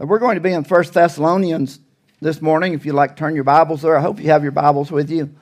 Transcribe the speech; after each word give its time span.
Uh, 0.00 0.06
we're 0.06 0.18
going 0.18 0.36
to 0.36 0.40
be 0.40 0.52
in 0.52 0.62
1 0.62 0.84
Thessalonians 0.92 1.80
this 2.20 2.40
morning. 2.40 2.72
If 2.72 2.86
you'd 2.86 2.94
like 2.94 3.16
to 3.16 3.16
turn 3.16 3.34
your 3.34 3.42
Bibles 3.42 3.82
there, 3.82 3.96
I 3.96 4.00
hope 4.00 4.20
you 4.20 4.30
have 4.30 4.44
your 4.44 4.52
Bibles 4.52 4.92
with 4.92 5.10
you. 5.10 5.34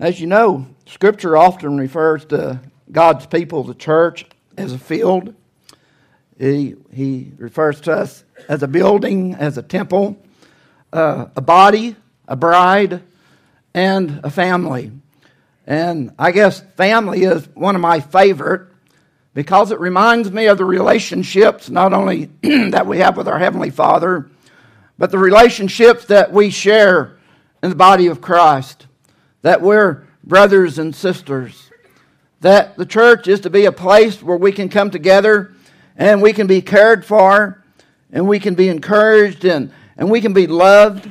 As 0.00 0.20
you 0.20 0.26
know, 0.26 0.66
Scripture 0.86 1.36
often 1.36 1.78
refers 1.78 2.24
to 2.26 2.60
God's 2.90 3.26
people, 3.26 3.62
the 3.62 3.74
church, 3.74 4.26
as 4.56 4.72
a 4.72 4.78
field. 4.78 5.36
He, 6.36 6.74
he 6.92 7.32
refers 7.36 7.80
to 7.82 7.92
us 7.92 8.24
as 8.48 8.64
a 8.64 8.68
building, 8.68 9.34
as 9.34 9.56
a 9.56 9.62
temple, 9.62 10.20
uh, 10.92 11.26
a 11.36 11.40
body, 11.40 11.94
a 12.26 12.34
bride, 12.34 13.02
and 13.72 14.20
a 14.24 14.30
family. 14.30 14.90
And 15.64 16.12
I 16.18 16.32
guess 16.32 16.60
family 16.76 17.22
is 17.22 17.46
one 17.54 17.76
of 17.76 17.80
my 17.80 18.00
favorite 18.00 18.71
because 19.34 19.70
it 19.70 19.80
reminds 19.80 20.30
me 20.30 20.46
of 20.46 20.58
the 20.58 20.64
relationships 20.64 21.70
not 21.70 21.92
only 21.92 22.26
that 22.42 22.86
we 22.86 22.98
have 22.98 23.16
with 23.16 23.28
our 23.28 23.38
Heavenly 23.38 23.70
Father, 23.70 24.30
but 24.98 25.10
the 25.10 25.18
relationships 25.18 26.04
that 26.06 26.32
we 26.32 26.50
share 26.50 27.16
in 27.62 27.70
the 27.70 27.76
body 27.76 28.06
of 28.08 28.20
Christ, 28.20 28.86
that 29.40 29.62
we're 29.62 30.04
brothers 30.22 30.78
and 30.78 30.94
sisters, 30.94 31.70
that 32.40 32.76
the 32.76 32.86
church 32.86 33.26
is 33.26 33.40
to 33.40 33.50
be 33.50 33.64
a 33.64 33.72
place 33.72 34.22
where 34.22 34.36
we 34.36 34.52
can 34.52 34.68
come 34.68 34.90
together 34.90 35.54
and 35.96 36.20
we 36.20 36.32
can 36.32 36.46
be 36.46 36.60
cared 36.60 37.04
for 37.04 37.62
and 38.10 38.28
we 38.28 38.38
can 38.38 38.54
be 38.54 38.68
encouraged 38.68 39.44
and, 39.44 39.72
and 39.96 40.10
we 40.10 40.20
can 40.20 40.32
be 40.32 40.46
loved, 40.46 41.10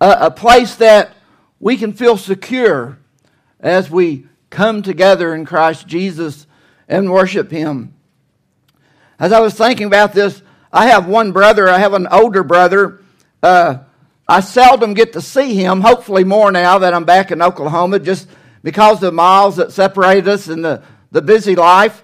a, 0.00 0.26
a 0.26 0.30
place 0.30 0.76
that 0.76 1.14
we 1.58 1.76
can 1.76 1.92
feel 1.92 2.16
secure 2.16 2.98
as 3.60 3.90
we 3.90 4.26
come 4.50 4.82
together 4.82 5.34
in 5.34 5.44
Christ 5.44 5.86
Jesus 5.86 6.46
and 6.88 7.10
worship 7.10 7.50
Him. 7.50 7.94
As 9.18 9.32
I 9.32 9.40
was 9.40 9.54
thinking 9.54 9.86
about 9.86 10.12
this, 10.12 10.42
I 10.72 10.86
have 10.86 11.06
one 11.06 11.32
brother, 11.32 11.68
I 11.68 11.78
have 11.78 11.94
an 11.94 12.06
older 12.08 12.42
brother. 12.42 13.00
Uh, 13.42 13.78
I 14.28 14.40
seldom 14.40 14.94
get 14.94 15.12
to 15.14 15.20
see 15.20 15.54
him, 15.54 15.80
hopefully 15.80 16.24
more 16.24 16.50
now 16.52 16.78
that 16.78 16.94
I'm 16.94 17.04
back 17.04 17.30
in 17.32 17.42
Oklahoma, 17.42 17.98
just 17.98 18.28
because 18.62 18.94
of 18.96 19.00
the 19.00 19.12
miles 19.12 19.56
that 19.56 19.72
separate 19.72 20.26
us 20.26 20.48
and 20.48 20.64
the, 20.64 20.82
the 21.10 21.20
busy 21.20 21.54
life. 21.54 22.02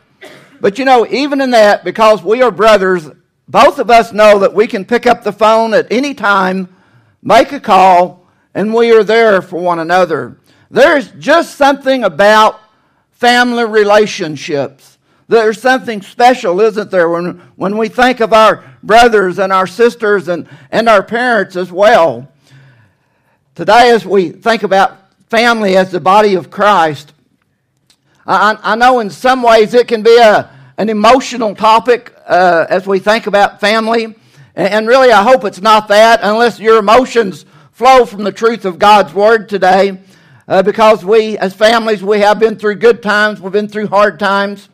But 0.61 0.79
you 0.79 0.85
know, 0.85 1.07
even 1.07 1.41
in 1.41 1.53
that, 1.53 1.85
because 1.85 2.23
we 2.23 2.43
are 2.43 2.51
brothers, 2.51 3.09
both 3.49 3.79
of 3.79 3.89
us 3.89 4.13
know 4.13 4.41
that 4.41 4.53
we 4.53 4.67
can 4.67 4.85
pick 4.85 5.07
up 5.07 5.23
the 5.23 5.33
phone 5.33 5.73
at 5.73 5.91
any 5.91 6.13
time, 6.13 6.75
make 7.23 7.53
a 7.53 7.61
call, 7.61 8.27
and 8.53 8.75
we 8.75 8.93
are 8.93 9.05
there 9.05 9.41
for 9.41 9.61
one 9.61 9.79
another. 9.79 10.39
There's 10.71 11.11
just 11.13 11.55
something 11.55 12.05
about 12.05 12.61
family 13.19 13.65
relationships. 13.65 14.97
There's 15.27 15.61
something 15.61 16.03
special, 16.03 16.61
isn't 16.61 16.91
there, 16.93 17.11
when, 17.11 17.43
when 17.57 17.77
we 17.77 17.89
think 17.89 18.21
of 18.21 18.33
our 18.33 18.65
brothers 18.83 19.41
and 19.41 19.53
our 19.53 19.67
sisters 19.67 20.29
and, 20.29 20.49
and 20.71 20.89
our 20.89 21.03
parents 21.03 21.57
as 21.57 21.73
well. 21.73 22.33
Today, 23.57 23.91
as 23.91 24.07
we 24.07 24.31
think 24.31 24.63
about 24.63 24.99
family 25.29 25.77
as 25.77 25.91
the 25.91 25.99
body 25.99 26.35
of 26.35 26.49
Christ, 26.49 27.13
I, 28.25 28.57
I 28.63 28.77
know 28.77 29.01
in 29.01 29.11
some 29.11 29.43
ways 29.43 29.75
it 29.75 29.89
can 29.89 30.05
be 30.05 30.17
a, 30.17 30.49
an 30.79 30.89
emotional 30.89 31.57
topic 31.57 32.15
uh, 32.25 32.67
as 32.71 32.87
we 32.87 33.01
think 33.01 33.27
about 33.27 33.59
family. 33.59 34.05
And, 34.55 34.69
and 34.69 34.87
really, 34.87 35.11
I 35.11 35.25
hope 35.25 35.45
it's 35.45 35.61
not 35.61 35.89
that, 35.89 36.21
unless 36.23 36.61
your 36.61 36.79
emotions 36.79 37.45
flow 37.73 38.05
from 38.05 38.23
the 38.23 38.33
truth 38.33 38.65
of 38.65 38.79
God's 38.79 39.13
Word 39.13 39.49
today 39.49 39.99
uh, 40.49 40.63
because 40.63 41.05
we, 41.05 41.37
as 41.39 41.53
families, 41.55 42.03
we 42.03 42.21
have 42.21 42.39
been 42.39 42.57
through 42.57 42.77
good 42.77 43.03
times, 43.03 43.41
we've 43.41 43.53
been 43.53 43.69
through 43.69 43.89
hard 43.89 44.19
times. 44.19 44.71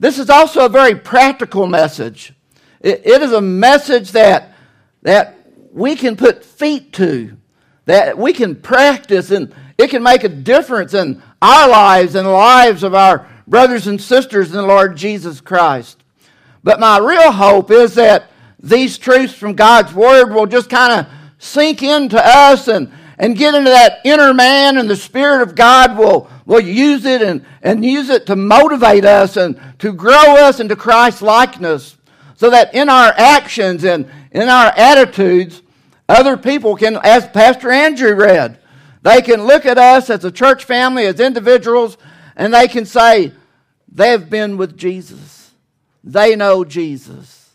This 0.00 0.18
is 0.18 0.28
also 0.28 0.66
a 0.66 0.68
very 0.68 0.96
practical 0.96 1.66
message. 1.66 2.34
it, 2.80 3.06
it 3.06 3.22
is 3.22 3.32
a 3.32 3.40
message 3.40 4.12
that, 4.12 4.54
that 5.02 5.38
we 5.72 5.94
can 5.94 6.16
put 6.16 6.44
feet 6.44 6.92
to, 6.94 7.36
that 7.84 8.18
we 8.18 8.32
can 8.32 8.56
practice, 8.56 9.30
and 9.30 9.54
it 9.78 9.88
can 9.88 10.02
make 10.02 10.24
a 10.24 10.28
difference 10.28 10.94
in 10.94 11.22
our 11.40 11.68
lives 11.68 12.16
and 12.16 12.26
the 12.26 12.30
lives 12.30 12.82
of 12.82 12.94
our 12.94 13.28
brothers 13.46 13.86
and 13.86 14.00
sisters 14.00 14.50
in 14.50 14.56
the 14.56 14.62
Lord 14.62 14.96
Jesus 14.96 15.40
Christ. 15.40 16.02
But 16.64 16.80
my 16.80 16.98
real 16.98 17.30
hope 17.30 17.70
is 17.70 17.94
that 17.94 18.30
these 18.60 18.98
truths 18.98 19.32
from 19.32 19.54
God's 19.54 19.94
Word 19.94 20.34
will 20.34 20.46
just 20.46 20.68
kind 20.68 21.00
of 21.00 21.12
sink 21.38 21.84
into 21.84 22.20
us 22.20 22.66
and, 22.66 22.92
and 23.18 23.36
get 23.36 23.54
into 23.54 23.70
that 23.70 24.00
inner 24.04 24.32
man, 24.32 24.78
and 24.78 24.88
the 24.88 24.96
Spirit 24.96 25.42
of 25.42 25.54
God 25.54 25.98
will, 25.98 26.30
will 26.46 26.60
use 26.60 27.04
it 27.04 27.20
and, 27.20 27.44
and 27.62 27.84
use 27.84 28.08
it 28.08 28.26
to 28.26 28.36
motivate 28.36 29.04
us 29.04 29.36
and 29.36 29.60
to 29.80 29.92
grow 29.92 30.36
us 30.36 30.60
into 30.60 30.76
Christ 30.76 31.20
likeness 31.20 31.96
so 32.36 32.50
that 32.50 32.72
in 32.74 32.88
our 32.88 33.12
actions 33.16 33.84
and 33.84 34.08
in 34.30 34.48
our 34.48 34.72
attitudes, 34.76 35.62
other 36.08 36.36
people 36.36 36.76
can, 36.76 36.96
as 37.02 37.26
Pastor 37.28 37.70
Andrew 37.70 38.14
read, 38.14 38.60
they 39.02 39.20
can 39.22 39.44
look 39.44 39.66
at 39.66 39.78
us 39.78 40.08
as 40.08 40.24
a 40.24 40.30
church 40.30 40.64
family, 40.64 41.04
as 41.06 41.18
individuals, 41.18 41.98
and 42.36 42.54
they 42.54 42.68
can 42.68 42.86
say, 42.86 43.32
they've 43.90 44.30
been 44.30 44.56
with 44.56 44.76
Jesus. 44.76 45.50
They 46.04 46.36
know 46.36 46.64
Jesus. 46.64 47.50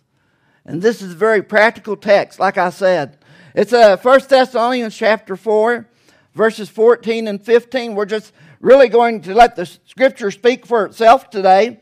And 0.66 0.82
this 0.82 1.02
is 1.02 1.14
a 1.14 1.16
very 1.16 1.42
practical 1.42 1.96
text, 1.96 2.40
like 2.40 2.58
I 2.58 2.70
said. 2.70 3.18
It's 3.56 3.72
uh, 3.72 3.98
1 3.98 4.22
Thessalonians 4.30 4.96
chapter 4.96 5.36
4, 5.36 5.88
verses 6.34 6.70
14 6.70 7.28
and 7.28 7.40
15. 7.40 7.94
We're 7.94 8.08
just 8.08 8.34
really 8.60 8.90
going 8.90 9.22
to 9.22 9.36
let 9.36 9.56
the 9.56 9.68
scripture 9.68 10.32
speak 10.32 10.66
for 10.66 10.88
itself 10.88 11.30
today. 11.30 11.80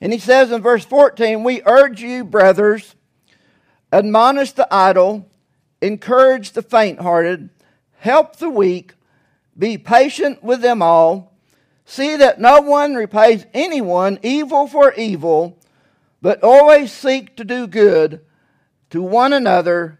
And 0.00 0.14
he 0.14 0.18
says 0.18 0.50
in 0.50 0.62
verse 0.62 0.86
14, 0.86 1.44
We 1.44 1.60
urge 1.66 2.00
you, 2.00 2.24
brothers, 2.24 2.94
admonish 3.92 4.52
the 4.52 4.66
idle, 4.72 5.28
encourage 5.82 6.52
the 6.52 6.62
faint 6.62 7.00
hearted, 7.00 7.50
help 7.98 8.36
the 8.36 8.48
weak, 8.48 8.94
be 9.58 9.76
patient 9.76 10.42
with 10.42 10.62
them 10.62 10.80
all. 10.80 11.34
See 11.84 12.16
that 12.16 12.40
no 12.40 12.62
one 12.62 12.94
repays 12.94 13.44
anyone 13.52 14.20
evil 14.22 14.66
for 14.66 14.94
evil, 14.94 15.58
but 16.22 16.42
always 16.42 16.92
seek 16.92 17.36
to 17.36 17.44
do 17.44 17.66
good 17.66 18.22
to 18.88 19.02
one 19.02 19.34
another 19.34 19.98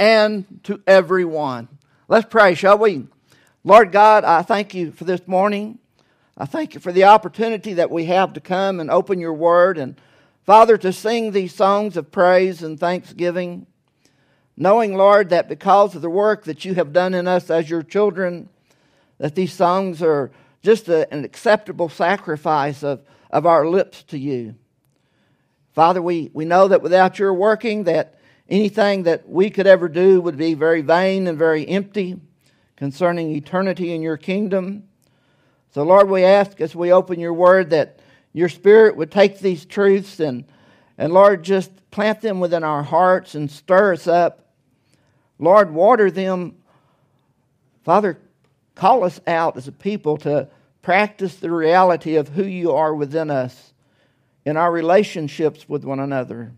and 0.00 0.60
to 0.64 0.80
everyone. 0.86 1.68
Let's 2.08 2.26
pray, 2.26 2.54
shall 2.54 2.78
we? 2.78 3.06
Lord 3.62 3.92
God, 3.92 4.24
I 4.24 4.40
thank 4.40 4.72
you 4.72 4.92
for 4.92 5.04
this 5.04 5.28
morning. 5.28 5.78
I 6.38 6.46
thank 6.46 6.72
you 6.72 6.80
for 6.80 6.90
the 6.90 7.04
opportunity 7.04 7.74
that 7.74 7.90
we 7.90 8.06
have 8.06 8.32
to 8.32 8.40
come 8.40 8.80
and 8.80 8.90
open 8.90 9.20
your 9.20 9.34
word 9.34 9.76
and, 9.76 10.00
Father, 10.46 10.78
to 10.78 10.90
sing 10.90 11.32
these 11.32 11.54
songs 11.54 11.98
of 11.98 12.10
praise 12.10 12.62
and 12.62 12.80
thanksgiving, 12.80 13.66
knowing, 14.56 14.96
Lord, 14.96 15.28
that 15.28 15.50
because 15.50 15.94
of 15.94 16.00
the 16.00 16.08
work 16.08 16.44
that 16.44 16.64
you 16.64 16.74
have 16.76 16.94
done 16.94 17.12
in 17.12 17.28
us 17.28 17.50
as 17.50 17.68
your 17.68 17.82
children, 17.82 18.48
that 19.18 19.34
these 19.34 19.52
songs 19.52 20.02
are 20.02 20.30
just 20.62 20.88
a, 20.88 21.12
an 21.12 21.26
acceptable 21.26 21.90
sacrifice 21.90 22.82
of, 22.82 23.02
of 23.30 23.44
our 23.44 23.68
lips 23.68 24.02
to 24.04 24.18
you. 24.18 24.54
Father, 25.74 26.00
we, 26.00 26.30
we 26.32 26.46
know 26.46 26.68
that 26.68 26.80
without 26.80 27.18
your 27.18 27.34
working, 27.34 27.84
that 27.84 28.14
Anything 28.50 29.04
that 29.04 29.28
we 29.28 29.48
could 29.48 29.68
ever 29.68 29.88
do 29.88 30.20
would 30.20 30.36
be 30.36 30.54
very 30.54 30.82
vain 30.82 31.28
and 31.28 31.38
very 31.38 31.66
empty 31.68 32.20
concerning 32.74 33.30
eternity 33.30 33.94
in 33.94 34.02
your 34.02 34.16
kingdom. 34.16 34.88
So, 35.72 35.84
Lord, 35.84 36.08
we 36.08 36.24
ask 36.24 36.60
as 36.60 36.74
we 36.74 36.92
open 36.92 37.20
your 37.20 37.32
word 37.32 37.70
that 37.70 38.00
your 38.32 38.48
Spirit 38.48 38.96
would 38.96 39.12
take 39.12 39.38
these 39.38 39.64
truths 39.64 40.18
and, 40.18 40.44
and 40.98 41.12
Lord, 41.12 41.44
just 41.44 41.70
plant 41.92 42.22
them 42.22 42.40
within 42.40 42.64
our 42.64 42.82
hearts 42.82 43.36
and 43.36 43.48
stir 43.48 43.92
us 43.92 44.08
up. 44.08 44.48
Lord, 45.38 45.72
water 45.72 46.10
them. 46.10 46.56
Father, 47.84 48.18
call 48.74 49.04
us 49.04 49.20
out 49.28 49.56
as 49.56 49.68
a 49.68 49.72
people 49.72 50.16
to 50.18 50.48
practice 50.82 51.36
the 51.36 51.52
reality 51.52 52.16
of 52.16 52.28
who 52.30 52.44
you 52.44 52.72
are 52.72 52.94
within 52.94 53.30
us 53.30 53.72
in 54.44 54.56
our 54.56 54.72
relationships 54.72 55.68
with 55.68 55.84
one 55.84 56.00
another. 56.00 56.52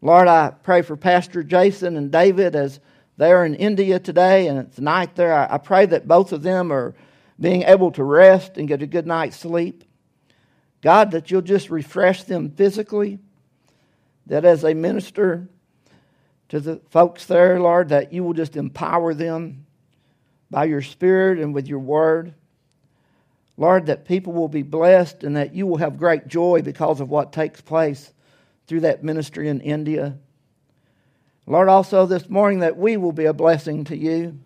Lord, 0.00 0.28
I 0.28 0.52
pray 0.62 0.82
for 0.82 0.96
Pastor 0.96 1.42
Jason 1.42 1.96
and 1.96 2.12
David 2.12 2.54
as 2.54 2.78
they're 3.16 3.44
in 3.44 3.56
India 3.56 3.98
today 3.98 4.46
and 4.46 4.58
it's 4.58 4.78
night 4.78 5.16
there. 5.16 5.34
I 5.34 5.58
pray 5.58 5.86
that 5.86 6.06
both 6.06 6.32
of 6.32 6.42
them 6.42 6.72
are 6.72 6.94
being 7.40 7.62
able 7.62 7.90
to 7.92 8.04
rest 8.04 8.58
and 8.58 8.68
get 8.68 8.82
a 8.82 8.86
good 8.86 9.06
night's 9.06 9.36
sleep. 9.36 9.82
God, 10.82 11.10
that 11.10 11.30
you'll 11.30 11.42
just 11.42 11.70
refresh 11.70 12.22
them 12.22 12.50
physically, 12.50 13.18
that 14.26 14.44
as 14.44 14.62
they 14.62 14.74
minister 14.74 15.48
to 16.50 16.60
the 16.60 16.80
folks 16.90 17.26
there, 17.26 17.58
Lord, 17.58 17.88
that 17.88 18.12
you 18.12 18.22
will 18.22 18.34
just 18.34 18.56
empower 18.56 19.14
them 19.14 19.66
by 20.48 20.66
your 20.66 20.82
Spirit 20.82 21.40
and 21.40 21.52
with 21.52 21.66
your 21.66 21.80
word. 21.80 22.34
Lord, 23.56 23.86
that 23.86 24.04
people 24.04 24.32
will 24.32 24.48
be 24.48 24.62
blessed 24.62 25.24
and 25.24 25.36
that 25.36 25.52
you 25.52 25.66
will 25.66 25.78
have 25.78 25.98
great 25.98 26.28
joy 26.28 26.62
because 26.62 27.00
of 27.00 27.10
what 27.10 27.32
takes 27.32 27.60
place 27.60 28.12
through 28.68 28.80
that 28.80 29.02
ministry 29.02 29.48
in 29.48 29.60
India. 29.60 30.16
Lord, 31.46 31.68
also 31.68 32.04
this 32.04 32.28
morning 32.28 32.60
that 32.60 32.76
we 32.76 32.98
will 32.98 33.12
be 33.12 33.24
a 33.24 33.32
blessing 33.32 33.84
to 33.84 33.96
you 33.96 34.38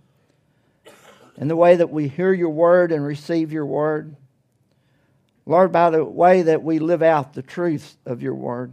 in 1.36 1.48
the 1.48 1.56
way 1.56 1.74
that 1.76 1.90
we 1.90 2.06
hear 2.06 2.32
your 2.32 2.50
word 2.50 2.92
and 2.92 3.04
receive 3.04 3.52
your 3.52 3.66
word. 3.66 4.14
Lord, 5.44 5.72
by 5.72 5.90
the 5.90 6.04
way 6.04 6.42
that 6.42 6.62
we 6.62 6.78
live 6.78 7.02
out 7.02 7.34
the 7.34 7.42
truths 7.42 7.96
of 8.06 8.22
your 8.22 8.36
word. 8.36 8.72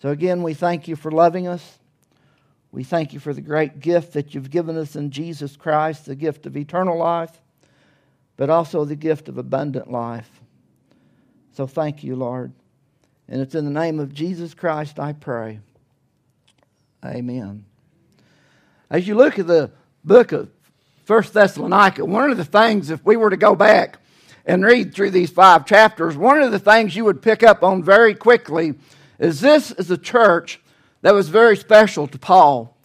So 0.00 0.10
again, 0.10 0.44
we 0.44 0.54
thank 0.54 0.86
you 0.86 0.94
for 0.94 1.10
loving 1.10 1.48
us. 1.48 1.78
We 2.70 2.84
thank 2.84 3.12
you 3.12 3.18
for 3.18 3.34
the 3.34 3.40
great 3.40 3.80
gift 3.80 4.12
that 4.12 4.34
you've 4.34 4.50
given 4.50 4.76
us 4.76 4.94
in 4.94 5.10
Jesus 5.10 5.56
Christ, 5.56 6.06
the 6.06 6.14
gift 6.14 6.46
of 6.46 6.56
eternal 6.56 6.96
life, 6.96 7.40
but 8.36 8.50
also 8.50 8.84
the 8.84 8.94
gift 8.94 9.28
of 9.28 9.38
abundant 9.38 9.90
life. 9.90 10.30
So 11.54 11.66
thank 11.66 12.04
you, 12.04 12.14
Lord. 12.14 12.52
And 13.28 13.40
it's 13.40 13.54
in 13.54 13.64
the 13.64 13.70
name 13.70 13.98
of 13.98 14.14
Jesus 14.14 14.54
Christ 14.54 14.98
I 14.98 15.12
pray. 15.12 15.60
Amen. 17.04 17.64
As 18.88 19.06
you 19.06 19.14
look 19.14 19.38
at 19.38 19.46
the 19.46 19.70
book 20.04 20.32
of 20.32 20.48
First 21.04 21.34
Thessalonica, 21.34 22.04
one 22.04 22.30
of 22.30 22.36
the 22.36 22.44
things, 22.44 22.90
if 22.90 23.04
we 23.04 23.16
were 23.16 23.30
to 23.30 23.36
go 23.36 23.54
back 23.54 23.98
and 24.44 24.64
read 24.64 24.94
through 24.94 25.10
these 25.10 25.30
five 25.30 25.66
chapters, 25.66 26.16
one 26.16 26.40
of 26.40 26.52
the 26.52 26.58
things 26.58 26.94
you 26.94 27.04
would 27.04 27.22
pick 27.22 27.42
up 27.42 27.62
on 27.62 27.82
very 27.82 28.14
quickly 28.14 28.74
is 29.18 29.40
this 29.40 29.72
is 29.72 29.90
a 29.90 29.98
church 29.98 30.60
that 31.02 31.14
was 31.14 31.28
very 31.28 31.56
special 31.56 32.06
to 32.06 32.18
Paul. 32.18 32.76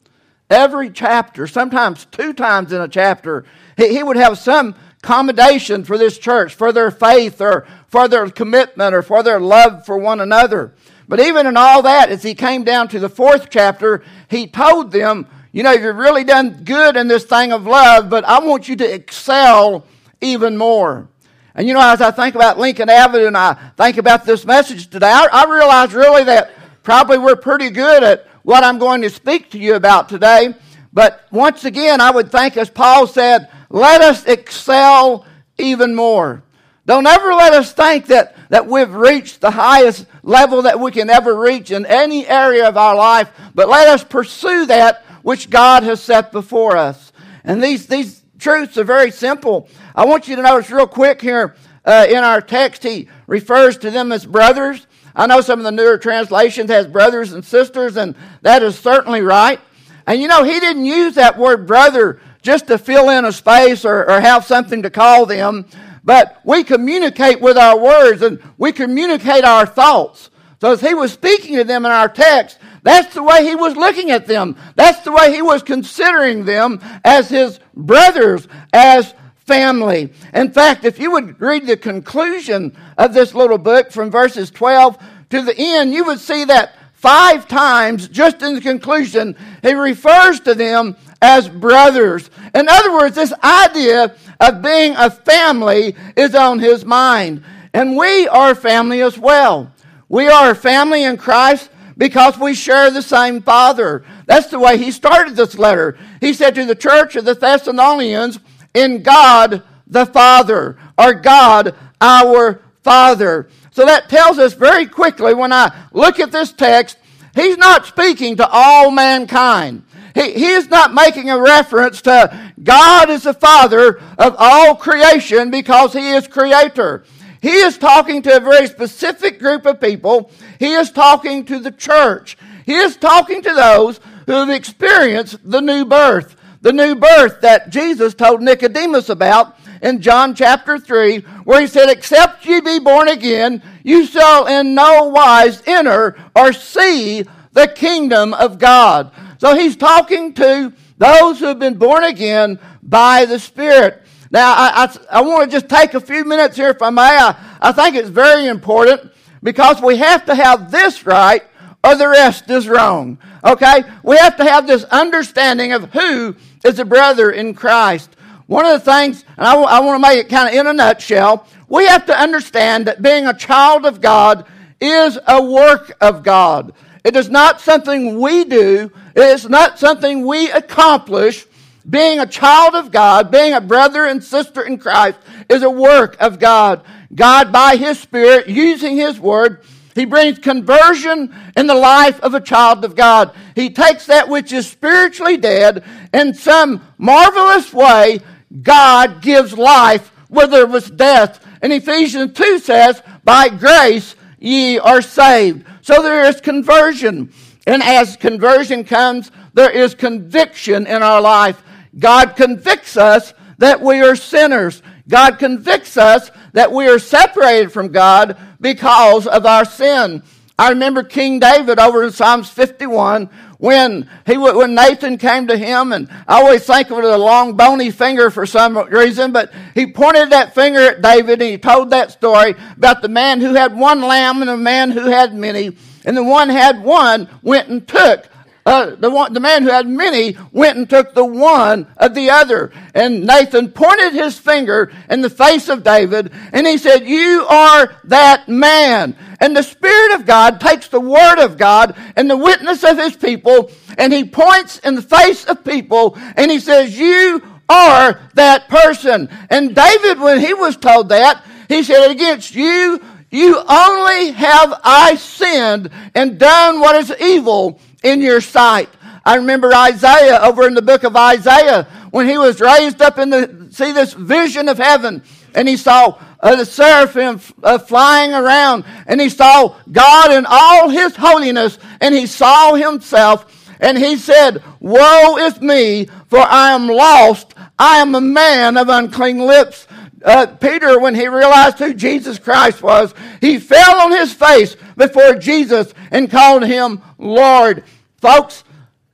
Every 0.50 0.90
chapter, 0.90 1.48
sometimes 1.48 2.06
two 2.06 2.34
times 2.34 2.74
in 2.74 2.82
a 2.82 2.88
chapter, 2.88 3.46
he, 3.78 3.96
he 3.96 4.04
would 4.04 4.18
have 4.18 4.38
some 4.38 4.76
commendation 5.01 5.83
for 5.83 5.98
this 5.98 6.18
church, 6.18 6.53
for 6.53 6.71
their 6.71 6.92
faith 6.92 7.42
or 7.42 7.68
for 7.88 8.07
their 8.07 8.30
commitment 8.30 8.94
or 8.94 9.01
for 9.01 9.24
their 9.24 9.39
love 9.39 9.86
for 9.86 9.98
one 9.98 10.19
another. 10.19 10.74
But 11.07 11.19
even 11.19 11.45
in 11.45 11.57
all 11.57 11.81
that, 11.81 12.09
as 12.09 12.24
he 12.24 12.36
came 12.36 12.63
down 12.63 12.88
to 12.89 13.00
the 13.00 13.09
fourth 13.09 13.50
chapter, 13.50 14.03
he 14.30 14.48
told 14.48 14.92
them, 14.92 15.27
you 15.51 15.63
know, 15.63 15.71
you've 15.71 15.98
really 15.98 16.24
done 16.24 16.63
good 16.63 16.95
in 16.95 17.07
this 17.07 17.25
thing 17.25 17.51
of 17.51 17.65
love, 17.65 18.09
but 18.09 18.24
I 18.24 18.39
want 18.39 18.69
you 18.69 18.77
to 18.77 18.94
excel 18.94 19.86
even 20.21 20.57
more. 20.57 21.09
And 21.54 21.68
you 21.68 21.74
know, 21.74 21.81
as 21.81 22.00
I 22.00 22.12
think 22.12 22.36
about 22.36 22.57
Lincoln 22.57 22.89
Avenue 22.89 23.27
and 23.27 23.38
I 23.38 23.54
think 23.75 23.97
about 23.97 24.24
this 24.24 24.45
message 24.45 24.89
today, 24.89 25.12
I, 25.12 25.27
I 25.31 25.51
realize 25.51 25.94
really 25.94 26.24
that 26.24 26.51
probably 26.83 27.18
we're 27.18 27.36
pretty 27.36 27.69
good 27.69 28.04
at 28.04 28.25
what 28.44 28.63
I'm 28.63 28.80
going 28.80 29.01
to 29.01 29.09
speak 29.09 29.51
to 29.51 29.59
you 29.59 29.75
about 29.75 30.07
today. 30.07 30.54
But 30.94 31.26
once 31.32 31.64
again, 31.66 32.02
I 32.02 32.12
would 32.12 32.32
think, 32.32 32.58
as 32.58 32.70
Paul 32.70 33.08
said, 33.08 33.50
let 33.70 34.02
us 34.02 34.26
excel 34.26 35.26
even 35.58 35.96
more. 35.96 36.44
Don't 36.86 37.08
ever 37.08 37.34
let 37.34 37.54
us 37.54 37.72
think 37.72 38.08
that, 38.08 38.36
that 38.50 38.68
we've 38.68 38.94
reached 38.94 39.40
the 39.40 39.52
highest 39.52 40.06
level 40.24 40.64
that 40.64 40.80
we 40.80 40.92
can 40.92 41.10
ever 41.10 41.34
reach 41.36 41.72
in 41.72 41.86
any 41.86 42.28
area 42.28 42.68
of 42.68 42.76
our 42.76 42.96
life, 42.96 43.30
but 43.56 43.70
let 43.70 43.88
us 43.88 44.04
pursue 44.04 44.66
that 44.66 45.04
which 45.22 45.50
God 45.50 45.84
has 45.84 46.02
set 46.02 46.32
before 46.32 46.76
us. 46.76 47.14
And 47.44 47.64
these, 47.64 47.88
these 47.88 48.24
truths 48.40 48.78
are 48.78 48.84
very 48.84 49.12
simple. 49.12 49.70
I 49.96 50.06
want 50.06 50.28
you 50.28 50.36
to 50.36 50.42
notice 50.42 50.70
real 50.72 50.88
quick 50.88 51.22
here 51.22 51.56
uh, 51.86 52.08
in 52.10 52.18
our 52.18 52.42
text, 52.42 52.84
he 52.84 53.08
refers 53.28 53.78
to 53.80 53.92
them 53.92 54.12
as 54.12 54.26
brothers. 54.26 54.86
I 55.16 55.28
know 55.28 55.42
some 55.42 55.60
of 55.60 55.66
the 55.66 55.72
newer 55.72 55.98
translations 55.98 56.70
has 56.70 56.88
brothers 56.88 57.34
and 57.34 57.44
sisters, 57.44 57.98
and 57.98 58.16
that 58.42 58.64
is 58.64 58.78
certainly 58.78 59.22
right. 59.22 59.60
And 60.07 60.21
you 60.21 60.27
know, 60.27 60.44
he 60.44 60.59
didn't 60.59 60.86
use 60.86 61.15
that 61.15 61.38
word 61.38 61.68
brother 61.68 62.19
just 62.42 62.68
to 62.68 62.77
fill 62.77 63.09
in 63.09 63.25
a 63.25 63.31
space 63.31 63.86
or, 63.86 64.09
or 64.09 64.19
have 64.19 64.45
something 64.45 64.81
to 64.83 64.89
call 64.89 65.25
them, 65.25 65.65
but 66.03 66.42
we 66.44 66.63
communicate 66.63 67.39
with 67.39 67.57
our 67.57 67.77
words 67.77 68.21
and 68.21 68.42
we 68.57 68.71
communicate 68.71 69.44
our 69.44 69.65
thoughts. 69.65 70.30
So 70.59 70.71
as 70.71 70.81
he 70.81 70.94
was 70.94 71.12
speaking 71.12 71.56
to 71.57 71.63
them 71.63 71.86
in 71.86 71.92
our 71.92 72.09
text, 72.09 72.59
that's 72.83 73.13
the 73.13 73.24
way 73.24 73.45
he 73.45 73.56
was 73.56 73.75
looking 73.75 74.12
at 74.12 74.27
them. 74.27 74.56
That's 74.75 75.01
the 75.01 75.12
way 75.12 75.33
he 75.33 75.42
was 75.42 75.63
considering 75.63 76.45
them 76.45 76.80
as 77.04 77.30
his 77.30 77.59
brothers, 77.75 78.47
as 78.74 79.13
family. 79.45 80.13
In 80.33 80.51
fact, 80.51 80.86
if 80.86 81.00
you 81.00 81.12
would 81.12 81.39
read 81.42 81.68
the 81.68 81.77
conclusion 81.77 82.75
of 82.97 83.13
this 83.13 83.33
little 83.33 83.57
book 83.57 83.92
from 83.92 84.09
verses 84.09 84.50
12 84.51 84.97
to 85.31 85.42
the 85.42 85.56
end, 85.57 85.94
you 85.94 86.06
would 86.06 86.19
see 86.19 86.45
that 86.45 86.75
five 87.01 87.48
times, 87.48 88.07
just 88.07 88.44
in 88.44 88.53
the 88.53 88.62
conclusion, 88.62 89.36
he 89.63 89.74
refers 89.74 90.39
to 90.42 90.53
them 90.53 90.95
as 91.19 91.50
brothers. 91.50 92.30
In 92.53 92.69
other 92.69 92.94
words, 92.94 93.15
this 93.15 93.33
idea 93.44 94.15
of 94.39 94.62
being 94.62 94.95
a 94.95 95.09
family 95.09 95.95
is 96.15 96.36
on 96.36 96.59
his 96.59 96.86
mind. 96.86 97.44
And 97.74 97.98
we 97.98 98.27
are 98.27 98.53
family 98.53 99.01
as 99.01 99.18
well. 99.18 99.71
We 100.09 100.27
are 100.27 100.51
a 100.51 100.56
family 100.56 101.03
in 101.03 101.18
Christ 101.18 101.71
because 101.98 102.38
we 102.38 102.53
share 102.53 102.92
the 102.92 103.01
same 103.01 103.42
Father. 103.42 104.04
That's 104.27 104.47
the 104.47 104.59
way 104.59 104.77
he 104.77 104.92
started 104.92 105.36
this 105.36 105.57
letter. 105.57 105.97
He 106.19 106.33
said 106.33 106.54
to 106.56 106.65
the 106.65 106.75
church 106.75 107.15
of 107.15 107.25
the 107.25 107.33
Thessalonians, 107.33 108.39
in 108.75 109.01
God 109.01 109.63
the 109.88 110.06
Father, 110.06 110.77
or 110.97 111.13
God 111.13 111.75
our 112.00 112.62
Father. 112.83 113.50
So 113.71 113.85
that 113.85 114.09
tells 114.09 114.38
us 114.38 114.53
very 114.53 114.85
quickly 114.85 115.33
when 115.33 115.53
I 115.53 115.73
look 115.94 116.19
at 116.19 116.31
this 116.31 116.51
text, 116.51 116.97
he's 117.33 117.57
not 117.57 117.85
speaking 117.85 118.35
to 118.38 118.47
all 118.50 118.91
mankind. 118.91 119.83
He, 120.13 120.33
he 120.33 120.47
is 120.47 120.69
not 120.69 120.94
making 120.94 121.29
a 121.29 121.39
reference 121.39 122.01
to 122.03 122.51
God 122.62 123.09
is 123.09 123.23
the 123.23 123.33
Father 123.33 124.01
of 124.18 124.35
all 124.38 124.75
creation 124.75 125.51
because 125.51 125.94
He 125.94 126.12
is 126.12 126.27
Creator. 126.27 127.06
He 127.41 127.53
is 127.53 127.77
talking 127.77 128.21
to 128.23 128.38
a 128.38 128.39
very 128.39 128.68
specific 128.68 129.39
group 129.39 129.65
of 129.65 129.81
people. 129.81 130.31
He 130.59 130.73
is 130.73 130.91
talking 130.91 131.45
to 131.45 131.59
the 131.59 131.71
church. 131.71 132.38
He 132.65 132.75
is 132.75 132.97
talking 132.97 133.41
to 133.41 133.53
those 133.53 134.00
who 134.27 134.33
have 134.33 134.50
experienced 134.50 135.38
the 135.44 135.62
new 135.62 135.85
birth. 135.85 136.35
The 136.62 136.73
new 136.73 136.94
birth 136.94 137.41
that 137.41 137.71
Jesus 137.71 138.13
told 138.13 138.44
Nicodemus 138.44 139.09
about 139.09 139.57
in 139.81 140.01
John 140.01 140.36
chapter 140.36 140.78
3, 140.78 141.19
where 141.44 141.62
he 141.62 141.68
said, 141.68 141.89
Except 141.89 142.45
ye 142.45 142.62
be 142.62 142.80
born 142.80 143.07
again, 143.07 143.62
you 143.83 144.06
shall 144.06 144.48
in 144.48 144.75
no 144.75 145.06
wise 145.06 145.63
enter 145.66 146.18
or 146.36 146.54
see 146.54 147.25
the 147.54 147.68
kingdom 147.68 148.33
of 148.33 148.60
God. 148.60 149.12
So 149.39 149.56
he's 149.56 149.75
talking 149.75 150.33
to 150.36 150.74
those 150.98 151.39
who 151.39 151.45
have 151.45 151.60
been 151.60 151.78
born 151.78 152.04
again 152.04 152.60
by 152.83 153.25
the 153.25 153.39
Spirit. 153.39 154.04
Now, 154.30 154.54
I, 154.54 154.86
I, 154.86 155.18
I 155.18 155.22
want 155.22 155.50
to 155.50 155.60
just 155.60 155.68
take 155.68 155.94
a 155.94 156.00
few 156.00 156.24
minutes 156.24 156.56
here, 156.56 156.69
if 156.69 156.81
I 156.81 156.89
may. 156.89 157.01
I, 157.01 157.36
I 157.60 157.72
think 157.72 157.95
it's 157.95 158.10
very 158.10 158.48
important 158.48 159.12
because 159.44 159.81
we 159.81 159.98
have 159.98 160.25
to 160.28 160.36
have 160.36 160.72
this 160.72 161.06
right 161.06 161.44
or 161.83 161.95
the 161.95 162.07
rest 162.07 162.50
is 162.50 162.68
wrong. 162.68 163.18
Okay? 163.44 163.83
We 164.04 164.18
have 164.18 164.38
to 164.38 164.44
have 164.44 164.68
this 164.68 164.83
understanding 164.86 165.74
of 165.74 165.92
who 165.92 166.36
is 166.63 166.80
a 166.80 166.86
brother 166.86 167.31
in 167.31 167.56
Christ. 167.56 168.16
One 168.51 168.65
of 168.65 168.83
the 168.83 168.92
things, 168.92 169.24
and 169.38 169.48
I, 169.48 169.51
w- 169.51 169.65
I 169.65 169.80
want 169.80 170.03
to 170.03 170.09
make 170.09 170.19
it 170.19 170.27
kind 170.27 170.50
of 170.50 170.53
in 170.53 170.68
a 170.68 170.74
nutshell, 170.74 171.48
we 171.69 171.88
have 171.88 172.06
to 172.07 172.19
understand 172.19 172.86
that 172.88 173.01
being 173.01 173.25
a 173.25 173.33
child 173.33 173.86
of 173.86 174.01
God 174.01 174.45
is 174.81 175.18
a 175.25 175.42
work 175.42 175.95
of 176.01 176.21
God. 176.21 176.74
It 177.06 177.15
is 177.15 177.30
not 177.30 177.62
something 177.62 178.19
we 178.19 178.44
do. 178.44 178.92
It 179.15 179.21
is 179.21 179.48
not 179.48 179.80
something 179.80 180.27
we 180.27 180.52
accomplish. 180.52 181.45
Being 181.90 182.19
a 182.19 182.26
child 182.26 182.76
of 182.76 182.92
God, 182.92 183.31
being 183.31 183.54
a 183.54 183.61
brother 183.61 184.06
and 184.06 184.21
sister 184.21 184.64
in 184.64 184.80
Christ 184.80 185.18
is 185.47 185.64
a 185.64 185.69
work 185.69 186.18
of 186.19 186.37
God. 186.37 186.83
God, 187.16 187.54
by 187.54 187.78
His 187.78 188.02
Spirit, 188.02 188.49
using 188.49 188.97
His 188.97 189.18
Word, 189.18 189.64
He 189.95 190.04
brings 190.04 190.40
conversion 190.40 191.33
in 191.56 191.68
the 191.68 191.73
life 191.73 192.19
of 192.19 192.33
a 192.33 192.42
child 192.42 192.83
of 192.83 192.97
God. 192.97 193.33
He 193.56 193.69
takes 193.69 194.07
that 194.07 194.28
which 194.28 194.52
is 194.52 194.68
spiritually 194.68 195.37
dead 195.37 195.85
in 196.14 196.33
some 196.33 196.85
marvelous 196.97 197.73
way. 197.73 198.19
God 198.62 199.22
gives 199.22 199.58
life 199.58 200.12
where 200.30 200.48
there 200.48 200.68
was 200.68 200.90
death. 200.90 201.46
And 201.62 201.72
Ephesians 201.72 202.34
2 202.34 202.60
says, 202.60 203.02
by 203.24 203.50
grace 203.50 204.16
ye 204.40 204.80
are 204.80 205.02
saved. 205.02 205.66
So 205.81 206.02
there 206.02 206.26
is 206.26 206.42
conversion. 206.42 207.31
And 207.68 207.84
as 207.84 208.18
conversion 208.18 208.84
comes, 208.84 209.31
there 209.54 209.70
is 209.70 209.94
conviction 209.94 210.88
in 210.88 211.04
our 211.04 211.22
life. 211.22 211.62
God 211.98 212.36
convicts 212.36 212.98
us 212.98 213.34
that 213.58 213.81
we 213.81 214.02
are 214.02 214.16
sinners. 214.16 214.81
God 215.08 215.38
convicts 215.38 215.98
us 215.98 216.31
that 216.54 216.72
we 216.72 216.88
are 216.88 217.00
separated 217.00 217.72
from 217.72 217.90
God 217.90 218.38
because 218.60 219.28
of 219.28 219.46
our 219.46 219.66
sin. 219.66 220.24
I 220.58 220.70
remember 220.70 221.04
King 221.04 221.40
David 221.40 221.80
over 221.80 222.04
in 222.04 222.12
Psalms 222.12 222.50
51 222.50 223.30
when 223.61 224.09
he 224.25 224.37
when 224.39 224.73
Nathan 224.73 225.19
came 225.19 225.45
to 225.45 225.56
him, 225.56 225.94
and 225.94 226.09
I 226.27 226.41
always 226.41 226.65
think 226.65 226.89
of 226.89 226.97
it 226.97 227.06
as 227.06 227.13
a 227.13 227.18
long 227.18 227.56
bony 227.56 227.91
finger 227.91 228.31
for 228.31 228.47
some 228.47 228.75
reason, 228.75 229.31
but 229.31 229.53
he 229.75 229.85
pointed 229.85 230.31
that 230.31 230.56
finger 230.56 230.80
at 230.80 231.03
David 231.03 231.44
and 231.44 231.51
he 231.51 231.57
told 231.59 231.91
that 231.91 232.11
story 232.11 232.56
about 232.75 233.03
the 233.03 233.07
man 233.07 233.39
who 233.39 233.53
had 233.53 233.77
one 233.77 234.01
lamb 234.01 234.41
and 234.41 234.49
the 234.49 234.57
man 234.57 234.89
who 234.89 235.06
had 235.06 235.35
many, 235.35 235.77
and 236.03 236.18
the 236.18 236.23
one 236.23 236.49
had 236.49 236.83
one 236.83 237.30
went 237.44 237.69
and 237.69 237.87
took 237.87 238.27
uh, 238.65 238.95
the, 238.95 239.09
one, 239.09 239.33
the 239.33 239.39
man 239.39 239.63
who 239.63 239.69
had 239.69 239.87
many 239.87 240.37
went 240.51 240.77
and 240.77 240.89
took 240.89 241.13
the 241.13 241.25
one 241.25 241.87
of 241.97 242.13
the 242.13 242.30
other. 242.30 242.71
And 242.94 243.25
Nathan 243.25 243.71
pointed 243.71 244.13
his 244.13 244.37
finger 244.37 244.91
in 245.09 245.21
the 245.21 245.30
face 245.30 245.68
of 245.68 245.83
David 245.83 246.31
and 246.53 246.68
he 246.68 246.77
said, 246.77 247.07
You 247.07 247.45
are 247.49 247.95
that 248.06 248.47
man. 248.47 249.15
And 249.42 249.57
the 249.57 249.64
Spirit 249.64 250.14
of 250.14 250.26
God 250.26 250.62
takes 250.62 250.88
the 250.88 251.02
Word 251.02 251.40
of 251.40 251.57
God 251.57 251.98
and 252.16 252.30
the 252.30 252.38
witness 252.38 252.83
of 252.83 252.98
His 252.98 253.18
people 253.18 253.71
and 253.98 254.14
He 254.14 254.24
points 254.24 254.78
in 254.80 254.95
the 254.95 255.02
face 255.02 255.44
of 255.45 255.66
people 255.66 256.18
and 256.38 256.50
He 256.50 256.60
says, 256.60 256.98
You 256.98 257.42
are 257.68 258.19
that 258.33 258.68
person. 258.68 259.30
And 259.50 259.76
David, 259.76 260.19
when 260.19 260.40
he 260.40 260.54
was 260.54 260.76
told 260.76 261.10
that, 261.10 261.44
he 261.69 261.83
said, 261.83 262.12
Against 262.12 262.54
you 262.54 263.02
You 263.30 263.57
only 263.68 264.31
have 264.31 264.80
I 264.83 265.16
sinned 265.16 265.90
and 266.14 266.38
done 266.38 266.80
what 266.80 266.95
is 266.98 267.14
evil 267.19 267.80
in 268.04 268.21
your 268.21 268.42
sight. 268.42 268.90
I 269.24 269.36
remember 269.36 269.74
Isaiah 269.74 270.40
over 270.42 270.68
in 270.68 270.74
the 270.74 270.81
book 270.81 271.04
of 271.04 271.16
Isaiah 271.16 271.88
when 272.12 272.28
he 272.28 272.38
was 272.38 272.60
raised 272.60 273.02
up 273.02 273.18
in 273.18 273.30
the, 273.30 273.68
see 273.71 273.92
this 273.92 274.14
vision 274.14 274.68
of 274.68 274.78
heaven 274.78 275.24
and 275.56 275.68
he 275.68 275.78
saw 275.78 276.19
uh, 276.42 276.56
the 276.56 276.66
seraphim 276.66 277.40
uh, 277.64 277.78
flying 277.78 278.33
around 278.33 278.83
and 279.07 279.21
he 279.21 279.30
saw 279.30 279.76
God 279.92 280.31
in 280.31 280.45
all 280.48 280.90
his 280.90 281.16
holiness 281.16 281.78
and 282.00 282.14
he 282.14 282.26
saw 282.26 282.74
himself 282.76 283.76
and 283.80 283.98
he 283.98 284.18
said, 284.18 284.64
Woe 284.80 285.38
is 285.38 285.60
me, 285.62 286.07
for 286.28 286.40
I 286.40 286.71
am 286.71 286.88
lost. 286.88 287.54
I 287.80 287.98
am 287.98 288.14
a 288.14 288.21
man 288.21 288.78
of 288.78 288.90
unclean 288.90 289.40
lips. 289.40 289.88
Uh, 290.24 290.45
Peter, 290.45 291.00
when 291.00 291.16
he 291.16 291.28
realized 291.28 291.80
who 291.80 291.95
Jesus 291.95 292.38
Christ 292.38 292.83
was, 292.83 293.14
he 293.40 293.57
fell 293.57 294.02
on 294.02 294.12
his 294.12 294.33
face 294.33 294.76
before 294.95 295.36
Jesus 295.36 295.94
and 296.12 296.30
called 296.30 296.64
him 296.64 297.02
Lord. 297.18 297.83
Folks, 298.21 298.64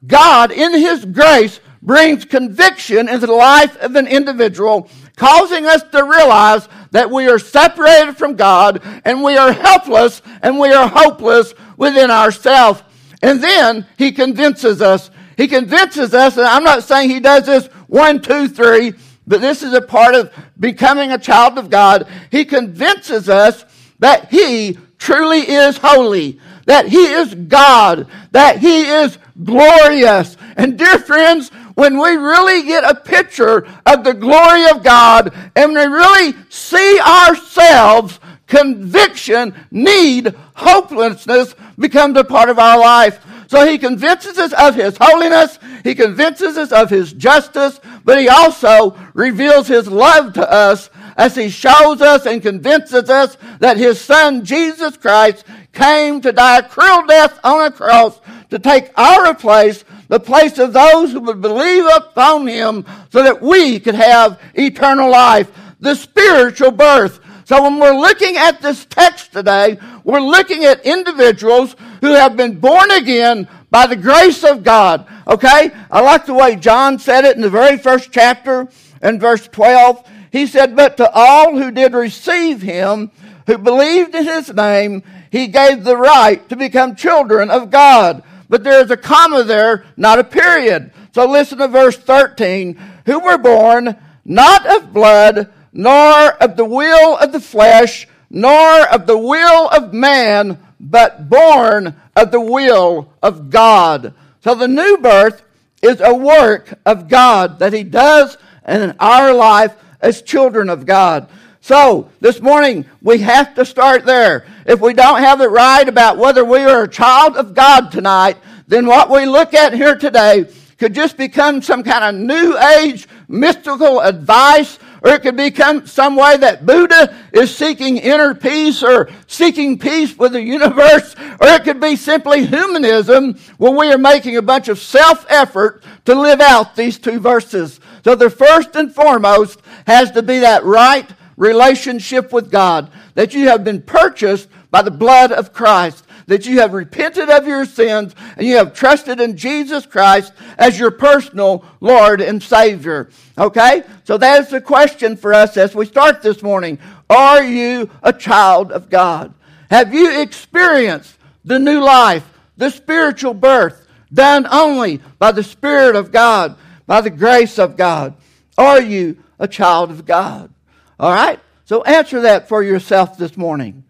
God, 0.05 0.51
in 0.51 0.73
His 0.73 1.05
grace, 1.05 1.59
brings 1.81 2.25
conviction 2.25 3.07
into 3.07 3.25
the 3.25 3.33
life 3.33 3.77
of 3.77 3.95
an 3.95 4.07
individual, 4.07 4.89
causing 5.15 5.65
us 5.65 5.81
to 5.91 6.03
realize 6.03 6.67
that 6.91 7.11
we 7.11 7.27
are 7.27 7.39
separated 7.39 8.17
from 8.17 8.35
God 8.35 8.81
and 9.05 9.23
we 9.23 9.37
are 9.37 9.51
helpless 9.51 10.21
and 10.41 10.59
we 10.59 10.71
are 10.71 10.87
hopeless 10.87 11.53
within 11.77 12.11
ourselves. 12.11 12.83
And 13.21 13.41
then 13.41 13.85
He 13.97 14.11
convinces 14.11 14.81
us. 14.81 15.09
He 15.35 15.47
convinces 15.47 16.13
us, 16.13 16.37
and 16.37 16.47
I'm 16.47 16.63
not 16.63 16.83
saying 16.83 17.09
He 17.09 17.19
does 17.19 17.45
this 17.45 17.67
one, 17.87 18.21
two, 18.21 18.47
three, 18.47 18.93
but 19.27 19.41
this 19.41 19.61
is 19.61 19.73
a 19.73 19.81
part 19.81 20.15
of 20.15 20.33
becoming 20.59 21.11
a 21.11 21.17
child 21.17 21.57
of 21.57 21.69
God. 21.69 22.07
He 22.31 22.45
convinces 22.45 23.29
us 23.29 23.65
that 23.99 24.31
He 24.31 24.77
truly 24.97 25.39
is 25.39 25.77
holy, 25.77 26.39
that 26.65 26.87
He 26.87 27.05
is 27.05 27.35
God, 27.35 28.07
that 28.31 28.57
He 28.57 28.81
is 28.81 29.17
glorious. 29.43 30.37
And 30.55 30.77
dear 30.77 30.97
friends, 30.99 31.51
when 31.77 31.99
we 31.99 32.15
really 32.15 32.63
get 32.63 32.83
a 32.83 32.95
picture 32.95 33.67
of 33.85 34.03
the 34.03 34.15
glory 34.15 34.67
of 34.67 34.81
God 34.81 35.31
and 35.55 35.73
we 35.73 35.85
really 35.85 36.33
see 36.49 36.99
ourselves, 36.99 38.19
conviction, 38.47 39.53
need, 39.69 40.33
hopelessness 40.55 41.53
becomes 41.77 42.17
a 42.17 42.23
part 42.23 42.49
of 42.49 42.57
our 42.57 42.79
life. 42.79 43.23
So 43.45 43.63
he 43.63 43.77
convinces 43.77 44.39
us 44.39 44.53
of 44.53 44.73
his 44.73 44.97
holiness, 44.99 45.59
he 45.83 45.93
convinces 45.93 46.57
us 46.57 46.71
of 46.71 46.89
his 46.89 47.13
justice, 47.13 47.79
but 48.03 48.19
he 48.19 48.27
also 48.27 48.97
reveals 49.13 49.67
his 49.67 49.87
love 49.87 50.33
to 50.33 50.51
us 50.51 50.89
as 51.15 51.35
he 51.35 51.47
shows 51.47 52.01
us 52.01 52.25
and 52.25 52.41
convinces 52.41 53.07
us 53.07 53.37
that 53.59 53.77
his 53.77 54.01
son 54.01 54.43
Jesus 54.43 54.97
Christ 54.97 55.45
came 55.73 56.21
to 56.21 56.31
die 56.31 56.57
a 56.57 56.67
cruel 56.67 57.05
death 57.05 57.39
on 57.43 57.67
a 57.67 57.71
cross 57.71 58.19
to 58.49 58.57
take 58.57 58.89
our 58.97 59.35
place, 59.35 59.83
the 60.07 60.19
place 60.19 60.57
of 60.57 60.73
those 60.73 61.11
who 61.11 61.19
would 61.21 61.41
believe 61.41 61.85
upon 61.95 62.47
him, 62.47 62.85
so 63.11 63.23
that 63.23 63.41
we 63.41 63.79
could 63.79 63.95
have 63.95 64.39
eternal 64.53 65.09
life, 65.09 65.51
the 65.79 65.95
spiritual 65.95 66.71
birth. 66.71 67.19
So 67.45 67.63
when 67.63 67.79
we're 67.79 67.97
looking 67.97 68.35
at 68.35 68.61
this 68.61 68.85
text 68.85 69.31
today, 69.31 69.77
we're 70.03 70.19
looking 70.19 70.65
at 70.65 70.85
individuals 70.85 71.75
who 72.01 72.13
have 72.13 72.35
been 72.35 72.59
born 72.59 72.91
again 72.91 73.47
by 73.69 73.87
the 73.87 73.95
grace 73.95 74.43
of 74.43 74.63
God. 74.63 75.07
Okay? 75.27 75.71
I 75.89 76.01
like 76.01 76.25
the 76.25 76.33
way 76.33 76.55
John 76.55 76.99
said 76.99 77.25
it 77.25 77.35
in 77.35 77.41
the 77.41 77.49
very 77.49 77.77
first 77.77 78.11
chapter 78.11 78.67
in 79.01 79.19
verse 79.19 79.47
12. 79.47 80.09
He 80.31 80.45
said, 80.45 80.75
But 80.75 80.97
to 80.97 81.09
all 81.13 81.57
who 81.57 81.71
did 81.71 81.93
receive 81.93 82.61
him, 82.61 83.11
who 83.45 83.57
believed 83.57 84.13
in 84.13 84.25
his 84.25 84.53
name, 84.53 85.03
he 85.31 85.47
gave 85.47 85.83
the 85.83 85.97
right 85.97 86.47
to 86.49 86.55
become 86.55 86.95
children 86.95 87.49
of 87.49 87.71
God. 87.71 88.23
But 88.49 88.63
there's 88.63 88.91
a 88.91 88.97
comma 88.97 89.43
there, 89.43 89.85
not 89.97 90.19
a 90.19 90.23
period. 90.23 90.91
So 91.13 91.29
listen 91.29 91.57
to 91.57 91.67
verse 91.67 91.97
13. 91.97 92.79
Who 93.05 93.19
were 93.19 93.37
born 93.37 93.95
not 94.23 94.65
of 94.67 94.93
blood, 94.93 95.51
nor 95.71 96.31
of 96.33 96.57
the 96.57 96.65
will 96.65 97.17
of 97.17 97.31
the 97.31 97.39
flesh, 97.39 98.07
nor 98.29 98.87
of 98.89 99.07
the 99.07 99.17
will 99.17 99.69
of 99.69 99.93
man, 99.93 100.59
but 100.79 101.29
born 101.29 101.95
of 102.15 102.31
the 102.31 102.41
will 102.41 103.13
of 103.23 103.49
God. 103.49 104.13
So 104.41 104.53
the 104.53 104.67
new 104.67 104.97
birth 104.97 105.43
is 105.81 106.01
a 106.01 106.13
work 106.13 106.73
of 106.85 107.07
God 107.07 107.59
that 107.59 107.73
He 107.73 107.83
does 107.83 108.37
in 108.67 108.95
our 108.99 109.33
life 109.33 109.75
as 110.01 110.21
children 110.21 110.69
of 110.69 110.85
God. 110.85 111.29
So, 111.67 112.09
this 112.21 112.39
morning, 112.39 112.85
we 113.01 113.17
have 113.17 113.53
to 113.55 113.65
start 113.65 114.05
there. 114.05 114.45
If 114.65 114.79
we 114.79 114.93
don't 114.93 115.19
have 115.19 115.41
it 115.41 115.49
right 115.49 115.85
about 115.85 116.17
whether 116.17 116.45
we 116.45 116.59
are 116.59 116.83
a 116.83 116.87
child 116.87 117.35
of 117.35 117.53
God 117.53 117.91
tonight, 117.91 118.37
then 118.69 118.85
what 118.85 119.09
we 119.09 119.25
look 119.25 119.53
at 119.53 119.73
here 119.73 119.97
today 119.97 120.45
could 120.77 120.93
just 120.95 121.17
become 121.17 121.61
some 121.61 121.83
kind 121.83 122.05
of 122.05 122.21
new 122.23 122.57
age 122.57 123.09
mystical 123.27 123.99
advice, 123.99 124.79
or 125.01 125.11
it 125.11 125.23
could 125.23 125.35
become 125.35 125.85
some 125.85 126.15
way 126.15 126.37
that 126.37 126.65
Buddha 126.65 127.13
is 127.33 127.53
seeking 127.53 127.97
inner 127.97 128.33
peace 128.33 128.81
or 128.81 129.09
seeking 129.27 129.77
peace 129.77 130.17
with 130.17 130.31
the 130.31 130.41
universe, 130.41 131.17
or 131.19 131.49
it 131.49 131.65
could 131.65 131.81
be 131.81 131.97
simply 131.97 132.45
humanism 132.45 133.37
where 133.57 133.73
we 133.73 133.91
are 133.91 133.97
making 133.97 134.37
a 134.37 134.41
bunch 134.41 134.69
of 134.69 134.79
self 134.79 135.25
effort 135.27 135.83
to 136.05 136.15
live 136.15 136.39
out 136.39 136.77
these 136.77 136.97
two 136.97 137.19
verses. 137.19 137.81
So 138.05 138.15
the 138.15 138.29
first 138.29 138.77
and 138.77 138.95
foremost 138.95 139.59
has 139.85 140.11
to 140.11 140.23
be 140.23 140.39
that 140.39 140.63
right 140.63 141.11
relationship 141.37 142.33
with 142.33 142.51
God, 142.51 142.91
that 143.13 143.33
you 143.33 143.47
have 143.47 143.63
been 143.63 143.81
purchased 143.81 144.49
by 144.69 144.81
the 144.81 144.91
blood 144.91 145.31
of 145.31 145.53
Christ, 145.53 146.03
that 146.25 146.45
you 146.45 146.59
have 146.59 146.73
repented 146.73 147.29
of 147.29 147.47
your 147.47 147.63
sins, 147.63 148.13
and 148.35 148.45
you 148.45 148.57
have 148.57 148.73
trusted 148.73 149.21
in 149.21 149.37
Jesus 149.37 149.85
Christ 149.85 150.33
as 150.57 150.77
your 150.77 150.91
personal 150.91 151.63
Lord 151.79 152.19
and 152.19 152.43
Savior. 152.43 153.09
Okay? 153.37 153.83
So 154.03 154.17
that 154.17 154.41
is 154.41 154.49
the 154.49 154.59
question 154.59 155.15
for 155.15 155.33
us 155.33 155.55
as 155.55 155.73
we 155.73 155.85
start 155.85 156.21
this 156.21 156.43
morning. 156.43 156.79
Are 157.09 157.43
you 157.43 157.89
a 158.03 158.11
child 158.11 158.71
of 158.73 158.89
God? 158.89 159.33
Have 159.69 159.93
you 159.93 160.21
experienced 160.21 161.17
the 161.45 161.59
new 161.59 161.79
life, 161.79 162.27
the 162.57 162.69
spiritual 162.69 163.33
birth, 163.33 163.87
done 164.13 164.47
only 164.51 165.01
by 165.19 165.31
the 165.31 165.43
Spirit 165.43 165.95
of 165.95 166.11
God, 166.11 166.57
by 166.85 167.01
the 167.01 167.09
grace 167.09 167.57
of 167.59 167.77
God? 167.77 168.15
Are 168.57 168.81
you 168.81 169.17
a 169.39 169.47
child 169.47 169.91
of 169.91 170.05
God? 170.05 170.49
All 170.99 171.13
right? 171.13 171.39
So 171.65 171.83
answer 171.83 172.21
that 172.21 172.47
for 172.47 172.63
yourself 172.63 173.17
this 173.17 173.37
morning. 173.37 173.83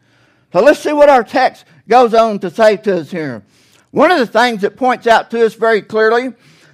So 0.54 0.62
let's 0.62 0.80
see 0.80 0.94
what 0.94 1.10
our 1.10 1.24
text 1.24 1.66
goes 1.88 2.14
on 2.14 2.40
to 2.40 2.50
say 2.50 2.78
to 2.78 3.02
us 3.02 3.12
here. 3.12 3.44
One 3.92 4.12
of 4.12 4.20
the 4.20 4.28
things 4.28 4.62
that 4.62 4.76
points 4.76 5.08
out 5.08 5.32
to 5.32 5.46
us 5.46 5.54
very 5.54 5.82
clearly 5.82 6.34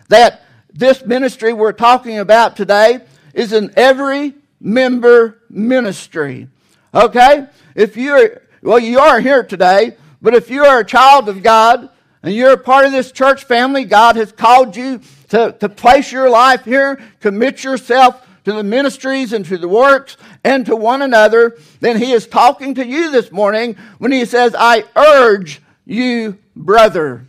that 0.10 0.44
this 0.74 1.06
ministry 1.06 1.54
we're 1.54 1.72
talking 1.72 2.20
about 2.20 2.56
today 2.56 3.02
is 3.34 3.54
an 3.54 3.72
every 3.76 4.34
member 4.60 5.40
ministry. 5.50 6.48
Okay? 6.94 7.48
If 7.76 7.98
you're, 7.98 8.42
well, 8.62 8.80
you 8.80 9.00
are 9.00 9.20
here 9.20 9.44
today, 9.44 9.98
but 10.22 10.34
if 10.34 10.50
you 10.50 10.64
are 10.64 10.80
a 10.80 10.86
child 10.86 11.30
of 11.30 11.44
God 11.44 11.90
and 12.24 12.34
you're 12.34 12.54
a 12.54 12.58
part 12.58 12.86
of 12.86 12.92
this 12.92 13.12
church 13.12 13.44
family, 13.44 13.84
God 13.84 14.16
has 14.16 14.32
called 14.32 14.76
you 14.76 15.02
to, 15.30 15.56
to 15.60 15.70
place 15.70 16.12
your 16.12 16.30
life 16.30 16.64
here, 16.64 17.02
commit 17.20 17.64
yourself 17.64 18.26
to 18.46 18.54
the 18.54 18.64
ministries 18.64 19.34
and 19.34 19.46
to 19.46 19.58
the 19.58 19.68
works 19.68 20.18
and 20.44 20.66
to 20.66 20.76
one 20.76 21.02
another, 21.02 21.58
then 21.80 21.98
he 21.98 22.12
is 22.12 22.28
talking 22.28 22.76
to 22.76 22.86
you 22.86 23.12
this 23.12 23.32
morning 23.32 23.78
when 23.98 24.12
he 24.12 24.26
says, 24.26 24.56
I 24.58 24.84
urge 24.96 25.62
you, 25.86 26.38
brother. 26.56 27.26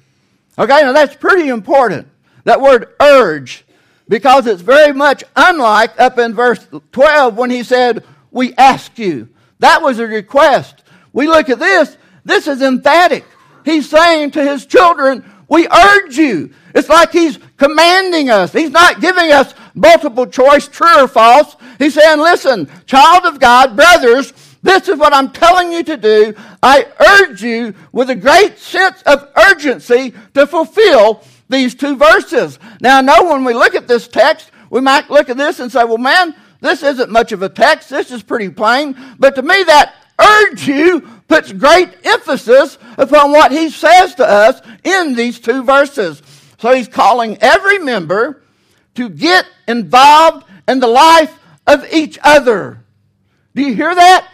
Okay, 0.59 0.83
now 0.83 0.93
that's 0.93 1.17
pretty 1.17 1.49
important. 1.49 2.09
That 2.45 2.61
word 2.61 2.95
urge, 3.01 3.65
because 4.09 4.47
it's 4.47 4.63
very 4.63 4.93
much 4.93 5.25
unlike 5.35 5.99
up 6.01 6.19
in 6.19 6.35
verse 6.35 6.67
12 6.93 7.37
when 7.37 7.51
he 7.51 7.63
said, 7.63 8.05
We 8.31 8.55
ask 8.55 8.99
you. 8.99 9.29
That 9.61 9.83
was 9.83 9.99
a 9.99 10.07
request. 10.07 10.83
We 11.13 11.27
look 11.27 11.49
at 11.49 11.59
this, 11.59 11.97
this 12.25 12.47
is 12.47 12.61
emphatic. 12.61 13.25
He's 13.65 13.89
saying 13.89 14.33
to 14.33 14.45
his 14.45 14.67
children, 14.67 15.25
We 15.49 15.67
urge 15.69 16.19
you. 16.19 16.53
It's 16.75 16.89
like 16.89 17.13
he's 17.13 17.39
commanding 17.57 18.31
us. 18.31 18.53
He's 18.53 18.71
not 18.71 19.01
giving 19.01 19.31
us 19.33 19.55
multiple 19.75 20.27
choice, 20.27 20.69
true 20.69 21.03
or 21.05 21.09
false. 21.09 21.57
He's 21.79 21.95
saying, 21.95 22.21
listen, 22.21 22.71
child 22.87 23.25
of 23.27 23.41
God, 23.41 23.77
brothers, 23.77 24.33
this 24.63 24.89
is 24.89 24.99
what 24.99 25.13
I'm 25.13 25.31
telling 25.31 25.73
you 25.73 25.83
to 25.83 25.97
do. 25.97 26.35
I 26.63 26.87
urge 27.21 27.43
you 27.43 27.75
with 27.93 28.09
a 28.11 28.15
great 28.15 28.59
sense 28.59 29.03
of 29.03 29.29
urgency 29.37 30.15
to 30.33 30.47
fulfill 30.47 31.23
these 31.49 31.75
two 31.75 31.97
verses. 31.97 32.59
Now, 32.81 32.99
I 32.99 33.03
know 33.03 33.25
when 33.25 33.45
we 33.45 33.53
look 33.53 33.75
at 33.75 33.87
this 33.87 34.09
text, 34.09 34.51
we 34.71 34.81
might 34.81 35.11
look 35.11 35.29
at 35.29 35.37
this 35.37 35.61
and 35.61 35.71
say, 35.71 35.85
well, 35.85 35.99
man, 35.99 36.35
this 36.61 36.83
isn't 36.83 37.11
much 37.11 37.33
of 37.33 37.43
a 37.43 37.49
text. 37.51 37.91
This 37.91 38.11
is 38.11 38.23
pretty 38.23 38.49
plain. 38.49 38.97
But 39.19 39.35
to 39.35 39.43
me, 39.43 39.65
that 39.65 39.95
urge 40.19 40.67
you 40.67 41.01
puts 41.29 41.53
great 41.53 41.91
emphasis 42.05 42.79
upon 42.97 43.33
what 43.33 43.53
he 43.53 43.69
says 43.69 44.15
to 44.15 44.27
us 44.27 44.63
in 44.83 45.15
these 45.15 45.39
two 45.41 45.63
verses. 45.63 46.23
So 46.59 46.73
he's 46.73 46.89
calling 46.89 47.37
every 47.43 47.79
member 47.81 48.43
to 48.95 49.09
get 49.09 49.47
involved 49.67 50.47
in 50.69 50.81
the 50.81 50.87
life 50.87 51.37
of 51.67 51.87
each 51.93 52.19
other. 52.23 52.81
Do 53.55 53.63
you 53.63 53.75
hear 53.75 53.95
that? 53.95 54.29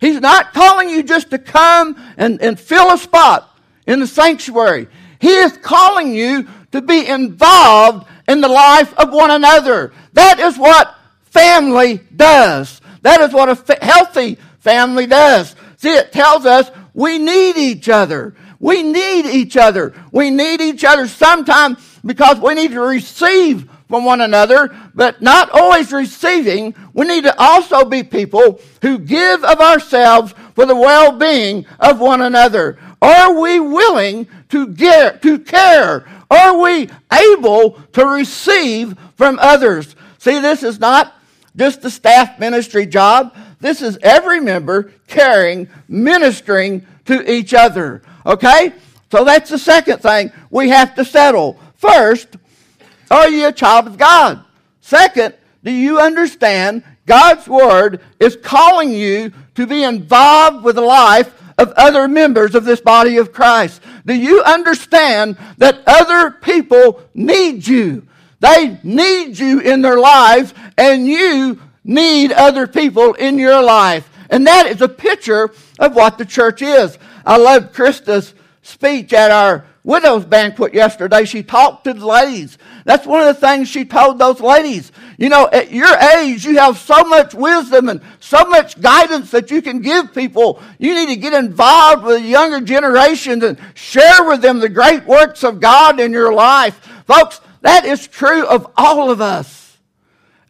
He's 0.00 0.20
not 0.20 0.52
calling 0.52 0.88
you 0.88 1.02
just 1.02 1.30
to 1.30 1.38
come 1.38 1.96
and, 2.16 2.40
and 2.40 2.58
fill 2.58 2.92
a 2.92 2.98
spot 2.98 3.48
in 3.86 4.00
the 4.00 4.06
sanctuary. 4.06 4.88
He 5.20 5.28
is 5.28 5.56
calling 5.58 6.14
you 6.14 6.48
to 6.72 6.80
be 6.80 7.06
involved 7.06 8.06
in 8.26 8.40
the 8.40 8.48
life 8.48 8.94
of 8.94 9.12
one 9.12 9.30
another. 9.30 9.92
That 10.14 10.40
is 10.40 10.56
what 10.56 10.94
family 11.24 12.00
does. 12.14 12.80
That 13.02 13.20
is 13.20 13.32
what 13.32 13.48
a 13.48 13.84
healthy 13.84 14.38
family 14.60 15.06
does. 15.06 15.54
See, 15.76 15.92
it 15.92 16.12
tells 16.12 16.46
us 16.46 16.70
we 16.94 17.18
need 17.18 17.56
each 17.56 17.88
other. 17.88 18.34
We 18.58 18.82
need 18.82 19.26
each 19.26 19.56
other. 19.56 19.94
We 20.12 20.30
need 20.30 20.60
each 20.60 20.84
other 20.84 21.08
sometimes 21.08 21.78
because 22.04 22.38
we 22.38 22.54
need 22.54 22.72
to 22.72 22.80
receive 22.80 23.68
from 23.90 24.04
one 24.04 24.20
another, 24.20 24.74
but 24.94 25.20
not 25.20 25.50
always 25.50 25.92
receiving. 25.92 26.74
We 26.94 27.06
need 27.06 27.24
to 27.24 27.38
also 27.38 27.84
be 27.84 28.04
people 28.04 28.60
who 28.80 28.98
give 28.98 29.44
of 29.44 29.60
ourselves 29.60 30.32
for 30.54 30.64
the 30.64 30.76
well-being 30.76 31.66
of 31.80 32.00
one 32.00 32.22
another. 32.22 32.78
Are 33.02 33.38
we 33.38 33.58
willing 33.58 34.28
to 34.50 34.68
get, 34.68 35.20
to 35.22 35.40
care? 35.40 36.08
Are 36.30 36.56
we 36.56 36.88
able 37.12 37.72
to 37.92 38.06
receive 38.06 38.96
from 39.16 39.40
others? 39.40 39.96
See, 40.18 40.38
this 40.38 40.62
is 40.62 40.78
not 40.78 41.12
just 41.56 41.82
the 41.82 41.90
staff 41.90 42.38
ministry 42.38 42.86
job. 42.86 43.34
This 43.58 43.82
is 43.82 43.98
every 44.02 44.38
member 44.38 44.92
caring, 45.08 45.68
ministering 45.88 46.86
to 47.06 47.28
each 47.28 47.52
other. 47.54 48.02
Okay? 48.24 48.72
So 49.10 49.24
that's 49.24 49.50
the 49.50 49.58
second 49.58 49.98
thing 49.98 50.30
we 50.48 50.68
have 50.68 50.94
to 50.94 51.04
settle. 51.04 51.58
First, 51.74 52.36
are 53.10 53.28
you 53.28 53.48
a 53.48 53.52
child 53.52 53.86
of 53.86 53.98
God? 53.98 54.44
Second, 54.80 55.34
do 55.62 55.70
you 55.70 55.98
understand 56.00 56.84
God's 57.06 57.48
Word 57.48 58.00
is 58.18 58.36
calling 58.36 58.92
you 58.92 59.32
to 59.56 59.66
be 59.66 59.82
involved 59.82 60.64
with 60.64 60.76
the 60.76 60.82
life 60.82 61.34
of 61.58 61.72
other 61.72 62.08
members 62.08 62.54
of 62.54 62.64
this 62.64 62.80
body 62.80 63.18
of 63.18 63.32
Christ? 63.32 63.82
Do 64.06 64.14
you 64.14 64.42
understand 64.42 65.36
that 65.58 65.82
other 65.86 66.30
people 66.30 67.02
need 67.14 67.66
you? 67.66 68.06
They 68.40 68.78
need 68.82 69.38
you 69.38 69.60
in 69.60 69.82
their 69.82 69.98
lives, 69.98 70.54
and 70.78 71.06
you 71.06 71.60
need 71.84 72.32
other 72.32 72.66
people 72.66 73.14
in 73.14 73.38
your 73.38 73.62
life. 73.62 74.08
And 74.30 74.46
that 74.46 74.66
is 74.66 74.80
a 74.80 74.88
picture 74.88 75.50
of 75.78 75.94
what 75.94 76.16
the 76.16 76.24
church 76.24 76.62
is. 76.62 76.96
I 77.26 77.36
love 77.36 77.72
Krista's 77.72 78.34
speech 78.62 79.12
at 79.12 79.30
our 79.30 79.66
widow's 79.84 80.24
banquet 80.24 80.72
yesterday. 80.72 81.24
She 81.24 81.42
talked 81.42 81.84
to 81.84 81.92
the 81.92 82.06
ladies. 82.06 82.56
That's 82.84 83.06
one 83.06 83.20
of 83.20 83.26
the 83.26 83.46
things 83.46 83.68
she 83.68 83.84
told 83.84 84.18
those 84.18 84.40
ladies. 84.40 84.90
You 85.18 85.28
know, 85.28 85.48
at 85.52 85.70
your 85.70 85.94
age, 86.16 86.44
you 86.44 86.58
have 86.58 86.78
so 86.78 87.04
much 87.04 87.34
wisdom 87.34 87.88
and 87.88 88.00
so 88.20 88.44
much 88.44 88.80
guidance 88.80 89.30
that 89.32 89.50
you 89.50 89.60
can 89.60 89.80
give 89.80 90.14
people. 90.14 90.62
You 90.78 90.94
need 90.94 91.14
to 91.14 91.20
get 91.20 91.32
involved 91.32 92.04
with 92.04 92.22
the 92.22 92.28
younger 92.28 92.60
generations 92.60 93.44
and 93.44 93.58
share 93.74 94.24
with 94.24 94.40
them 94.40 94.60
the 94.60 94.68
great 94.68 95.04
works 95.04 95.44
of 95.44 95.60
God 95.60 96.00
in 96.00 96.12
your 96.12 96.32
life. 96.32 96.74
Folks, 97.06 97.40
that 97.62 97.84
is 97.84 98.06
true 98.06 98.46
of 98.46 98.70
all 98.76 99.10
of 99.10 99.20
us. 99.20 99.78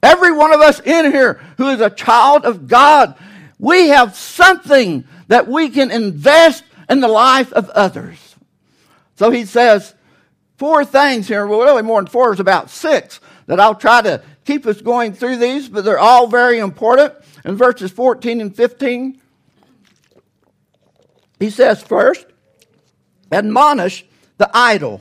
Every 0.03 0.33
one 0.33 0.53
of 0.53 0.61
us 0.61 0.81
in 0.81 1.11
here 1.11 1.35
who 1.57 1.69
is 1.69 1.81
a 1.81 1.91
child 1.91 2.45
of 2.45 2.69
God, 2.69 3.17
we 3.59 3.89
have 3.89 4.17
something 4.17 5.05
that 5.29 5.47
we 5.47 5.69
can 5.69 5.91
invest 5.91 6.65
in 6.89 7.01
the 7.01 7.09
life 7.09 7.53
of 7.53 7.69
others. 7.71 8.37
So 9.17 9.31
he 9.31 9.45
says 9.45 9.95
four 10.61 10.85
things 10.85 11.27
here. 11.27 11.47
Well, 11.47 11.61
really 11.61 11.81
more 11.81 12.03
than 12.03 12.07
four 12.07 12.35
is 12.35 12.39
about 12.39 12.69
six 12.69 13.19
that 13.47 13.59
I'll 13.59 13.75
try 13.75 14.03
to 14.03 14.23
keep 14.45 14.67
us 14.67 14.83
going 14.83 15.15
through 15.15 15.37
these, 15.37 15.71
but 15.71 15.87
they're 15.87 15.99
all 15.99 16.27
very 16.27 16.59
important. 16.59 17.15
In 17.47 17.57
verses 17.57 17.91
14 17.91 18.43
and 18.43 18.55
15, 18.55 19.19
he 21.39 21.49
says, 21.49 21.83
first, 21.83 22.27
admonish 23.33 24.05
the 24.37 24.51
idle. 24.53 25.01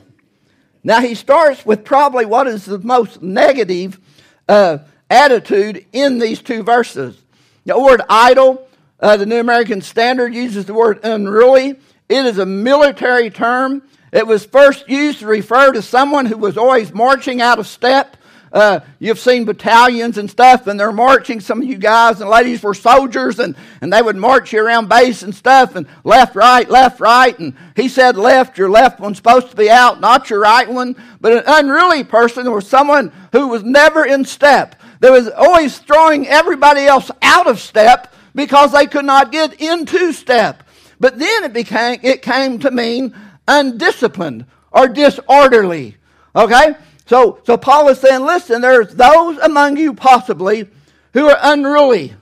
Now 0.82 1.02
he 1.02 1.14
starts 1.14 1.66
with 1.66 1.84
probably 1.84 2.24
what 2.24 2.46
is 2.46 2.64
the 2.64 2.78
most 2.78 3.20
negative 3.20 4.00
uh, 4.48 4.78
attitude 5.10 5.84
in 5.92 6.18
these 6.18 6.40
two 6.40 6.62
verses. 6.62 7.20
The 7.66 7.78
word 7.78 8.00
idle, 8.08 8.66
uh, 8.98 9.18
the 9.18 9.26
New 9.26 9.40
American 9.40 9.82
Standard 9.82 10.34
uses 10.34 10.64
the 10.64 10.72
word 10.72 11.00
unruly. 11.04 11.78
It 12.08 12.24
is 12.24 12.38
a 12.38 12.46
military 12.46 13.28
term. 13.28 13.82
It 14.12 14.26
was 14.26 14.44
first 14.44 14.88
used 14.88 15.20
to 15.20 15.26
refer 15.26 15.72
to 15.72 15.82
someone 15.82 16.26
who 16.26 16.36
was 16.36 16.56
always 16.56 16.92
marching 16.92 17.40
out 17.40 17.58
of 17.58 17.66
step. 17.66 18.16
Uh, 18.52 18.80
you've 18.98 19.20
seen 19.20 19.44
battalions 19.44 20.18
and 20.18 20.28
stuff, 20.28 20.66
and 20.66 20.78
they're 20.78 20.90
marching. 20.90 21.38
Some 21.38 21.62
of 21.62 21.68
you 21.68 21.78
guys 21.78 22.20
and 22.20 22.28
ladies 22.28 22.62
were 22.62 22.74
soldiers, 22.74 23.38
and, 23.38 23.54
and 23.80 23.92
they 23.92 24.02
would 24.02 24.16
march 24.16 24.52
you 24.52 24.64
around 24.64 24.88
base 24.88 25.22
and 25.22 25.32
stuff, 25.32 25.76
and 25.76 25.86
left, 26.02 26.34
right, 26.34 26.68
left, 26.68 26.98
right. 26.98 27.38
And 27.38 27.54
he 27.76 27.88
said 27.88 28.16
left, 28.16 28.58
your 28.58 28.68
left 28.68 28.98
one's 28.98 29.18
supposed 29.18 29.50
to 29.50 29.56
be 29.56 29.70
out, 29.70 30.00
not 30.00 30.30
your 30.30 30.40
right 30.40 30.68
one. 30.68 30.96
But 31.20 31.32
an 31.32 31.42
unruly 31.46 32.02
person 32.02 32.50
was 32.50 32.66
someone 32.66 33.12
who 33.30 33.46
was 33.46 33.62
never 33.62 34.04
in 34.04 34.24
step. 34.24 34.74
That 34.98 35.12
was 35.12 35.28
always 35.28 35.78
throwing 35.78 36.26
everybody 36.26 36.82
else 36.86 37.10
out 37.22 37.46
of 37.46 37.60
step 37.60 38.12
because 38.34 38.72
they 38.72 38.86
could 38.86 39.04
not 39.04 39.30
get 39.30 39.60
into 39.60 40.12
step. 40.12 40.64
But 40.98 41.18
then 41.18 41.44
it 41.44 41.52
became, 41.52 42.00
it 42.02 42.20
came 42.20 42.58
to 42.58 42.70
mean 42.70 43.14
undisciplined 43.50 44.46
or 44.70 44.88
disorderly. 44.88 45.96
Okay? 46.34 46.74
So, 47.06 47.40
so 47.44 47.56
Paul 47.56 47.88
is 47.88 47.98
saying, 47.98 48.24
listen, 48.24 48.62
there's 48.62 48.94
those 48.94 49.38
among 49.38 49.76
you 49.76 49.94
possibly 49.94 50.68
who 51.12 51.28
are 51.28 51.38
unruly. 51.42 52.14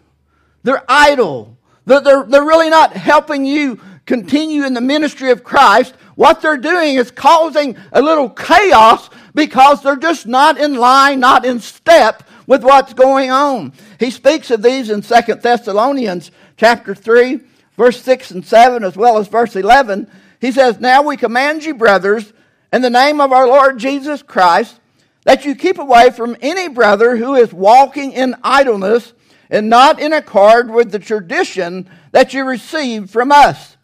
They're 0.63 0.85
idle. 0.89 1.59
They're, 1.85 2.01
they're, 2.01 2.25
they're 2.25 2.45
really 2.45 2.71
not 2.71 2.95
helping 2.95 3.45
you 3.45 3.81
continue 4.07 4.65
in 4.65 4.73
the 4.73 4.81
ministry 4.81 5.31
of 5.31 5.45
Christ. 5.45 5.95
What 6.15 6.41
they're 6.41 6.57
doing 6.57 6.97
is 6.97 7.11
causing 7.11 7.77
a 7.93 8.01
little 8.01 8.31
chaos 8.31 9.11
because 9.35 9.83
they're 9.83 9.97
just 9.97 10.27
not 10.27 10.59
in 10.59 10.75
line, 10.77 11.21
not 11.21 11.45
in 11.45 11.61
step 11.61 12.23
with 12.47 12.65
what's 12.65 12.95
going 12.95 13.31
on. 13.31 13.75
He 14.01 14.11
speaks 14.11 14.51
of 14.51 14.63
these 14.63 14.89
in 14.89 15.03
Second 15.03 15.43
Thessalonians 15.43 16.31
chapter 16.57 16.95
3, 16.95 17.41
verse 17.77 18.03
6 18.03 18.31
and 18.31 18.45
7, 18.45 18.83
as 18.83 18.97
well 18.97 19.19
as 19.19 19.29
verse 19.29 19.55
11. 19.55 20.11
He 20.41 20.53
says, 20.53 20.79
Now 20.81 21.03
we 21.03 21.17
command 21.17 21.65
you, 21.65 21.75
brothers, 21.75 22.33
in 22.73 22.83
the 22.83 22.91
name 22.91 23.21
of 23.21 23.33
our 23.33 23.47
Lord 23.47 23.79
Jesus 23.79 24.23
Christ, 24.23 24.81
that 25.25 25.45
you 25.45 25.55
keep 25.55 25.79
away 25.79 26.11
from 26.11 26.37
any 26.41 26.69
brother 26.69 27.17
who 27.17 27.35
is 27.35 27.53
walking 27.53 28.13
in 28.13 28.37
idleness 28.43 29.13
and 29.51 29.69
not 29.69 30.01
in 30.01 30.13
accord 30.13 30.71
with 30.71 30.93
the 30.93 30.99
tradition 30.99 31.89
that 32.13 32.35
you 32.35 32.45
received 32.45 33.11
from 33.11 33.33
us. 33.33 33.77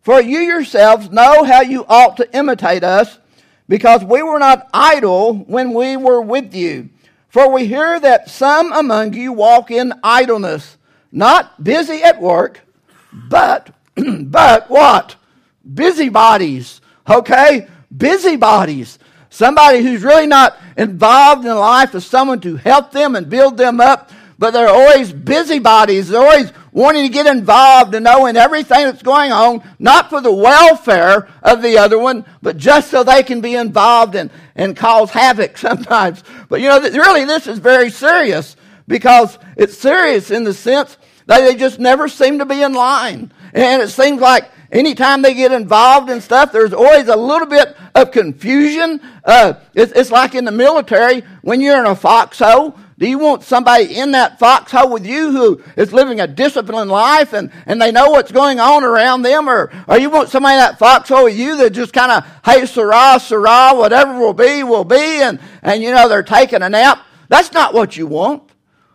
For 0.00 0.20
you 0.20 0.38
yourselves 0.38 1.10
know 1.10 1.44
how 1.44 1.60
you 1.60 1.84
ought 1.88 2.16
to 2.16 2.36
imitate 2.36 2.82
us, 2.84 3.18
because 3.68 4.04
we 4.04 4.22
were 4.22 4.38
not 4.38 4.68
idle 4.74 5.34
when 5.34 5.72
we 5.72 5.96
were 5.96 6.20
with 6.20 6.54
you. 6.54 6.90
For 7.28 7.50
we 7.50 7.66
hear 7.66 7.98
that 7.98 8.28
some 8.28 8.72
among 8.72 9.14
you 9.14 9.32
walk 9.32 9.70
in 9.70 9.94
idleness, 10.02 10.76
not 11.10 11.62
busy 11.62 12.02
at 12.02 12.20
work, 12.20 12.60
but, 13.12 13.70
but 13.96 14.68
what? 14.68 15.16
Busybodies, 15.64 16.80
okay? 17.08 17.68
Busybodies. 17.94 18.98
Somebody 19.30 19.82
who's 19.82 20.02
really 20.02 20.26
not 20.26 20.58
involved 20.76 21.46
in 21.46 21.56
life 21.56 21.94
of 21.94 22.02
someone 22.04 22.40
to 22.40 22.56
help 22.56 22.92
them 22.92 23.16
and 23.16 23.30
build 23.30 23.56
them 23.56 23.80
up, 23.80 24.10
but 24.38 24.52
they're 24.52 24.68
always 24.68 25.12
busybodies. 25.12 26.08
They're 26.08 26.20
always 26.20 26.52
wanting 26.72 27.06
to 27.06 27.12
get 27.12 27.26
involved 27.26 27.94
and 27.94 28.04
knowing 28.04 28.36
everything 28.36 28.84
that's 28.84 29.02
going 29.02 29.30
on, 29.30 29.62
not 29.78 30.10
for 30.10 30.20
the 30.20 30.32
welfare 30.32 31.28
of 31.42 31.62
the 31.62 31.78
other 31.78 31.98
one, 31.98 32.24
but 32.40 32.56
just 32.56 32.90
so 32.90 33.04
they 33.04 33.22
can 33.22 33.40
be 33.40 33.54
involved 33.54 34.14
and, 34.14 34.30
and 34.54 34.76
cause 34.76 35.10
havoc 35.10 35.56
sometimes. 35.58 36.22
But 36.48 36.60
you 36.60 36.68
know, 36.68 36.80
really, 36.80 37.24
this 37.24 37.46
is 37.46 37.58
very 37.58 37.90
serious 37.90 38.56
because 38.88 39.38
it's 39.56 39.78
serious 39.78 40.30
in 40.30 40.44
the 40.44 40.54
sense 40.54 40.96
that 41.26 41.40
they 41.40 41.54
just 41.54 41.78
never 41.78 42.08
seem 42.08 42.38
to 42.38 42.46
be 42.46 42.62
in 42.62 42.74
line. 42.74 43.32
And 43.54 43.82
it 43.82 43.88
seems 43.88 44.20
like 44.20 44.50
Anytime 44.72 45.20
they 45.20 45.34
get 45.34 45.52
involved 45.52 46.08
in 46.08 46.22
stuff, 46.22 46.50
there's 46.50 46.72
always 46.72 47.06
a 47.08 47.16
little 47.16 47.46
bit 47.46 47.76
of 47.94 48.10
confusion. 48.10 49.02
Uh, 49.22 49.54
it's, 49.74 49.92
it's 49.92 50.10
like 50.10 50.34
in 50.34 50.46
the 50.46 50.52
military 50.52 51.20
when 51.42 51.60
you're 51.60 51.78
in 51.78 51.84
a 51.84 51.94
foxhole. 51.94 52.78
Do 52.98 53.06
you 53.06 53.18
want 53.18 53.42
somebody 53.42 53.98
in 53.98 54.12
that 54.12 54.38
foxhole 54.38 54.90
with 54.90 55.04
you 55.04 55.30
who 55.30 55.62
is 55.76 55.92
living 55.92 56.20
a 56.20 56.26
disciplined 56.26 56.90
life 56.90 57.34
and, 57.34 57.52
and 57.66 57.82
they 57.82 57.92
know 57.92 58.10
what's 58.10 58.32
going 58.32 58.60
on 58.60 58.82
around 58.82 59.22
them? 59.22 59.46
Or, 59.46 59.70
or 59.86 59.98
you 59.98 60.08
want 60.08 60.30
somebody 60.30 60.54
in 60.54 60.60
that 60.60 60.78
foxhole 60.78 61.24
with 61.24 61.36
you 61.36 61.56
that 61.58 61.70
just 61.70 61.92
kind 61.92 62.10
of, 62.10 62.24
hey, 62.42 62.64
Sarah, 62.64 63.20
Sarah, 63.20 63.74
whatever 63.74 64.18
will 64.18 64.32
be, 64.32 64.62
will 64.62 64.84
be, 64.84 64.96
and, 64.96 65.38
and 65.62 65.82
you 65.82 65.90
know, 65.90 66.08
they're 66.08 66.22
taking 66.22 66.62
a 66.62 66.70
nap? 66.70 67.04
That's 67.28 67.52
not 67.52 67.74
what 67.74 67.96
you 67.98 68.06
want. 68.06 68.50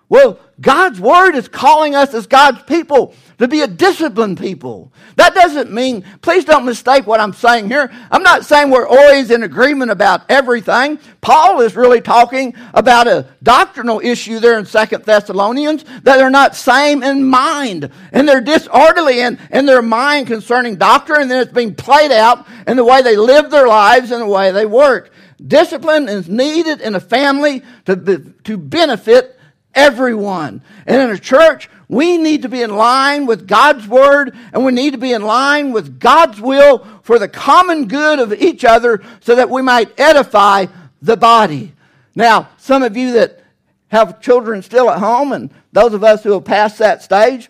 Well, 0.10 0.40
God's 0.60 1.00
Word 1.00 1.36
is 1.36 1.48
calling 1.48 1.94
us 1.94 2.14
as 2.14 2.26
God's 2.26 2.64
people 2.64 3.14
to 3.40 3.48
be 3.48 3.62
a 3.62 3.68
disciplined 3.68 4.40
people. 4.40 4.92
That 5.16 5.36
doesn't 5.36 5.72
mean, 5.72 6.04
please 6.22 6.44
don't 6.44 6.66
mistake 6.66 7.06
what 7.06 7.20
I'm 7.20 7.34
saying 7.34 7.68
here. 7.70 7.92
I'm 8.10 8.24
not 8.24 8.46
saying 8.46 8.72
we're 8.72 8.88
always 8.88 9.30
in 9.30 9.44
agreement 9.44 9.92
about 9.92 10.30
everything. 10.30 11.00
Paul 11.22 11.62
is 11.62 11.76
really 11.76 12.02
talking 12.02 12.56
about 12.74 13.08
a 13.08 13.28
doctrinal 13.44 14.00
issue 14.00 14.40
there 14.40 14.58
in 14.58 14.66
Second 14.66 15.04
Thessalonians 15.04 15.84
that 15.84 16.18
they're 16.18 16.30
not 16.30 16.56
same 16.56 17.04
in 17.04 17.24
mind 17.24 17.92
and 18.12 18.28
they're 18.28 18.42
disorderly 18.42 19.20
in, 19.20 19.38
in 19.52 19.66
their 19.66 19.84
mind 19.84 20.28
concerning 20.28 20.76
doctrine 20.76 21.22
and 21.22 21.32
then 21.32 21.42
it's 21.42 21.54
being 21.54 21.76
played 21.76 22.12
out 22.12 22.48
in 22.66 22.76
the 22.76 22.86
way 22.86 23.02
they 23.02 23.18
live 23.18 23.52
their 23.52 23.68
lives 23.68 24.12
and 24.12 24.22
the 24.22 24.28
way 24.28 24.52
they 24.52 24.66
work. 24.66 25.12
Discipline 25.46 26.10
is 26.10 26.28
needed 26.28 26.82
in 26.82 26.96
a 26.96 27.00
family 27.00 27.62
to, 27.86 27.96
be, 27.96 28.18
to 28.46 28.58
benefit 28.58 29.38
everyone. 29.76 30.64
And 30.88 31.02
in 31.02 31.12
a 31.12 31.20
church, 31.20 31.70
we 31.90 32.18
need 32.18 32.42
to 32.42 32.50
be 32.50 32.62
in 32.62 32.76
line 32.76 33.26
with 33.26 33.48
God's 33.48 33.88
word 33.88 34.36
and 34.52 34.66
we 34.66 34.74
need 34.74 34.92
to 34.92 34.98
be 34.98 35.14
in 35.14 35.22
line 35.22 35.72
with 35.72 36.00
God's 36.00 36.42
will 36.42 36.86
for 37.02 37.18
the 37.18 37.30
common 37.30 37.88
good 37.88 38.20
of 38.20 38.34
each 38.34 38.66
other 38.66 39.02
so 39.22 39.36
that 39.36 39.50
we 39.50 39.62
might 39.62 39.98
edify 39.98 40.66
the 41.02 41.16
body. 41.16 41.74
Now, 42.14 42.50
some 42.58 42.84
of 42.84 42.98
you 42.98 43.14
that 43.14 43.42
have 43.88 44.20
children 44.22 44.62
still 44.62 44.90
at 44.90 45.00
home 45.00 45.32
and 45.32 45.50
those 45.72 45.94
of 45.94 46.04
us 46.04 46.24
who 46.24 46.34
have 46.34 46.44
passed 46.44 46.80
that 46.80 47.04
stage, 47.04 47.50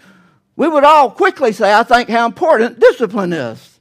we 0.55 0.67
would 0.67 0.83
all 0.83 1.09
quickly 1.09 1.51
say, 1.51 1.73
I 1.73 1.83
think, 1.83 2.09
how 2.09 2.27
important 2.27 2.79
discipline 2.79 3.33
is. 3.33 3.79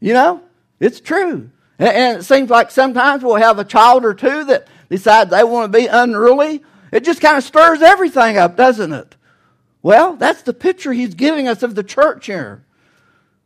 You 0.00 0.14
know, 0.14 0.42
it's 0.80 1.00
true. 1.00 1.50
And 1.78 2.18
it 2.18 2.22
seems 2.22 2.48
like 2.48 2.70
sometimes 2.70 3.22
we'll 3.22 3.36
have 3.36 3.58
a 3.58 3.64
child 3.64 4.04
or 4.04 4.14
two 4.14 4.44
that 4.44 4.68
decides 4.88 5.30
they 5.30 5.44
want 5.44 5.70
to 5.70 5.78
be 5.78 5.86
unruly. 5.86 6.62
It 6.92 7.04
just 7.04 7.20
kind 7.20 7.36
of 7.36 7.44
stirs 7.44 7.82
everything 7.82 8.38
up, 8.38 8.56
doesn't 8.56 8.92
it? 8.92 9.16
Well, 9.84 10.16
that's 10.16 10.40
the 10.40 10.54
picture 10.54 10.94
he's 10.94 11.14
giving 11.14 11.46
us 11.46 11.62
of 11.62 11.74
the 11.74 11.82
church 11.82 12.24
here. 12.24 12.64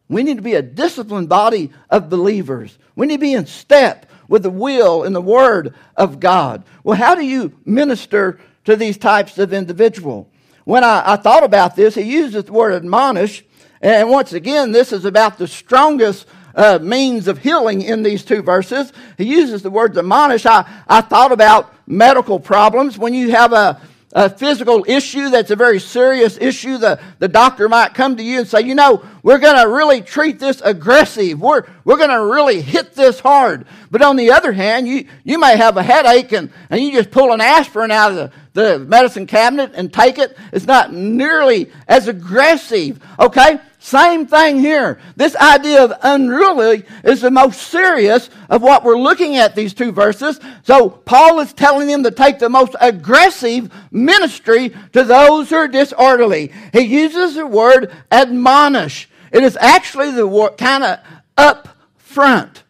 We 0.09 0.23
need 0.23 0.37
to 0.37 0.43
be 0.43 0.55
a 0.55 0.63
disciplined 0.63 1.29
body 1.29 1.73
of 1.91 2.09
believers. 2.09 2.79
We 2.95 3.09
need 3.09 3.17
to 3.17 3.21
be 3.21 3.33
in 3.33 3.47
step 3.47 4.07
with 4.29 4.45
the 4.45 4.51
will 4.51 5.03
and 5.03 5.17
the 5.17 5.21
word 5.21 5.75
of 5.97 6.21
God. 6.21 6.63
Well, 6.85 6.97
how 6.97 7.17
do 7.17 7.27
you 7.27 7.59
minister 7.65 8.39
to 8.67 8.77
these 8.77 8.97
types 8.97 9.37
of 9.39 9.53
individual? 9.53 10.31
When 10.63 10.85
I, 10.85 11.15
I 11.15 11.17
thought 11.17 11.43
about 11.43 11.75
this, 11.75 11.97
he 11.97 12.03
uses 12.03 12.45
the 12.45 12.53
word 12.53 12.73
admonish. 12.73 13.45
And 13.83 14.09
once 14.09 14.33
again, 14.33 14.71
this 14.71 14.93
is 14.93 15.05
about 15.05 15.39
the 15.39 15.49
strongest 15.49 16.25
uh, 16.55 16.79
means 16.81 17.27
of 17.27 17.39
healing 17.39 17.83
in 17.83 18.05
these 18.05 18.25
two 18.25 18.43
verses. 18.43 18.93
He 19.17 19.25
uses 19.25 19.63
the 19.63 19.71
word 19.71 19.99
admonish. 19.99 20.47
I, 20.47 20.71
I 20.87 21.01
thought 21.01 21.33
about 21.33 21.75
medical 21.89 22.39
problems. 22.39 22.97
When 22.97 23.13
you 23.13 23.33
have 23.33 23.53
a, 23.53 23.81
a 24.13 24.31
physical 24.31 24.85
issue 24.89 25.29
that's 25.29 25.51
a 25.51 25.57
very 25.57 25.79
serious 25.79 26.39
issue, 26.39 26.79
the, 26.79 26.99
the 27.19 27.29
doctor 27.29 27.69
might 27.69 27.93
come 27.93 28.17
to 28.17 28.23
you 28.23 28.39
and 28.39 28.49
say, 28.49 28.63
you 28.63 28.75
know, 28.75 29.05
we're 29.23 29.39
going 29.39 29.61
to 29.63 29.69
really 29.69 30.01
treat 30.01 30.39
this 30.39 30.63
aggressive. 30.63 31.39
We're, 31.41 31.65
we're 31.85 31.99
going 31.99 32.11
to 32.11 32.25
really 32.25 32.63
hit 32.63 32.95
this 32.95 33.21
hard. 33.21 33.67
But 33.91 34.01
on 34.01 34.17
the 34.17 34.31
other 34.31 34.53
hand, 34.53 34.89
you, 34.89 35.07
you 35.25 35.39
may 35.39 35.57
have 35.59 35.77
a 35.77 35.83
headache 35.83 36.33
and, 36.33 36.51
and 36.71 36.81
you 36.81 36.93
just 36.93 37.11
pull 37.11 37.33
an 37.33 37.43
aspirin 37.43 37.91
out 37.91 38.13
of 38.13 38.17
the, 38.17 38.33
the 38.55 38.79
medicine 38.79 39.27
cabinet 39.27 39.73
and 39.75 39.93
take 39.93 40.19
it. 40.19 40.37
It's 40.53 40.67
not 40.67 40.93
nearly 40.93 41.71
as 41.87 42.09
aggressive. 42.09 43.05
Okay? 43.19 43.61
Same 43.81 44.27
thing 44.27 44.59
here. 44.59 44.99
This 45.15 45.37
idea 45.37 45.85
of 45.85 45.93
unruly 46.03 46.85
is 47.05 47.21
the 47.21 47.31
most 47.31 47.63
serious 47.63 48.29
of 48.49 48.61
what 48.61 48.83
we're 48.83 48.99
looking 48.99 49.37
at 49.37 49.55
these 49.55 49.73
two 49.73 49.93
verses. 49.93 50.41
So 50.65 50.91
Paul 50.91 51.39
is 51.41 51.53
telling 51.53 51.87
them 51.87 52.03
to 52.03 52.11
take 52.11 52.41
the 52.41 52.49
most 52.49 52.75
aggressive 52.81 53.73
ministry 53.93 54.75
to 54.93 55.05
those 55.05 55.51
who 55.51 55.57
are 55.57 55.69
disorderly. 55.69 56.53
He 56.73 56.81
uses 56.81 57.37
the 57.37 57.47
word 57.47 57.93
admonish. 58.11 59.09
It 59.31 59.45
is 59.45 59.57
actually 59.57 60.11
the 60.11 60.27
word 60.27 60.59
kind 60.59 60.83
of 60.83 60.99
up 61.37 61.69
front. 61.97 62.65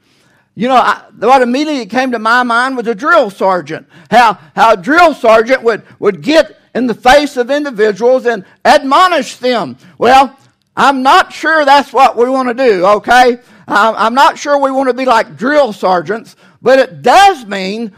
You 0.55 0.69
know, 0.69 0.77
I, 0.77 1.05
what 1.19 1.41
immediately 1.41 1.87
came 1.87 2.11
to 2.11 2.19
my 2.19 2.43
mind 2.43 2.77
was 2.77 2.87
a 2.87 2.95
drill 2.95 3.31
sergeant. 3.31 3.87
How, 4.11 4.35
how 4.55 4.75
a 4.75 4.77
drill 4.77 5.15
sergeant 5.15 5.63
would, 5.63 5.85
would 6.01 6.21
get 6.21 6.59
in 6.75 6.87
the 6.87 6.95
face 6.95 7.37
of 7.37 7.51
individuals 7.51 8.27
and 8.27 8.45
admonish 8.65 9.37
them. 9.37 9.77
Well, 9.97 10.37
I'm 10.79 11.03
not 11.03 11.33
sure 11.33 11.65
that's 11.65 11.93
what 11.93 12.17
we 12.17 12.31
want 12.31 12.49
to 12.49 12.55
do, 12.55 12.87
okay? 12.87 13.41
I'm 13.67 14.15
not 14.15 14.39
sure 14.39 14.59
we 14.59 14.71
want 14.71 14.89
to 14.89 14.95
be 14.95 15.05
like 15.05 15.37
drill 15.37 15.73
sergeants, 15.73 16.37
but 16.63 16.79
it 16.79 17.03
does 17.03 17.45
mean 17.45 17.93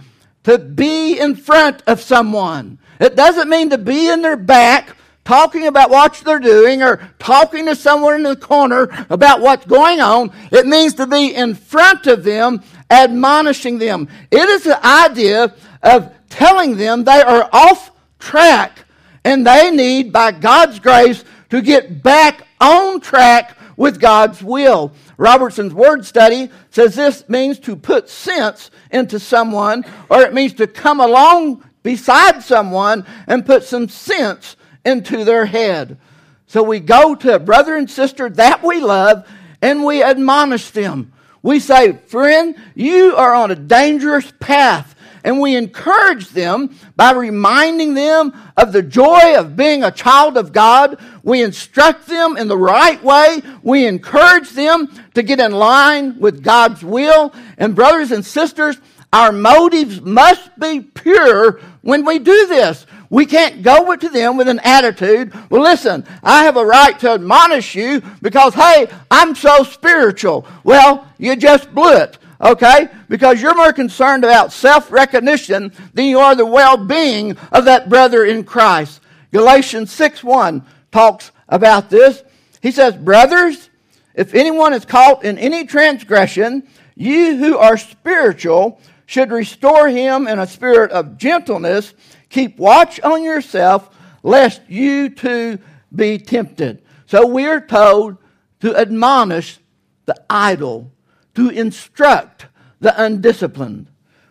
to 0.44 0.58
be 0.58 1.20
in 1.20 1.36
front 1.36 1.82
of 1.86 2.00
someone. 2.00 2.78
It 2.98 3.14
doesn't 3.16 3.50
mean 3.50 3.68
to 3.70 3.78
be 3.78 4.08
in 4.08 4.22
their 4.22 4.38
back 4.38 4.96
talking 5.26 5.66
about 5.66 5.90
what 5.90 6.14
they're 6.24 6.40
doing 6.40 6.82
or 6.82 7.08
talking 7.18 7.66
to 7.66 7.76
someone 7.76 8.14
in 8.14 8.22
the 8.22 8.34
corner 8.34 8.88
about 9.10 9.42
what's 9.42 9.66
going 9.66 10.00
on. 10.00 10.32
It 10.50 10.66
means 10.66 10.94
to 10.94 11.06
be 11.06 11.34
in 11.34 11.54
front 11.54 12.06
of 12.06 12.24
them, 12.24 12.62
admonishing 12.90 13.78
them. 13.78 14.08
It 14.30 14.48
is 14.48 14.64
the 14.64 14.84
idea 14.84 15.54
of 15.82 16.14
telling 16.30 16.78
them 16.78 17.04
they 17.04 17.20
are 17.20 17.48
off 17.52 17.90
track 18.18 18.86
and 19.22 19.46
they 19.46 19.70
need, 19.70 20.12
by 20.12 20.32
God's 20.32 20.80
grace, 20.80 21.24
to 21.50 21.60
get 21.60 22.02
back 22.02 22.46
on 22.60 23.00
track 23.00 23.56
with 23.76 24.00
God's 24.00 24.42
will. 24.42 24.92
Robertson's 25.16 25.72
word 25.72 26.04
study 26.04 26.50
says 26.70 26.94
this 26.94 27.28
means 27.28 27.58
to 27.60 27.76
put 27.76 28.08
sense 28.10 28.70
into 28.90 29.18
someone, 29.18 29.84
or 30.08 30.20
it 30.20 30.34
means 30.34 30.52
to 30.54 30.66
come 30.66 31.00
along 31.00 31.64
beside 31.82 32.42
someone 32.42 33.06
and 33.26 33.46
put 33.46 33.64
some 33.64 33.88
sense 33.88 34.56
into 34.84 35.24
their 35.24 35.46
head. 35.46 35.98
So 36.46 36.62
we 36.62 36.80
go 36.80 37.14
to 37.14 37.34
a 37.34 37.38
brother 37.38 37.76
and 37.76 37.90
sister 37.90 38.28
that 38.30 38.62
we 38.62 38.80
love 38.80 39.26
and 39.62 39.84
we 39.84 40.02
admonish 40.02 40.70
them. 40.70 41.12
We 41.42 41.60
say, 41.60 41.92
friend, 41.92 42.56
you 42.74 43.16
are 43.16 43.34
on 43.34 43.50
a 43.50 43.56
dangerous 43.56 44.32
path 44.40 44.94
and 45.24 45.40
we 45.40 45.56
encourage 45.56 46.28
them 46.28 46.76
by 46.96 47.12
reminding 47.12 47.94
them 47.94 48.32
of 48.56 48.72
the 48.72 48.82
joy 48.82 49.36
of 49.36 49.56
being 49.56 49.82
a 49.82 49.90
child 49.90 50.36
of 50.36 50.52
God. 50.52 50.98
We 51.22 51.42
instruct 51.42 52.06
them 52.06 52.36
in 52.36 52.48
the 52.48 52.58
right 52.58 53.02
way. 53.02 53.42
We 53.62 53.86
encourage 53.86 54.50
them 54.50 54.88
to 55.14 55.22
get 55.22 55.40
in 55.40 55.52
line 55.52 56.18
with 56.18 56.42
God's 56.42 56.84
will. 56.84 57.32
And 57.58 57.74
brothers 57.74 58.12
and 58.12 58.24
sisters, 58.24 58.78
our 59.12 59.32
motives 59.32 60.00
must 60.00 60.58
be 60.58 60.80
pure 60.80 61.60
when 61.82 62.04
we 62.04 62.18
do 62.18 62.46
this. 62.46 62.86
We 63.10 63.26
can't 63.26 63.62
go 63.62 63.96
to 63.96 64.08
them 64.08 64.36
with 64.36 64.46
an 64.46 64.60
attitude, 64.60 65.34
well, 65.50 65.62
listen, 65.62 66.06
I 66.22 66.44
have 66.44 66.56
a 66.56 66.64
right 66.64 66.96
to 67.00 67.10
admonish 67.10 67.74
you 67.74 68.02
because, 68.22 68.54
hey, 68.54 68.86
I'm 69.10 69.34
so 69.34 69.64
spiritual. 69.64 70.46
Well, 70.62 71.08
you 71.18 71.34
just 71.34 71.74
blew 71.74 71.96
it 71.96 72.18
okay? 72.40 72.88
Because 73.08 73.40
you're 73.40 73.54
more 73.54 73.72
concerned 73.72 74.24
about 74.24 74.52
self 74.52 74.90
recognition 74.90 75.72
than 75.94 76.06
you 76.06 76.18
are 76.18 76.34
the 76.34 76.46
well 76.46 76.76
being 76.76 77.36
of 77.52 77.64
that 77.66 77.88
brother 77.88 78.24
in 78.24 78.44
Christ. 78.44 79.00
Galatians 79.32 79.92
6 79.92 80.24
1 80.24 80.64
talks 80.90 81.30
about 81.48 81.90
this. 81.90 82.22
He 82.62 82.70
says, 82.70 82.96
Brothers, 82.96 83.70
if 84.14 84.34
anyone 84.34 84.72
is 84.72 84.84
caught 84.84 85.24
in 85.24 85.38
any 85.38 85.66
transgression, 85.66 86.66
you 86.96 87.36
who 87.36 87.56
are 87.56 87.76
spiritual 87.76 88.80
should 89.06 89.30
restore 89.30 89.88
him 89.88 90.28
in 90.28 90.38
a 90.38 90.46
spirit 90.46 90.90
of 90.90 91.16
gentleness. 91.16 91.94
Keep 92.28 92.58
watch 92.58 93.00
on 93.00 93.24
yourself, 93.24 93.90
lest 94.22 94.62
you 94.68 95.08
too 95.08 95.58
be 95.94 96.18
tempted. 96.18 96.82
So 97.06 97.26
we're 97.26 97.60
told 97.60 98.18
to 98.60 98.76
admonish 98.76 99.58
the 100.06 100.14
idle 100.28 100.92
to 101.40 101.48
instruct 101.48 102.46
the 102.80 103.02
undisciplined. 103.02 103.86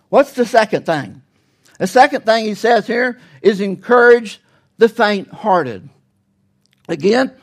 What's 0.09 0.33
the 0.33 0.45
second 0.45 0.85
thing? 0.85 1.23
The 1.79 1.87
second 1.87 2.23
thing 2.23 2.45
he 2.45 2.53
says 2.53 2.85
here 2.85 3.19
is 3.41 3.61
encourage 3.61 4.39
the 4.77 4.87
faint 4.87 5.29
hearted. 5.29 5.89
Again, 6.87 7.33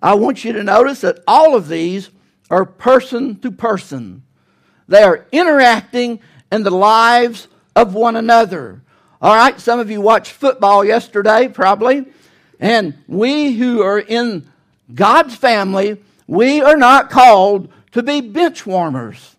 I 0.00 0.14
want 0.14 0.44
you 0.44 0.52
to 0.52 0.62
notice 0.62 1.00
that 1.00 1.18
all 1.26 1.56
of 1.56 1.66
these 1.66 2.10
are 2.48 2.64
person 2.64 3.40
to 3.40 3.50
person. 3.50 4.22
They 4.86 5.02
are 5.02 5.26
interacting 5.32 6.20
in 6.52 6.62
the 6.62 6.70
lives 6.70 7.48
of 7.74 7.94
one 7.94 8.14
another. 8.14 8.82
All 9.20 9.34
right, 9.34 9.58
some 9.60 9.80
of 9.80 9.90
you 9.90 10.00
watched 10.00 10.30
football 10.30 10.84
yesterday, 10.84 11.48
probably. 11.48 12.06
And 12.60 12.96
we 13.08 13.54
who 13.54 13.82
are 13.82 13.98
in 13.98 14.48
God's 14.94 15.34
family, 15.34 16.00
we 16.28 16.60
are 16.60 16.76
not 16.76 17.10
called 17.10 17.72
to 17.98 18.02
be 18.04 18.20
bench 18.20 18.64
warmers. 18.64 19.34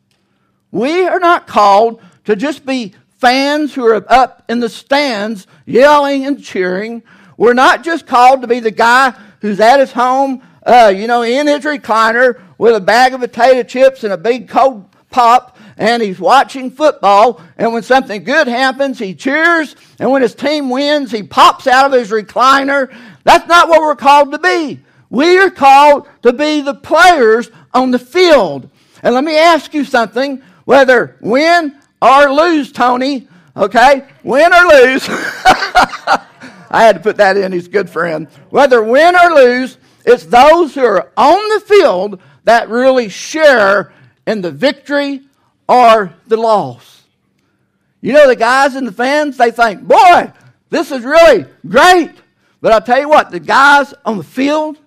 We 0.69 1.07
are 1.07 1.19
not 1.19 1.47
called 1.47 2.01
to 2.25 2.35
just 2.35 2.65
be 2.65 2.93
fans 3.17 3.73
who 3.73 3.85
are 3.85 4.05
up 4.11 4.43
in 4.49 4.59
the 4.59 4.67
stands 4.67 5.47
yelling 5.65 6.25
and 6.25 6.43
cheering. 6.43 7.01
We're 7.37 7.53
not 7.53 7.85
just 7.85 8.05
called 8.05 8.41
to 8.41 8.47
be 8.47 8.59
the 8.59 8.69
guy 8.69 9.11
who's 9.39 9.61
at 9.61 9.79
his 9.79 9.93
home, 9.93 10.41
uh, 10.63 10.91
you 10.93 11.07
know, 11.07 11.21
in 11.21 11.47
his 11.47 11.63
recliner 11.63 12.41
with 12.57 12.75
a 12.75 12.81
bag 12.81 13.13
of 13.13 13.21
potato 13.21 13.63
chips 13.63 14.03
and 14.03 14.11
a 14.11 14.17
big 14.17 14.49
cold 14.49 14.93
pop, 15.09 15.57
and 15.77 16.03
he's 16.03 16.19
watching 16.19 16.69
football. 16.69 17.41
And 17.57 17.71
when 17.71 17.83
something 17.83 18.25
good 18.25 18.49
happens, 18.49 18.99
he 18.99 19.15
cheers. 19.15 19.73
And 19.99 20.11
when 20.11 20.21
his 20.21 20.35
team 20.35 20.69
wins, 20.69 21.11
he 21.11 21.23
pops 21.23 21.65
out 21.65 21.85
of 21.85 21.93
his 21.93 22.11
recliner. 22.11 22.93
That's 23.23 23.47
not 23.47 23.69
what 23.69 23.79
we're 23.79 23.95
called 23.95 24.33
to 24.33 24.37
be. 24.37 24.81
We 25.09 25.39
are 25.39 25.49
called 25.49 26.07
to 26.23 26.33
be 26.33 26.61
the 26.61 26.75
players 26.75 27.49
on 27.73 27.91
the 27.91 27.99
field. 27.99 28.69
And 29.03 29.13
let 29.13 29.23
me 29.23 29.37
ask 29.37 29.73
you 29.73 29.85
something 29.85 30.41
whether 30.65 31.15
win 31.21 31.77
or 32.01 32.31
lose, 32.31 32.71
Tony, 32.71 33.27
okay? 33.55 34.05
Win 34.23 34.53
or 34.53 34.65
lose. 34.65 35.07
I 36.71 36.83
had 36.83 36.95
to 36.95 37.01
put 37.01 37.17
that 37.17 37.37
in, 37.37 37.51
he's 37.51 37.67
a 37.67 37.71
good 37.71 37.89
friend. 37.89 38.27
Whether 38.49 38.83
win 38.83 39.15
or 39.15 39.31
lose, 39.35 39.77
it's 40.05 40.25
those 40.25 40.75
who 40.75 40.83
are 40.83 41.11
on 41.17 41.49
the 41.49 41.65
field 41.65 42.21
that 42.43 42.69
really 42.69 43.09
share 43.09 43.91
in 44.27 44.41
the 44.41 44.51
victory 44.51 45.21
or 45.67 46.13
the 46.27 46.37
loss. 46.37 47.03
You 48.01 48.13
know, 48.13 48.27
the 48.27 48.35
guys 48.35 48.75
and 48.75 48.87
the 48.87 48.91
fans, 48.91 49.37
they 49.37 49.51
think, 49.51 49.81
boy, 49.81 50.31
this 50.69 50.91
is 50.91 51.03
really 51.03 51.45
great. 51.67 52.11
But 52.61 52.71
I'll 52.71 52.81
tell 52.81 52.99
you 52.99 53.09
what, 53.09 53.31
the 53.31 53.39
guys 53.39 53.93
on 54.05 54.17
the 54.17 54.23
field 54.23 54.77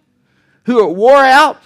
who 0.64 0.80
are 0.80 0.88
wore 0.88 1.16
out, 1.16 1.60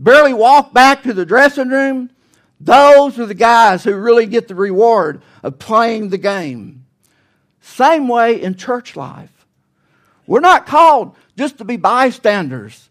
barely 0.00 0.32
walk 0.32 0.72
back 0.72 1.02
to 1.02 1.12
the 1.12 1.26
dressing 1.26 1.68
room, 1.68 2.10
those 2.58 3.18
are 3.18 3.26
the 3.26 3.34
guys 3.34 3.84
who 3.84 3.94
really 3.94 4.26
get 4.26 4.48
the 4.48 4.54
reward 4.54 5.22
of 5.42 5.58
playing 5.58 6.08
the 6.08 6.18
game. 6.18 6.86
Same 7.60 8.08
way 8.08 8.40
in 8.40 8.54
church 8.54 8.96
life. 8.96 9.46
We're 10.26 10.40
not 10.40 10.66
called 10.66 11.14
just 11.36 11.58
to 11.58 11.64
be 11.64 11.76
bystanders. 11.76 12.88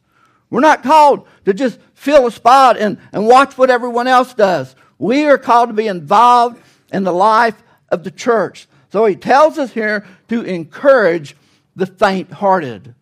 We're 0.49 0.59
not 0.61 0.83
called 0.83 1.27
to 1.45 1.53
just 1.53 1.79
fill 1.93 2.27
a 2.27 2.31
spot 2.31 2.77
and, 2.77 2.97
and 3.11 3.27
watch 3.27 3.57
what 3.57 3.69
everyone 3.69 4.07
else 4.07 4.33
does. 4.33 4.75
We 4.97 5.25
are 5.25 5.37
called 5.37 5.69
to 5.69 5.73
be 5.73 5.87
involved 5.87 6.61
in 6.91 7.03
the 7.03 7.13
life 7.13 7.61
of 7.89 8.03
the 8.03 8.11
church. 8.11 8.67
So 8.91 9.05
he 9.05 9.15
tells 9.15 9.57
us 9.57 9.71
here 9.71 10.05
to 10.29 10.41
encourage 10.41 11.35
the 11.75 11.85
faint 11.85 12.31
hearted. 12.31 12.95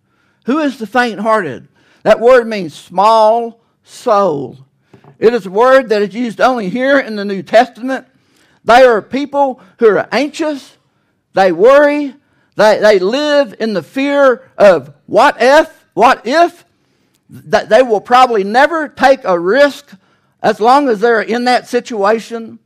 Who 0.45 0.59
is 0.59 0.77
the 0.77 0.87
faint 0.87 1.21
hearted? 1.21 1.67
That 2.03 2.19
word 2.19 2.47
means 2.47 2.73
small 2.73 3.61
soul. 3.87 4.57
It 5.19 5.33
is 5.33 5.45
a 5.45 5.51
word 5.51 5.89
that 5.89 6.01
is 6.01 6.13
used 6.13 6.41
only 6.41 6.69
here 6.69 6.99
in 6.99 7.15
the 7.15 7.25
New 7.25 7.41
Testament. 7.41 8.05
They 8.63 8.83
are 8.83 9.01
people 9.01 9.61
who 9.79 9.87
are 9.87 10.07
anxious, 10.11 10.77
they 11.33 11.51
worry, 11.51 12.13
they, 12.55 12.79
they 12.79 12.99
live 12.99 13.55
in 13.59 13.73
the 13.73 13.83
fear 13.83 14.49
of 14.57 14.93
what 15.05 15.37
if, 15.39 15.85
what 15.93 16.25
if. 16.25 16.65
That 17.29 17.69
they 17.69 17.81
will 17.81 18.01
probably 18.01 18.43
never 18.43 18.87
take 18.87 19.23
a 19.23 19.37
risk 19.37 19.91
as 20.41 20.59
long 20.59 20.87
as 20.87 20.99
they're 20.99 21.21
in 21.21 21.45
that 21.45 21.67
situation. 21.67 22.59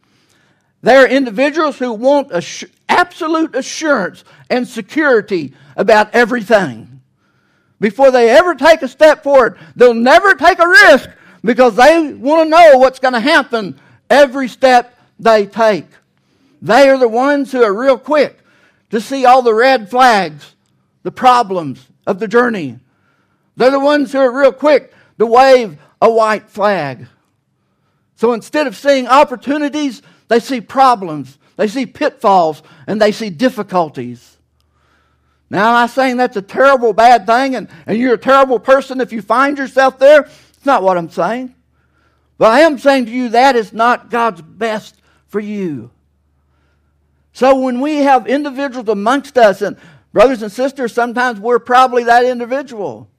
They're 0.81 1.07
individuals 1.07 1.77
who 1.77 1.93
want 1.93 2.29
assu- 2.29 2.69
absolute 2.87 3.55
assurance 3.55 4.23
and 4.49 4.67
security 4.67 5.53
about 5.75 6.13
everything. 6.13 6.90
Before 7.81 8.11
they 8.11 8.29
ever 8.29 8.53
take 8.53 8.83
a 8.83 8.87
step 8.87 9.23
forward, 9.23 9.57
they'll 9.75 9.95
never 9.95 10.35
take 10.35 10.59
a 10.59 10.67
risk 10.67 11.09
because 11.43 11.75
they 11.75 12.13
want 12.13 12.45
to 12.45 12.49
know 12.49 12.77
what's 12.77 12.99
going 12.99 13.15
to 13.15 13.19
happen 13.19 13.77
every 14.07 14.47
step 14.47 14.95
they 15.19 15.47
take. 15.47 15.87
They 16.61 16.87
are 16.89 16.99
the 16.99 17.09
ones 17.09 17.51
who 17.51 17.63
are 17.63 17.73
real 17.73 17.97
quick 17.97 18.37
to 18.91 19.01
see 19.01 19.25
all 19.25 19.41
the 19.41 19.55
red 19.55 19.89
flags, 19.89 20.55
the 21.01 21.11
problems 21.11 21.87
of 22.05 22.19
the 22.19 22.27
journey. 22.27 22.77
They're 23.57 23.71
the 23.71 23.79
ones 23.79 24.11
who 24.11 24.19
are 24.19 24.31
real 24.31 24.53
quick 24.53 24.93
to 25.17 25.25
wave 25.25 25.79
a 25.99 26.11
white 26.11 26.49
flag. 26.51 27.07
So 28.15 28.33
instead 28.33 28.67
of 28.67 28.77
seeing 28.77 29.07
opportunities, 29.07 30.03
they 30.27 30.39
see 30.39 30.61
problems, 30.61 31.39
they 31.57 31.67
see 31.67 31.87
pitfalls, 31.87 32.61
and 32.85 33.01
they 33.01 33.11
see 33.11 33.31
difficulties. 33.31 34.37
Now, 35.51 35.71
am 35.71 35.75
I 35.75 35.87
saying 35.87 36.15
that's 36.15 36.37
a 36.37 36.41
terrible, 36.41 36.93
bad 36.93 37.25
thing 37.27 37.57
and, 37.57 37.67
and 37.85 37.97
you're 37.97 38.13
a 38.13 38.17
terrible 38.17 38.57
person 38.57 39.01
if 39.01 39.11
you 39.11 39.21
find 39.21 39.57
yourself 39.57 39.99
there? 39.99 40.21
It's 40.21 40.65
not 40.65 40.81
what 40.81 40.97
I'm 40.97 41.09
saying. 41.09 41.53
But 42.37 42.53
I 42.53 42.61
am 42.61 42.79
saying 42.79 43.07
to 43.07 43.11
you 43.11 43.27
that 43.29 43.57
is 43.57 43.73
not 43.73 44.09
God's 44.09 44.41
best 44.41 44.95
for 45.27 45.41
you. 45.41 45.91
So 47.33 47.59
when 47.59 47.81
we 47.81 47.97
have 47.97 48.27
individuals 48.27 48.87
amongst 48.87 49.37
us, 49.37 49.61
and 49.61 49.75
brothers 50.13 50.41
and 50.41 50.49
sisters, 50.49 50.93
sometimes 50.93 51.37
we're 51.37 51.59
probably 51.59 52.05
that 52.05 52.23
individual. 52.23 53.09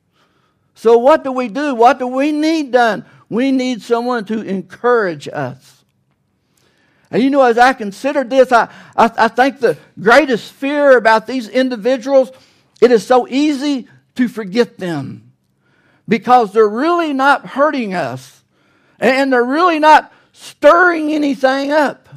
So 0.74 0.96
what 0.96 1.24
do 1.24 1.32
we 1.32 1.48
do? 1.48 1.74
What 1.74 1.98
do 1.98 2.06
we 2.06 2.32
need 2.32 2.72
done? 2.72 3.04
We 3.28 3.52
need 3.52 3.82
someone 3.82 4.24
to 4.24 4.40
encourage 4.40 5.28
us. 5.28 5.81
And 7.12 7.22
you 7.22 7.28
know, 7.28 7.42
as 7.42 7.58
I 7.58 7.74
considered 7.74 8.30
this, 8.30 8.50
I, 8.50 8.72
I, 8.96 9.10
I 9.16 9.28
think 9.28 9.60
the 9.60 9.76
greatest 10.00 10.50
fear 10.50 10.96
about 10.96 11.26
these 11.26 11.46
individuals, 11.46 12.32
it 12.80 12.90
is 12.90 13.06
so 13.06 13.28
easy 13.28 13.86
to 14.14 14.28
forget 14.28 14.78
them 14.78 15.32
because 16.08 16.52
they're 16.52 16.66
really 16.66 17.12
not 17.12 17.46
hurting 17.46 17.92
us 17.92 18.42
and 18.98 19.30
they're 19.30 19.44
really 19.44 19.78
not 19.78 20.10
stirring 20.32 21.12
anything 21.12 21.70
up. 21.70 22.08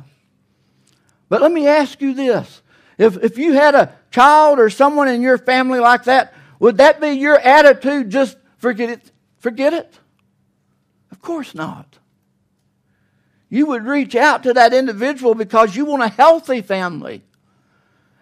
But 1.27 1.41
let 1.41 1.51
me 1.51 1.67
ask 1.67 2.01
you 2.01 2.13
this. 2.13 2.61
If, 2.97 3.21
if 3.21 3.37
you 3.37 3.51
had 3.51 3.75
a 3.75 3.93
child 4.11 4.59
or 4.59 4.69
someone 4.69 5.09
in 5.09 5.21
your 5.21 5.37
family 5.37 5.79
like 5.79 6.05
that, 6.05 6.33
would 6.59 6.77
that 6.77 7.01
be 7.01 7.09
your 7.09 7.37
attitude? 7.37 8.09
Just 8.09 8.37
forget 8.59 8.89
it? 8.89 9.11
Forget 9.39 9.73
it? 9.73 9.93
Of 11.11 11.21
course 11.21 11.53
not. 11.53 11.99
You 13.55 13.67
would 13.67 13.85
reach 13.85 14.15
out 14.15 14.43
to 14.43 14.51
that 14.51 14.73
individual 14.73 15.33
because 15.33 15.77
you 15.77 15.85
want 15.85 16.03
a 16.03 16.09
healthy 16.09 16.61
family. 16.61 17.21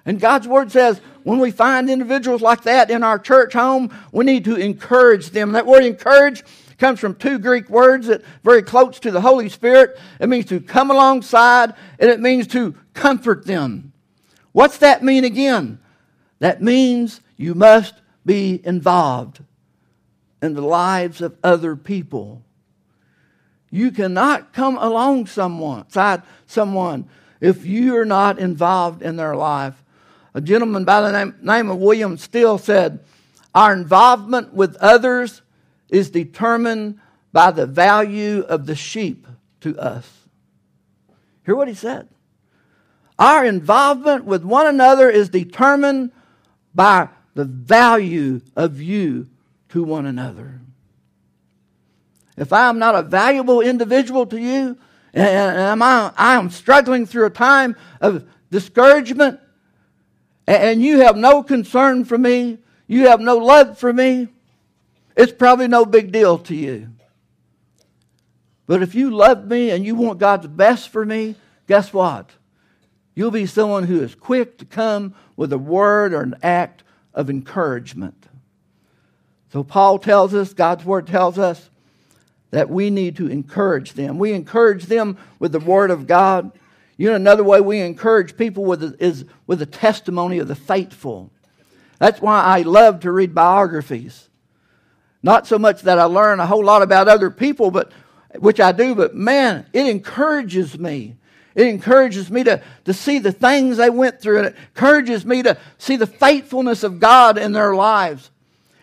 And 0.06 0.20
God's 0.20 0.48
Word 0.48 0.72
says 0.72 1.02
when 1.24 1.40
we 1.40 1.50
find 1.50 1.90
individuals 1.90 2.44
like 2.44 2.62
that 2.66 2.92
in 2.92 3.02
our 3.02 3.18
church 3.18 3.54
home, 3.54 3.92
we 4.12 4.26
need 4.26 4.46
to 4.46 4.56
encourage 4.56 5.32
them. 5.32 5.54
That 5.54 5.66
word 5.66 5.86
encourage 5.86 6.44
comes 6.78 7.00
from 7.00 7.16
two 7.16 7.40
Greek 7.40 7.68
words 7.68 8.06
that 8.06 8.22
very 8.44 8.62
close 8.62 9.00
to 9.00 9.10
the 9.10 9.22
Holy 9.22 9.50
Spirit. 9.50 9.98
It 10.20 10.30
means 10.30 10.46
to 10.46 10.60
come 10.60 10.92
alongside 10.92 11.74
and 11.98 12.12
it 12.12 12.20
means 12.20 12.46
to 12.50 12.76
comfort 12.94 13.48
them. 13.48 13.92
What's 14.52 14.78
that 14.78 15.02
mean 15.02 15.24
again? 15.24 15.80
That 16.38 16.62
means 16.62 17.22
you 17.38 17.56
must 17.56 17.96
be 18.24 18.62
involved 18.64 19.42
in 20.44 20.54
the 20.54 20.62
lives 20.62 21.22
of 21.22 21.36
other 21.44 21.76
people. 21.76 22.44
You 23.74 23.90
cannot 23.90 24.54
come 24.54 24.78
along 24.78 25.26
someone, 25.26 25.90
side 25.90 26.22
someone 26.46 27.10
if 27.42 27.66
you 27.66 27.98
are 27.98 28.06
not 28.06 28.38
involved 28.38 29.02
in 29.02 29.16
their 29.16 29.36
life. 29.36 29.84
A 30.36 30.42
gentleman 30.42 30.86
by 30.86 31.02
the 31.02 31.12
name, 31.12 31.36
name 31.42 31.72
of 31.72 31.80
William 31.80 32.16
Still 32.20 32.60
said, 32.60 33.00
Our 33.56 33.74
involvement 33.74 34.54
with 34.54 34.76
others 34.76 35.42
is 35.90 36.12
determined 36.12 37.00
by 37.32 37.50
the 37.50 37.66
value 37.66 38.42
of 38.42 38.68
the 38.68 38.76
sheep 38.76 39.26
to 39.62 39.76
us. 39.80 40.28
Hear 41.44 41.56
what 41.56 41.68
he 41.68 41.74
said. 41.74 42.08
Our 43.18 43.44
involvement 43.44 44.26
with 44.26 44.44
one 44.44 44.68
another 44.68 45.10
is 45.10 45.30
determined 45.30 46.12
by 46.76 47.10
the 47.34 47.46
value 47.46 48.42
of 48.56 48.80
you 48.80 49.30
to 49.70 49.84
one 49.84 50.06
another. 50.06 50.62
If 52.38 52.52
I 52.52 52.70
am 52.70 52.80
not 52.80 52.96
a 52.96 53.02
valuable 53.02 53.62
individual 53.62 54.26
to 54.28 54.40
you, 54.40 54.78
and 55.14 55.84
I, 55.84 56.12
I 56.18 56.36
am 56.36 56.50
struggling 56.50 57.06
through 57.06 57.28
a 57.28 57.32
time 57.32 57.76
of 58.02 58.28
discouragement, 58.50 59.40
and 60.48 60.82
you 60.82 61.02
have 61.02 61.16
no 61.16 61.44
concern 61.44 62.06
for 62.06 62.18
me, 62.18 62.58
you 62.88 63.08
have 63.08 63.22
no 63.22 63.38
love 63.38 63.78
for 63.78 63.94
me, 63.94 64.28
it's 65.16 65.32
probably 65.32 65.68
no 65.68 65.86
big 65.86 66.12
deal 66.12 66.40
to 66.40 66.56
you. 66.56 66.90
But 68.66 68.82
if 68.82 68.96
you 68.96 69.12
love 69.12 69.46
me 69.46 69.70
and 69.70 69.86
you 69.86 69.94
want 69.94 70.20
God's 70.20 70.48
best 70.48 70.90
for 70.90 71.06
me, 71.06 71.36
guess 71.68 71.94
what? 71.94 72.30
You'll 73.14 73.30
be 73.30 73.46
someone 73.46 73.84
who 73.84 74.02
is 74.02 74.16
quick 74.16 74.58
to 74.58 74.66
come 74.66 75.14
with 75.36 75.54
a 75.54 75.58
word 75.58 76.14
or 76.14 76.22
an 76.22 76.36
act 76.42 76.84
of 77.14 77.30
encouragement. 77.30 78.28
So 79.52 79.64
Paul 79.64 80.00
tells 80.00 80.34
us, 80.34 80.54
God's 80.54 80.84
word 80.84 81.06
tells 81.06 81.38
us, 81.38 81.70
that 82.54 82.70
we 82.70 82.92
need 82.92 83.16
to 83.16 83.26
encourage 83.28 83.94
them. 83.94 84.20
We 84.20 84.32
encourage 84.32 84.86
them 84.86 85.18
with 85.40 85.52
the 85.52 85.60
word 85.60 85.90
of 85.90 86.06
God. 86.06 86.52
You 86.98 87.10
know, 87.10 87.16
another 87.16 87.44
way 87.44 87.60
we 87.60 87.80
encourage 87.80 88.38
people 88.38 88.64
with 88.64 89.02
is 89.02 89.26
with 89.48 89.58
the 89.58 89.66
testimony 89.66 90.38
of 90.38 90.48
the 90.48 90.56
faithful. 90.56 91.32
That's 91.98 92.22
why 92.22 92.44
I 92.44 92.62
love 92.62 93.00
to 93.02 93.12
read 93.12 93.34
biographies. 93.34 94.30
Not 95.24 95.48
so 95.48 95.58
much 95.58 95.82
that 95.82 95.98
I 95.98 96.04
learn 96.04 96.40
a 96.40 96.46
whole 96.46 96.64
lot 96.64 96.84
about 96.84 97.08
other 97.08 97.32
people, 97.32 97.72
but 97.72 97.92
which 98.36 98.60
I 98.60 98.72
do, 98.72 98.94
but 98.94 99.16
man, 99.16 99.66
it 99.74 99.88
encourages 99.88 100.78
me. 100.78 101.16
It 101.56 101.66
encourages 101.66 102.30
me 102.30 102.44
to, 102.44 102.62
to 102.86 102.94
see 102.94 103.18
the 103.18 103.32
things 103.32 103.78
they 103.78 103.90
went 103.90 104.22
through, 104.22 104.44
it 104.44 104.56
encourages 104.76 105.26
me 105.26 105.42
to 105.42 105.58
see 105.80 105.96
the 105.96 106.06
faithfulness 106.06 106.84
of 106.84 107.00
God 107.00 107.40
in 107.40 107.52
their 107.52 107.74
lives. 107.74 108.30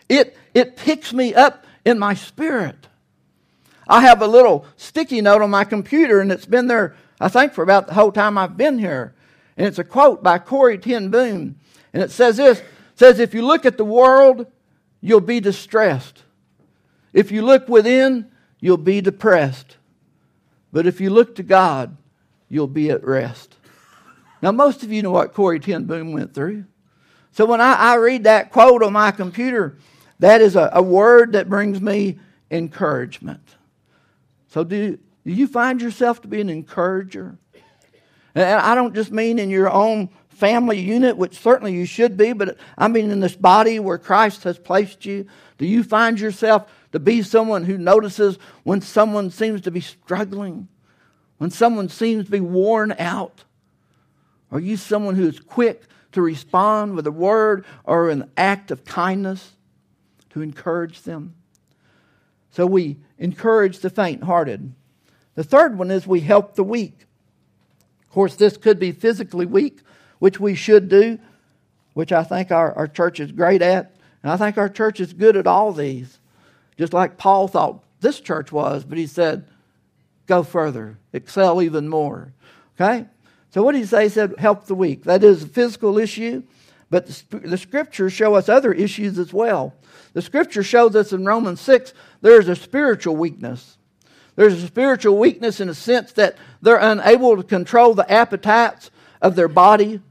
It, 0.09 0.35
it 0.53 0.75
picks 0.75 1.13
me 1.13 1.33
up 1.33 1.65
in 1.85 1.99
my 1.99 2.15
spirit. 2.15 2.87
I 3.91 3.99
have 3.99 4.21
a 4.21 4.27
little 4.27 4.65
sticky 4.77 5.19
note 5.19 5.41
on 5.41 5.49
my 5.49 5.65
computer, 5.65 6.21
and 6.21 6.31
it's 6.31 6.45
been 6.45 6.67
there, 6.67 6.95
I 7.19 7.27
think, 7.27 7.51
for 7.51 7.61
about 7.61 7.87
the 7.87 7.93
whole 7.93 8.13
time 8.13 8.37
I've 8.37 8.55
been 8.55 8.79
here. 8.79 9.13
And 9.57 9.67
it's 9.67 9.79
a 9.79 9.83
quote 9.83 10.23
by 10.23 10.39
Corrie 10.39 10.77
ten 10.77 11.09
Boom. 11.09 11.57
And 11.91 12.01
it 12.01 12.09
says 12.09 12.37
this 12.37 12.61
says, 12.95 13.19
If 13.19 13.33
you 13.33 13.45
look 13.45 13.65
at 13.65 13.77
the 13.77 13.83
world, 13.83 14.47
you'll 15.01 15.19
be 15.19 15.41
distressed. 15.41 16.23
If 17.11 17.33
you 17.33 17.41
look 17.41 17.67
within, 17.67 18.31
you'll 18.61 18.77
be 18.77 19.01
depressed. 19.01 19.75
But 20.71 20.87
if 20.87 21.01
you 21.01 21.09
look 21.09 21.35
to 21.35 21.43
God, 21.43 21.97
you'll 22.47 22.67
be 22.67 22.91
at 22.91 23.03
rest. 23.03 23.57
Now, 24.41 24.53
most 24.53 24.83
of 24.83 24.91
you 24.93 25.03
know 25.03 25.11
what 25.11 25.33
Corrie 25.33 25.59
ten 25.59 25.83
Boom 25.83 26.13
went 26.13 26.33
through. 26.33 26.63
So 27.33 27.45
when 27.45 27.59
I, 27.59 27.73
I 27.73 27.95
read 27.95 28.23
that 28.23 28.53
quote 28.53 28.83
on 28.83 28.93
my 28.93 29.11
computer, 29.11 29.77
that 30.19 30.39
is 30.39 30.55
a, 30.55 30.69
a 30.71 30.81
word 30.81 31.33
that 31.33 31.49
brings 31.49 31.81
me 31.81 32.19
encouragement. 32.49 33.57
So, 34.51 34.65
do, 34.65 34.97
do 35.25 35.31
you 35.31 35.47
find 35.47 35.81
yourself 35.81 36.21
to 36.23 36.27
be 36.27 36.41
an 36.41 36.49
encourager? 36.49 37.37
And 38.35 38.59
I 38.59 38.75
don't 38.75 38.93
just 38.93 39.09
mean 39.09 39.39
in 39.39 39.49
your 39.49 39.71
own 39.71 40.09
family 40.27 40.77
unit, 40.77 41.15
which 41.15 41.39
certainly 41.39 41.73
you 41.73 41.85
should 41.85 42.17
be, 42.17 42.33
but 42.33 42.57
I 42.77 42.89
mean 42.89 43.11
in 43.11 43.21
this 43.21 43.35
body 43.35 43.79
where 43.79 43.97
Christ 43.97 44.43
has 44.43 44.59
placed 44.59 45.05
you. 45.05 45.25
Do 45.57 45.65
you 45.65 45.83
find 45.83 46.19
yourself 46.19 46.69
to 46.91 46.99
be 46.99 47.21
someone 47.21 47.63
who 47.63 47.77
notices 47.77 48.39
when 48.63 48.81
someone 48.81 49.29
seems 49.31 49.61
to 49.61 49.71
be 49.71 49.79
struggling, 49.79 50.67
when 51.37 51.49
someone 51.49 51.87
seems 51.87 52.25
to 52.25 52.31
be 52.31 52.41
worn 52.41 52.93
out? 52.99 53.45
Are 54.51 54.59
you 54.59 54.75
someone 54.75 55.15
who 55.15 55.29
is 55.29 55.39
quick 55.39 55.83
to 56.11 56.21
respond 56.21 56.95
with 56.95 57.07
a 57.07 57.11
word 57.11 57.63
or 57.85 58.09
an 58.09 58.29
act 58.35 58.69
of 58.69 58.83
kindness 58.83 59.51
to 60.31 60.41
encourage 60.41 61.03
them? 61.03 61.35
So 62.51 62.65
we 62.65 62.97
encourage 63.17 63.79
the 63.79 63.89
faint 63.89 64.23
hearted. 64.23 64.73
The 65.35 65.43
third 65.43 65.77
one 65.77 65.89
is 65.89 66.05
we 66.05 66.19
help 66.19 66.55
the 66.55 66.63
weak. 66.63 67.05
Of 68.03 68.09
course, 68.11 68.35
this 68.35 68.57
could 68.57 68.77
be 68.77 68.91
physically 68.91 69.45
weak, 69.45 69.79
which 70.19 70.39
we 70.39 70.53
should 70.53 70.89
do, 70.89 71.17
which 71.93 72.11
I 72.11 72.23
think 72.23 72.51
our, 72.51 72.73
our 72.73 72.87
church 72.87 73.19
is 73.19 73.31
great 73.31 73.61
at. 73.61 73.95
And 74.21 74.31
I 74.31 74.37
think 74.37 74.57
our 74.57 74.69
church 74.69 74.99
is 74.99 75.13
good 75.13 75.37
at 75.37 75.47
all 75.47 75.71
these, 75.71 76.19
just 76.77 76.93
like 76.93 77.17
Paul 77.17 77.47
thought 77.47 77.83
this 78.01 78.19
church 78.19 78.51
was, 78.51 78.83
but 78.83 78.97
he 78.97 79.07
said, 79.07 79.47
go 80.27 80.43
further, 80.43 80.97
excel 81.13 81.61
even 81.61 81.87
more. 81.87 82.33
Okay? 82.75 83.05
So 83.51 83.63
what 83.63 83.73
did 83.73 83.79
he 83.79 83.85
say? 83.85 84.03
He 84.03 84.09
said, 84.09 84.35
help 84.37 84.65
the 84.65 84.75
weak. 84.75 85.03
That 85.03 85.23
is 85.23 85.43
a 85.43 85.47
physical 85.47 85.97
issue, 85.97 86.43
but 86.91 87.07
the, 87.07 87.57
scriptures 87.57 88.11
show 88.11 88.35
us 88.35 88.49
other 88.49 88.73
issues 88.73 89.17
as 89.17 89.33
well. 89.33 89.73
The 90.13 90.21
scripture 90.21 90.61
shows 90.61 90.93
us 90.95 91.13
in 91.13 91.25
Romans 91.25 91.61
6 91.61 91.93
there 92.21 92.39
is 92.39 92.49
a 92.49 92.55
spiritual 92.55 93.15
weakness. 93.15 93.77
There's 94.35 94.61
a 94.61 94.67
spiritual 94.67 95.17
weakness 95.17 95.61
in 95.61 95.69
the 95.69 95.73
sense 95.73 96.11
that 96.13 96.37
they're 96.61 96.75
unable 96.75 97.37
to 97.37 97.43
control 97.43 97.93
the 97.93 98.09
appetites 98.11 98.91
of 99.21 99.37
their 99.37 99.47
body. 99.47 100.01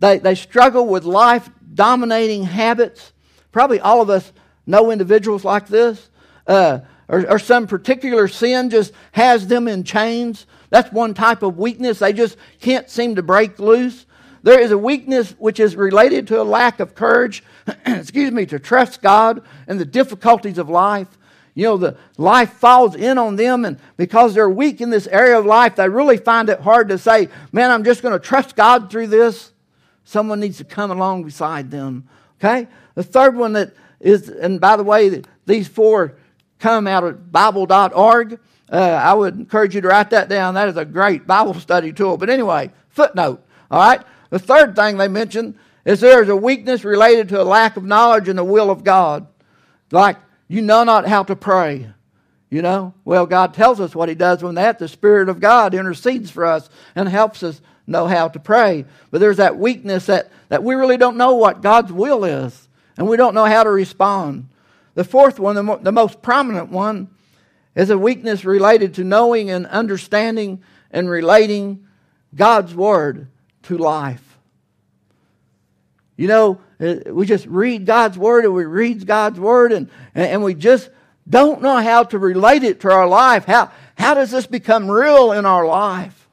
They, 0.00 0.18
they 0.18 0.34
struggle 0.34 0.88
with 0.88 1.04
life 1.04 1.48
dominating 1.72 2.42
habits. 2.42 3.12
Probably 3.52 3.78
all 3.78 4.02
of 4.02 4.10
us 4.10 4.32
know 4.66 4.90
individuals 4.90 5.44
like 5.44 5.68
this. 5.68 6.10
Uh, 6.48 6.80
or, 7.08 7.30
or 7.30 7.38
some 7.38 7.68
particular 7.68 8.26
sin 8.26 8.70
just 8.70 8.92
has 9.12 9.46
them 9.46 9.68
in 9.68 9.84
chains. 9.84 10.46
That's 10.70 10.90
one 10.90 11.14
type 11.14 11.44
of 11.44 11.58
weakness. 11.58 12.00
They 12.00 12.12
just 12.12 12.36
can't 12.60 12.90
seem 12.90 13.14
to 13.14 13.22
break 13.22 13.60
loose. 13.60 14.06
There 14.44 14.60
is 14.60 14.70
a 14.70 14.78
weakness 14.78 15.30
which 15.38 15.58
is 15.58 15.74
related 15.74 16.28
to 16.28 16.40
a 16.40 16.44
lack 16.44 16.78
of 16.78 16.94
courage, 16.94 17.42
excuse 17.86 18.30
me, 18.30 18.44
to 18.46 18.58
trust 18.58 19.00
God 19.00 19.42
in 19.66 19.78
the 19.78 19.86
difficulties 19.86 20.58
of 20.58 20.68
life. 20.68 21.08
You 21.54 21.64
know, 21.64 21.76
the 21.78 21.96
life 22.18 22.52
falls 22.52 22.94
in 22.94 23.16
on 23.16 23.36
them, 23.36 23.64
and 23.64 23.78
because 23.96 24.34
they're 24.34 24.50
weak 24.50 24.82
in 24.82 24.90
this 24.90 25.06
area 25.06 25.38
of 25.38 25.46
life, 25.46 25.76
they 25.76 25.88
really 25.88 26.18
find 26.18 26.50
it 26.50 26.60
hard 26.60 26.90
to 26.90 26.98
say, 26.98 27.30
Man, 27.52 27.70
I'm 27.70 27.84
just 27.84 28.02
going 28.02 28.12
to 28.12 28.18
trust 28.18 28.54
God 28.54 28.90
through 28.90 29.06
this. 29.06 29.52
Someone 30.04 30.40
needs 30.40 30.58
to 30.58 30.64
come 30.64 30.90
along 30.90 31.24
beside 31.24 31.70
them. 31.70 32.06
Okay? 32.38 32.68
The 32.96 33.02
third 33.02 33.36
one 33.36 33.54
that 33.54 33.72
is, 33.98 34.28
and 34.28 34.60
by 34.60 34.76
the 34.76 34.84
way, 34.84 35.22
these 35.46 35.68
four 35.68 36.16
come 36.58 36.86
out 36.86 37.02
of 37.02 37.32
Bible.org. 37.32 38.38
Uh, 38.70 38.76
I 38.76 39.14
would 39.14 39.36
encourage 39.36 39.74
you 39.74 39.80
to 39.80 39.88
write 39.88 40.10
that 40.10 40.28
down. 40.28 40.52
That 40.52 40.68
is 40.68 40.76
a 40.76 40.84
great 40.84 41.26
Bible 41.26 41.54
study 41.54 41.94
tool. 41.94 42.18
But 42.18 42.28
anyway, 42.28 42.72
footnote. 42.90 43.42
All 43.70 43.80
right? 43.80 44.04
The 44.34 44.40
third 44.40 44.74
thing 44.74 44.96
they 44.96 45.06
mention 45.06 45.56
is 45.84 46.00
there 46.00 46.20
is 46.20 46.28
a 46.28 46.34
weakness 46.34 46.82
related 46.82 47.28
to 47.28 47.40
a 47.40 47.44
lack 47.44 47.76
of 47.76 47.84
knowledge 47.84 48.28
in 48.28 48.34
the 48.34 48.42
will 48.42 48.68
of 48.68 48.82
God. 48.82 49.28
Like 49.92 50.16
you 50.48 50.60
know 50.60 50.82
not 50.82 51.06
how 51.06 51.22
to 51.22 51.36
pray. 51.36 51.92
You 52.50 52.60
know? 52.60 52.94
Well, 53.04 53.26
God 53.26 53.54
tells 53.54 53.78
us 53.78 53.94
what 53.94 54.08
He 54.08 54.16
does 54.16 54.42
when 54.42 54.56
that. 54.56 54.80
The 54.80 54.88
Spirit 54.88 55.28
of 55.28 55.38
God 55.38 55.72
intercedes 55.72 56.32
for 56.32 56.44
us 56.44 56.68
and 56.96 57.08
helps 57.08 57.44
us 57.44 57.60
know 57.86 58.08
how 58.08 58.26
to 58.26 58.40
pray. 58.40 58.86
But 59.12 59.20
there's 59.20 59.36
that 59.36 59.56
weakness 59.56 60.06
that, 60.06 60.32
that 60.48 60.64
we 60.64 60.74
really 60.74 60.96
don't 60.96 61.16
know 61.16 61.36
what 61.36 61.62
God's 61.62 61.92
will 61.92 62.24
is, 62.24 62.68
and 62.98 63.06
we 63.06 63.16
don't 63.16 63.36
know 63.36 63.44
how 63.44 63.62
to 63.62 63.70
respond. 63.70 64.48
The 64.94 65.04
fourth 65.04 65.38
one, 65.38 65.54
the, 65.54 65.62
mo- 65.62 65.78
the 65.80 65.92
most 65.92 66.22
prominent 66.22 66.70
one, 66.70 67.08
is 67.76 67.88
a 67.88 67.96
weakness 67.96 68.44
related 68.44 68.94
to 68.94 69.04
knowing 69.04 69.48
and 69.48 69.64
understanding 69.68 70.60
and 70.90 71.08
relating 71.08 71.86
God's 72.34 72.74
Word 72.74 73.28
to 73.64 73.78
life. 73.78 74.23
You 76.16 76.28
know, 76.28 76.60
uh, 76.80 76.96
we 77.06 77.26
just 77.26 77.46
read 77.46 77.86
God's 77.86 78.16
Word 78.16 78.44
and 78.44 78.54
we 78.54 78.64
read 78.64 79.06
God's 79.06 79.40
Word 79.40 79.72
and, 79.72 79.90
and 80.14 80.42
we 80.44 80.54
just 80.54 80.90
don't 81.28 81.62
know 81.62 81.76
how 81.78 82.04
to 82.04 82.18
relate 82.18 82.62
it 82.62 82.80
to 82.80 82.90
our 82.90 83.06
life. 83.06 83.46
How, 83.46 83.72
how 83.96 84.14
does 84.14 84.30
this 84.30 84.46
become 84.46 84.90
real 84.90 85.32
in 85.32 85.46
our 85.46 85.66
life? 85.66 86.28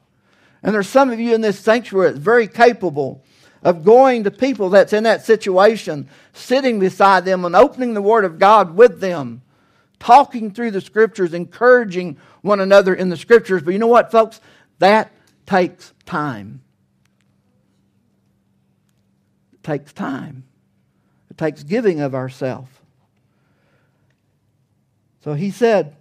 And 0.64 0.76
there's 0.76 0.90
some 0.90 1.10
of 1.10 1.20
you 1.20 1.34
in 1.34 1.42
this 1.42 1.60
sanctuary 1.60 2.10
that's 2.10 2.20
very 2.20 2.48
capable 2.48 3.24
of 3.64 3.84
going 3.84 4.24
to 4.24 4.32
people 4.32 4.70
that's 4.70 4.94
in 4.94 5.04
that 5.04 5.26
situation, 5.26 6.10
sitting 6.34 6.80
beside 6.80 7.26
them 7.26 7.46
and 7.46 7.56
opening 7.56 7.94
the 7.94 8.02
Word 8.02 8.26
of 8.26 8.40
God 8.40 8.76
with 8.76 9.00
them, 9.00 9.42
talking 10.00 10.52
through 10.52 10.72
the 10.72 10.82
Scriptures, 10.82 11.34
encouraging 11.34 12.18
one 12.42 12.60
another 12.60 12.94
in 12.94 13.10
the 13.10 13.18
Scriptures. 13.18 13.62
But 13.62 13.72
you 13.72 13.80
know 13.80 13.88
what, 13.88 14.12
folks? 14.12 14.42
That 14.80 15.12
takes 15.46 15.94
time. 16.06 16.62
Takes 19.64 19.94
time. 19.94 20.44
It 21.30 21.38
takes 21.38 21.64
giving 21.64 22.00
of 22.00 22.14
ourselves. 22.16 22.70
So 25.24 25.34
he 25.34 25.52
said, 25.52 25.96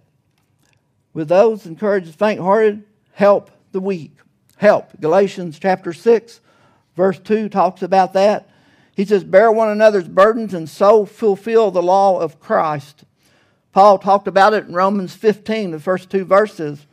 with 1.13 1.27
those 1.27 1.65
encouraged 1.65 2.15
faint 2.15 2.39
hearted, 2.39 2.83
help 3.13 3.51
the 3.71 3.79
weak. 3.79 4.11
Help. 4.57 4.99
Galatians 4.99 5.59
chapter 5.59 5.93
6, 5.93 6.39
verse 6.95 7.19
2 7.19 7.49
talks 7.49 7.81
about 7.81 8.13
that. 8.13 8.49
He 8.95 9.05
says, 9.05 9.23
Bear 9.23 9.51
one 9.51 9.69
another's 9.69 10.07
burdens 10.07 10.53
and 10.53 10.69
so 10.69 11.05
fulfill 11.05 11.71
the 11.71 11.81
law 11.81 12.19
of 12.19 12.39
Christ. 12.39 13.03
Paul 13.71 13.97
talked 13.97 14.27
about 14.27 14.53
it 14.53 14.67
in 14.67 14.73
Romans 14.73 15.15
15, 15.15 15.71
the 15.71 15.79
first 15.79 16.09
two 16.09 16.25
verses. 16.25 16.85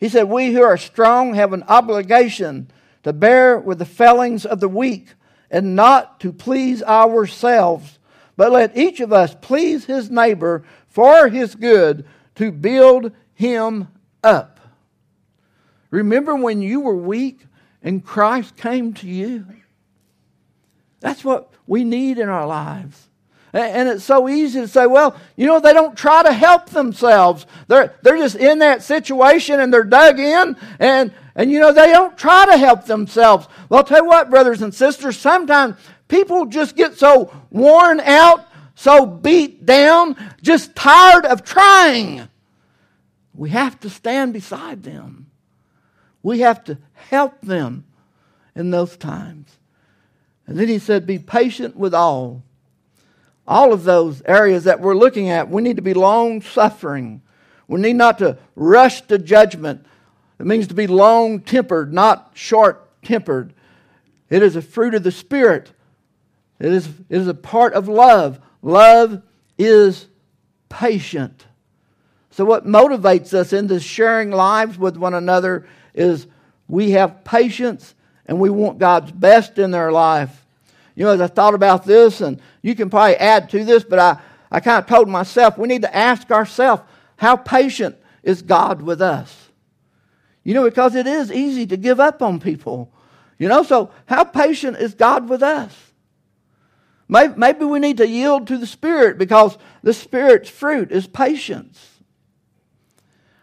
He 0.00 0.08
said, 0.08 0.24
We 0.24 0.52
who 0.52 0.62
are 0.62 0.76
strong 0.76 1.34
have 1.34 1.52
an 1.52 1.62
obligation 1.68 2.70
to 3.04 3.12
bear 3.12 3.58
with 3.58 3.78
the 3.78 3.84
failings 3.84 4.44
of 4.44 4.60
the 4.60 4.68
weak 4.68 5.08
and 5.54 5.76
not 5.76 6.18
to 6.18 6.32
please 6.32 6.82
ourselves, 6.82 8.00
but 8.36 8.50
let 8.50 8.76
each 8.76 8.98
of 8.98 9.12
us 9.12 9.36
please 9.40 9.84
his 9.84 10.10
neighbor 10.10 10.64
for 10.88 11.28
his 11.28 11.54
good 11.54 12.04
to 12.34 12.50
build 12.50 13.12
him 13.34 13.86
up. 14.24 14.58
Remember 15.92 16.34
when 16.34 16.60
you 16.60 16.80
were 16.80 16.96
weak 16.96 17.46
and 17.84 18.04
Christ 18.04 18.56
came 18.56 18.94
to 18.94 19.06
you? 19.06 19.46
That's 20.98 21.24
what 21.24 21.52
we 21.68 21.84
need 21.84 22.18
in 22.18 22.28
our 22.28 22.48
lives. 22.48 23.08
And 23.54 23.88
it's 23.88 24.02
so 24.02 24.28
easy 24.28 24.60
to 24.60 24.66
say, 24.66 24.84
well, 24.88 25.16
you 25.36 25.46
know, 25.46 25.60
they 25.60 25.72
don't 25.72 25.96
try 25.96 26.24
to 26.24 26.32
help 26.32 26.70
themselves. 26.70 27.46
They're, 27.68 27.94
they're 28.02 28.16
just 28.16 28.34
in 28.34 28.58
that 28.58 28.82
situation 28.82 29.60
and 29.60 29.72
they're 29.72 29.84
dug 29.84 30.18
in 30.18 30.56
and, 30.80 31.14
and, 31.36 31.52
you 31.52 31.60
know, 31.60 31.72
they 31.72 31.92
don't 31.92 32.18
try 32.18 32.46
to 32.46 32.56
help 32.56 32.86
themselves. 32.86 33.46
Well, 33.68 33.78
I'll 33.78 33.84
tell 33.84 34.02
you 34.02 34.08
what, 34.08 34.28
brothers 34.28 34.60
and 34.60 34.74
sisters, 34.74 35.16
sometimes 35.16 35.76
people 36.08 36.46
just 36.46 36.74
get 36.74 36.98
so 36.98 37.32
worn 37.50 38.00
out, 38.00 38.44
so 38.74 39.06
beat 39.06 39.64
down, 39.64 40.16
just 40.42 40.74
tired 40.74 41.24
of 41.24 41.44
trying. 41.44 42.28
We 43.34 43.50
have 43.50 43.78
to 43.80 43.90
stand 43.90 44.32
beside 44.32 44.82
them. 44.82 45.30
We 46.24 46.40
have 46.40 46.64
to 46.64 46.78
help 46.94 47.40
them 47.40 47.84
in 48.56 48.72
those 48.72 48.96
times. 48.96 49.58
And 50.48 50.58
then 50.58 50.66
he 50.66 50.80
said, 50.80 51.06
Be 51.06 51.20
patient 51.20 51.76
with 51.76 51.94
all 51.94 52.42
all 53.46 53.72
of 53.72 53.84
those 53.84 54.22
areas 54.24 54.64
that 54.64 54.80
we're 54.80 54.96
looking 54.96 55.28
at, 55.28 55.50
we 55.50 55.62
need 55.62 55.76
to 55.76 55.82
be 55.82 55.94
long 55.94 56.40
suffering. 56.40 57.22
We 57.68 57.80
need 57.80 57.96
not 57.96 58.18
to 58.18 58.38
rush 58.54 59.02
to 59.02 59.18
judgment. 59.18 59.84
It 60.38 60.46
means 60.46 60.66
to 60.68 60.74
be 60.74 60.86
long 60.86 61.40
tempered, 61.40 61.92
not 61.92 62.32
short 62.34 62.88
tempered. 63.02 63.54
It 64.30 64.42
is 64.42 64.56
a 64.56 64.62
fruit 64.62 64.94
of 64.94 65.02
the 65.02 65.12
Spirit. 65.12 65.72
It 66.58 66.72
is, 66.72 66.86
it 66.86 67.20
is 67.20 67.28
a 67.28 67.34
part 67.34 67.74
of 67.74 67.88
love. 67.88 68.40
Love 68.62 69.22
is 69.58 70.06
patient. 70.68 71.46
So, 72.30 72.44
what 72.44 72.66
motivates 72.66 73.32
us 73.32 73.52
into 73.52 73.78
sharing 73.78 74.30
lives 74.30 74.76
with 74.76 74.96
one 74.96 75.14
another 75.14 75.68
is 75.94 76.26
we 76.66 76.92
have 76.92 77.22
patience 77.24 77.94
and 78.26 78.40
we 78.40 78.50
want 78.50 78.78
God's 78.78 79.12
best 79.12 79.58
in 79.58 79.70
their 79.70 79.92
life. 79.92 80.43
You 80.94 81.04
know, 81.04 81.12
as 81.12 81.20
I 81.20 81.26
thought 81.26 81.54
about 81.54 81.84
this, 81.84 82.20
and 82.20 82.40
you 82.62 82.74
can 82.74 82.90
probably 82.90 83.16
add 83.16 83.50
to 83.50 83.64
this, 83.64 83.82
but 83.82 83.98
I, 83.98 84.18
I 84.50 84.60
kind 84.60 84.78
of 84.78 84.86
told 84.86 85.08
myself 85.08 85.58
we 85.58 85.68
need 85.68 85.82
to 85.82 85.96
ask 85.96 86.30
ourselves, 86.30 86.82
how 87.16 87.36
patient 87.36 87.96
is 88.22 88.42
God 88.42 88.82
with 88.82 89.02
us? 89.02 89.48
You 90.44 90.54
know, 90.54 90.64
because 90.64 90.94
it 90.94 91.06
is 91.06 91.32
easy 91.32 91.66
to 91.66 91.76
give 91.76 91.98
up 92.00 92.22
on 92.22 92.38
people. 92.38 92.92
You 93.38 93.48
know, 93.48 93.62
so 93.62 93.90
how 94.06 94.24
patient 94.24 94.76
is 94.76 94.94
God 94.94 95.28
with 95.28 95.42
us? 95.42 95.74
Maybe 97.08 97.64
we 97.64 97.80
need 97.80 97.98
to 97.98 98.08
yield 98.08 98.46
to 98.46 98.58
the 98.58 98.66
Spirit 98.66 99.18
because 99.18 99.58
the 99.82 99.92
Spirit's 99.92 100.48
fruit 100.48 100.90
is 100.90 101.06
patience. 101.06 102.00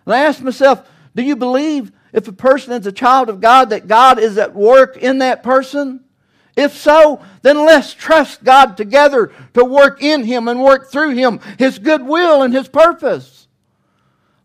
And 0.05 0.15
I 0.15 0.19
asked 0.19 0.41
myself, 0.41 0.87
do 1.15 1.21
you 1.21 1.35
believe 1.35 1.91
if 2.13 2.27
a 2.27 2.33
person 2.33 2.73
is 2.73 2.87
a 2.87 2.91
child 2.91 3.29
of 3.29 3.39
God 3.39 3.69
that 3.69 3.87
God 3.87 4.19
is 4.19 4.37
at 4.37 4.55
work 4.55 4.97
in 4.97 5.19
that 5.19 5.43
person? 5.43 6.03
If 6.55 6.75
so, 6.77 7.23
then 7.41 7.65
let's 7.65 7.93
trust 7.93 8.43
God 8.43 8.75
together 8.75 9.31
to 9.53 9.63
work 9.63 10.03
in 10.03 10.23
him 10.23 10.47
and 10.47 10.61
work 10.61 10.91
through 10.91 11.11
him 11.11 11.39
his 11.57 11.79
goodwill 11.79 12.41
and 12.41 12.53
his 12.53 12.67
purpose. 12.67 13.47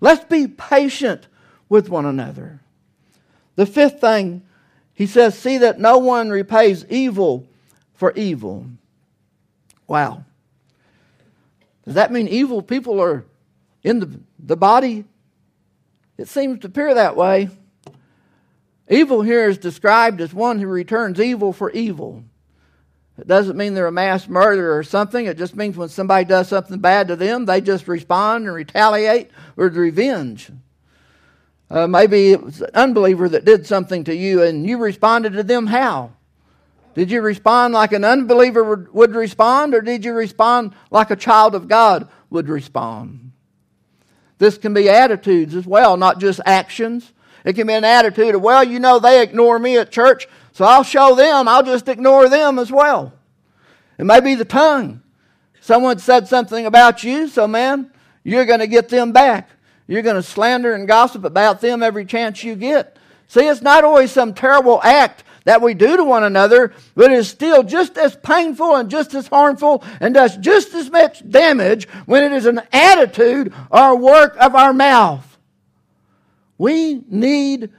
Let's 0.01 0.25
be 0.25 0.47
patient 0.47 1.27
with 1.69 1.89
one 1.89 2.07
another. 2.07 2.61
The 3.57 3.67
fifth 3.67 4.01
thing, 4.01 4.43
he 4.95 5.07
says, 5.07 5.37
see 5.37 5.59
that 5.59 5.81
no 5.81 5.99
one 5.99 6.31
repays 6.31 6.85
evil 6.89 7.47
for 7.95 8.13
evil. 8.13 8.67
Wow. 9.87 10.25
Does 11.85 11.95
that 11.95 12.13
mean 12.13 12.29
evil 12.29 12.63
people 12.63 13.01
are 13.01 13.25
in 13.83 14.01
the, 14.01 14.21
the 14.39 14.57
body? 14.57 15.05
It 16.19 16.29
seems 16.29 16.61
to 16.61 16.67
appear 16.67 16.95
that 16.95 17.17
way. 17.17 17.51
Evil 18.89 19.22
here 19.22 19.49
is 19.49 19.59
described 19.59 20.20
as 20.20 20.32
one 20.32 20.61
who 20.61 20.66
returns 20.66 21.20
evil 21.20 21.53
for 21.53 21.70
evil. 21.72 22.22
It 23.18 23.26
doesn't 23.26 23.57
mean 23.57 23.74
they're 23.74 23.87
a 23.87 23.93
mass 23.93 24.28
murderer 24.28 24.76
or 24.76 24.82
something. 24.82 25.26
It 25.26 25.39
just 25.39 25.57
means 25.57 25.76
when 25.76 25.89
somebody 25.89 26.24
does 26.24 26.49
something 26.49 26.78
bad 26.78 27.09
to 27.09 27.16
them, 27.16 27.47
they 27.47 27.61
just 27.61 27.89
respond 27.89 28.45
and 28.45 28.55
retaliate 28.55 29.30
with 29.57 29.76
revenge. 29.76 30.51
Uh, 31.68 31.87
maybe 31.87 32.30
it 32.32 32.43
was 32.43 32.61
an 32.61 32.70
unbeliever 32.74 33.28
that 33.28 33.45
did 33.45 33.66
something 33.66 34.05
to 34.05 34.14
you 34.14 34.43
and 34.43 34.68
you 34.68 34.78
responded 34.78 35.32
to 35.32 35.43
them 35.43 35.66
how? 35.66 36.12
Did 36.95 37.11
you 37.11 37.20
respond 37.20 37.74
like 37.74 37.93
an 37.93 38.05
unbeliever 38.05 38.89
would 38.91 39.14
respond, 39.14 39.74
or 39.74 39.82
did 39.82 40.03
you 40.03 40.14
respond 40.14 40.72
like 40.91 41.11
a 41.11 41.16
child 41.16 41.55
of 41.55 41.68
God 41.68 42.09
would 42.30 42.49
respond? 42.49 43.32
This 44.39 44.57
can 44.57 44.72
be 44.72 44.89
attitudes 44.89 45.55
as 45.55 45.66
well, 45.66 45.99
not 45.99 46.20
just 46.20 46.41
actions. 46.47 47.12
It 47.47 47.55
can 47.55 47.68
be 47.68 47.74
an 47.74 47.84
attitude 47.84 48.34
of, 48.34 48.42
well, 48.42 48.64
you 48.64 48.80
know, 48.80 48.99
they 48.99 49.22
ignore 49.22 49.61
me 49.61 49.78
at 49.78 49.92
church, 49.92 50.26
so 50.53 50.64
I'll 50.64 50.82
show 50.82 51.14
them, 51.14 51.47
I'll 51.47 51.62
just 51.62 51.88
ignore 51.88 52.28
them 52.28 52.59
as 52.59 52.72
well. 52.72 53.12
It 53.99 54.05
may 54.05 54.20
be 54.20 54.34
the 54.34 54.44
tongue. 54.44 55.01
Someone 55.61 56.01
said 56.01 56.26
something 56.26 56.66
about 56.66 57.05
you, 57.05 57.28
so 57.28 57.47
man, 57.47 57.92
you're 58.24 58.47
going 58.47 58.59
to 58.59 58.66
get 58.66 58.88
them 58.88 59.12
back. 59.12 59.49
You're 59.86 60.03
going 60.03 60.16
to 60.16 60.24
slander 60.24 60.74
and 60.74 60.88
gossip 60.88 61.24
about 61.24 61.61
them 61.61 61.84
every 61.84 62.05
chance 62.05 62.42
you 62.42 62.57
get. 62.57 62.99
See, 63.28 63.47
it's 63.47 63.62
not 63.62 63.84
always 63.84 64.11
some 64.11 64.34
terrible 64.34 64.80
act 64.82 65.22
that 65.44 65.62
we 65.62 65.74
do 65.74 65.97
to 65.97 66.03
one 66.03 66.24
another, 66.24 66.72
but 66.97 67.12
it 67.12 67.18
is 67.18 67.28
still 67.28 67.62
just 67.62 67.97
as 67.97 68.16
painful 68.16 68.74
and 68.74 68.90
just 68.90 69.14
as 69.14 69.28
harmful 69.28 69.84
and 70.01 70.14
does 70.14 70.36
just 70.38 70.74
as 70.74 70.90
much 70.90 71.28
damage 71.30 71.88
when 72.07 72.24
it 72.24 72.32
is 72.32 72.47
an 72.47 72.62
attitude 72.72 73.55
or 73.70 73.97
work 73.97 74.36
of 74.40 74.57
our 74.57 74.72
mouth. 74.72 75.36
We 76.59 77.03
need 77.09 77.71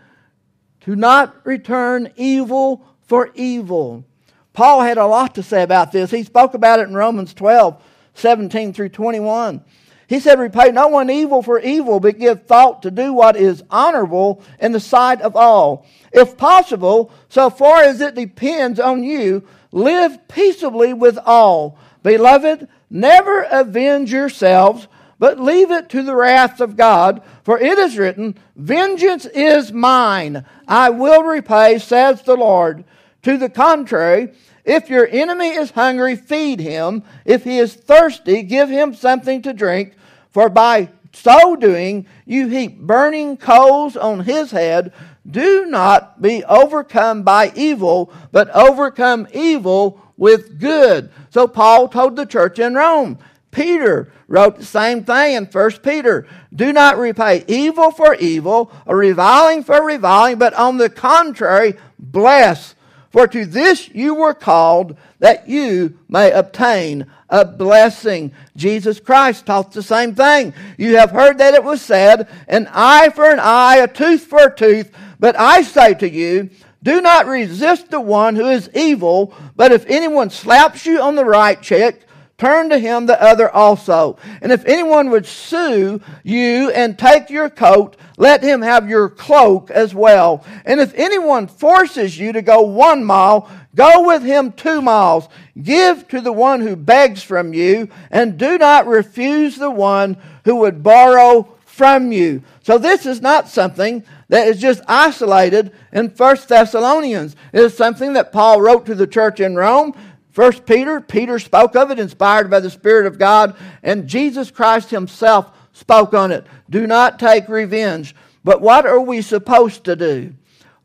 to 0.82 0.96
not 0.96 1.46
return 1.46 2.12
evil 2.16 2.86
for 3.08 3.32
evil. 3.36 4.06
Paul 4.54 4.82
had 4.82 4.98
a 4.98 5.06
lot 5.06 5.36
to 5.36 5.44
say 5.44 5.64
about 5.64 5.92
this. 5.92 6.12
He 6.12 6.24
spoke 6.24 6.54
about 6.54 6.80
it 6.80 6.88
in 6.88 6.94
Romans 6.94 7.34
12, 7.34 7.82
17 8.14 8.74
through 8.74 8.90
21. 8.90 9.64
He 10.08 10.20
said, 10.20 10.40
Repay 10.40 10.72
no 10.72 10.88
one 10.88 11.10
evil 11.10 11.44
for 11.44 11.60
evil, 11.60 12.00
but 12.00 12.18
give 12.18 12.46
thought 12.46 12.82
to 12.84 12.92
do 12.92 13.14
what 13.14 13.36
is 13.36 13.64
honorable 13.70 14.42
in 14.60 14.72
the 14.72 14.80
sight 14.80 15.22
of 15.22 15.36
all. 15.36 15.86
If 16.14 16.38
possible, 16.38 17.12
so 17.30 17.50
far 17.50 17.84
as 17.84 18.00
it 18.00 18.16
depends 18.16 18.80
on 18.80 19.04
you, 19.04 19.46
live 19.72 20.28
peaceably 20.28 20.94
with 20.94 21.20
all. 21.26 21.78
Beloved, 22.04 22.70
never 22.90 23.42
avenge 23.52 24.12
yourselves 24.12 24.88
but 25.20 25.39
leave 25.39 25.72
it 25.72 25.89
to 25.89 26.03
the 26.03 26.15
wrath 26.15 26.61
of 26.61 26.76
God. 26.76 27.22
For 27.43 27.59
it 27.59 27.78
is 27.78 27.97
written, 27.97 28.36
Vengeance 28.55 29.26
is 29.26 29.72
mine, 29.72 30.45
I 30.68 30.89
will 30.89 31.24
repay, 31.24 31.80
says 31.80 32.22
the 32.22 32.36
Lord. 32.36 32.84
To 33.24 33.38
the 33.38 33.49
contrary, 33.49 34.34
if 34.63 34.89
your 34.89 35.07
enemy 35.07 35.49
is 35.49 35.72
hungry, 35.72 36.15
feed 36.15 36.59
him. 36.59 37.03
If 37.26 37.43
he 37.43 37.57
is 37.57 37.74
thirsty, 37.74 38.43
give 38.43 38.70
him 38.70 38.93
something 38.93 39.41
to 39.41 39.53
drink. 39.53 39.93
For 40.30 40.49
by 40.49 40.89
so 41.13 41.55
doing, 41.55 42.05
you 42.26 42.47
heap 42.47 42.80
burning 42.80 43.38
coals 43.38 43.97
on 43.97 44.22
his 44.22 44.51
head. 44.51 44.93
Do 45.30 45.65
not 45.65 46.22
be 46.22 46.43
overcome 46.45 47.24
by 47.24 47.51
evil, 47.55 48.13
but 48.32 48.49
overcome 48.51 49.28
evil 49.34 50.01
with 50.15 50.59
good. 50.59 51.11
So 51.30 51.47
Paul 51.47 51.88
told 51.88 52.15
the 52.15 52.26
church 52.26 52.59
in 52.59 52.76
Rome, 52.76 53.20
Peter 53.52 54.12
wrote 54.28 54.58
the 54.58 54.66
same 54.66 55.04
thing 55.04 55.36
in 55.36 55.45
1 55.45 55.72
Peter. 55.84 56.28
Do 56.54 56.74
not 56.74 56.98
repay 56.98 57.43
evil 57.48 57.91
for 57.91 58.16
evil, 58.16 58.72
or 58.86 58.98
reviling 58.98 59.64
for 59.64 59.84
reviling, 59.84 60.38
but 60.38 60.54
on 60.54 60.78
the 60.78 60.89
contrary, 60.89 61.76
bless. 61.98 62.76
For 63.10 63.28
to 63.28 63.45
this 63.45 63.89
you 63.89 64.14
were 64.14 64.34
called, 64.34 64.98
that 65.20 65.48
you 65.48 65.98
may 66.10 66.32
obtain 66.32 67.08
a 67.30 67.45
blessing. 67.45 68.32
Jesus 68.56 69.00
Christ 69.00 69.45
taught 69.45 69.72
the 69.72 69.84
same 69.84 70.14
thing. 70.14 70.54
You 70.78 70.98
have 70.98 71.12
heard 71.12 71.38
that 71.39 71.54
it 71.54 71.64
was 71.64 71.82
said, 71.82 72.28
an 72.48 72.70
eye 72.72 73.10
for 73.10 73.30
an 73.30 73.39
eye, 73.39 73.78
a 73.78 73.88
tooth 73.88 74.26
for 74.26 74.48
a 74.48 74.56
tooth. 74.56 74.91
But 75.20 75.38
I 75.38 75.64
say 75.64 75.93
to 75.95 76.10
you, 76.10 76.50
do 76.84 77.02
not 77.02 77.26
resist 77.26 77.89
the 77.89 78.00
one 78.00 78.36
who 78.36 78.48
is 78.48 78.70
evil, 78.74 79.34
but 79.56 79.72
if 79.72 79.86
anyone 79.88 80.30
slaps 80.30 80.86
you 80.86 81.02
on 81.02 81.16
the 81.16 81.26
right 81.26 81.62
cheek, 81.62 82.02
turn 82.38 82.70
to 82.70 82.78
him 82.78 83.06
the 83.06 83.22
other 83.22 83.50
also. 83.50 84.18
And 84.42 84.52
if 84.52 84.64
anyone 84.66 85.10
would 85.10 85.26
sue 85.26 86.02
you 86.24 86.70
and 86.72 86.98
take 86.98 87.30
your 87.30 87.50
coat, 87.50 87.98
let 88.18 88.44
him 88.44 88.62
have 88.62 88.90
your 88.90 89.10
cloak 89.10 89.72
as 89.72 89.94
well. 89.96 90.46
And 90.66 90.80
if 90.80 90.94
anyone 90.96 91.48
forces 91.48 92.18
you 92.18 92.32
to 92.34 92.42
go 92.42 92.62
one 92.62 93.04
mile, 93.04 93.50
go 93.76 94.06
with 94.06 94.24
him 94.24 94.52
two 94.52 94.82
miles. 94.82 95.28
Give 95.62 96.08
to 96.10 96.22
the 96.22 96.34
one 96.34 96.62
who 96.62 96.76
begs 96.76 97.24
from 97.24 97.54
you, 97.54 97.90
and 98.12 98.38
do 98.38 98.58
not 98.58 98.88
refuse 98.88 99.56
the 99.56 99.72
one 99.72 100.18
who 100.46 100.58
would 100.58 100.84
borrow 100.84 101.56
from 101.66 102.12
you. 102.12 102.44
So 102.64 102.78
this 102.78 103.06
is 103.06 103.22
not 103.22 103.48
something 103.48 104.04
that 104.30 104.48
is 104.48 104.60
just 104.60 104.82
isolated 104.88 105.72
in 105.94 106.10
First 106.10 106.50
Thessalonians. 106.50 107.36
It 107.54 107.62
is 107.62 107.78
something 107.78 108.14
that 108.14 108.32
Paul 108.32 108.62
wrote 108.62 108.86
to 108.88 108.96
the 108.96 109.08
church 109.08 109.40
in 109.40 109.56
Rome. 109.56 109.94
First 110.38 110.68
Peter, 110.68 111.02
Peter 111.02 111.40
spoke 111.40 111.76
of 111.76 111.90
it, 111.90 111.98
inspired 111.98 112.48
by 112.52 112.60
the 112.60 112.70
Spirit 112.70 113.08
of 113.08 113.18
God, 113.18 113.56
and 113.82 114.06
Jesus 114.06 114.52
Christ 114.52 114.92
himself 114.92 115.50
spoke 115.74 116.14
on 116.14 116.32
it. 116.32 116.46
Do 116.70 116.86
not 116.86 117.18
take 117.18 117.50
revenge. 117.50 118.14
But 118.44 118.62
what 118.62 118.86
are 118.86 119.02
we 119.02 119.24
supposed 119.24 119.86
to 119.86 119.96
do? 119.96 120.36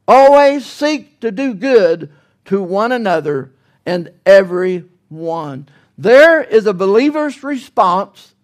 Always 0.09 0.65
seek 0.65 1.21
to 1.21 1.31
do 1.31 1.53
good 1.53 2.11
to 2.47 2.63
one 2.63 2.93
another 2.93 3.53
and 3.85 4.13
every 4.25 4.87
one. 5.11 5.69
There 5.99 6.43
is 6.43 6.65
a 6.65 6.73
believer's 6.73 7.45
response 7.45 8.35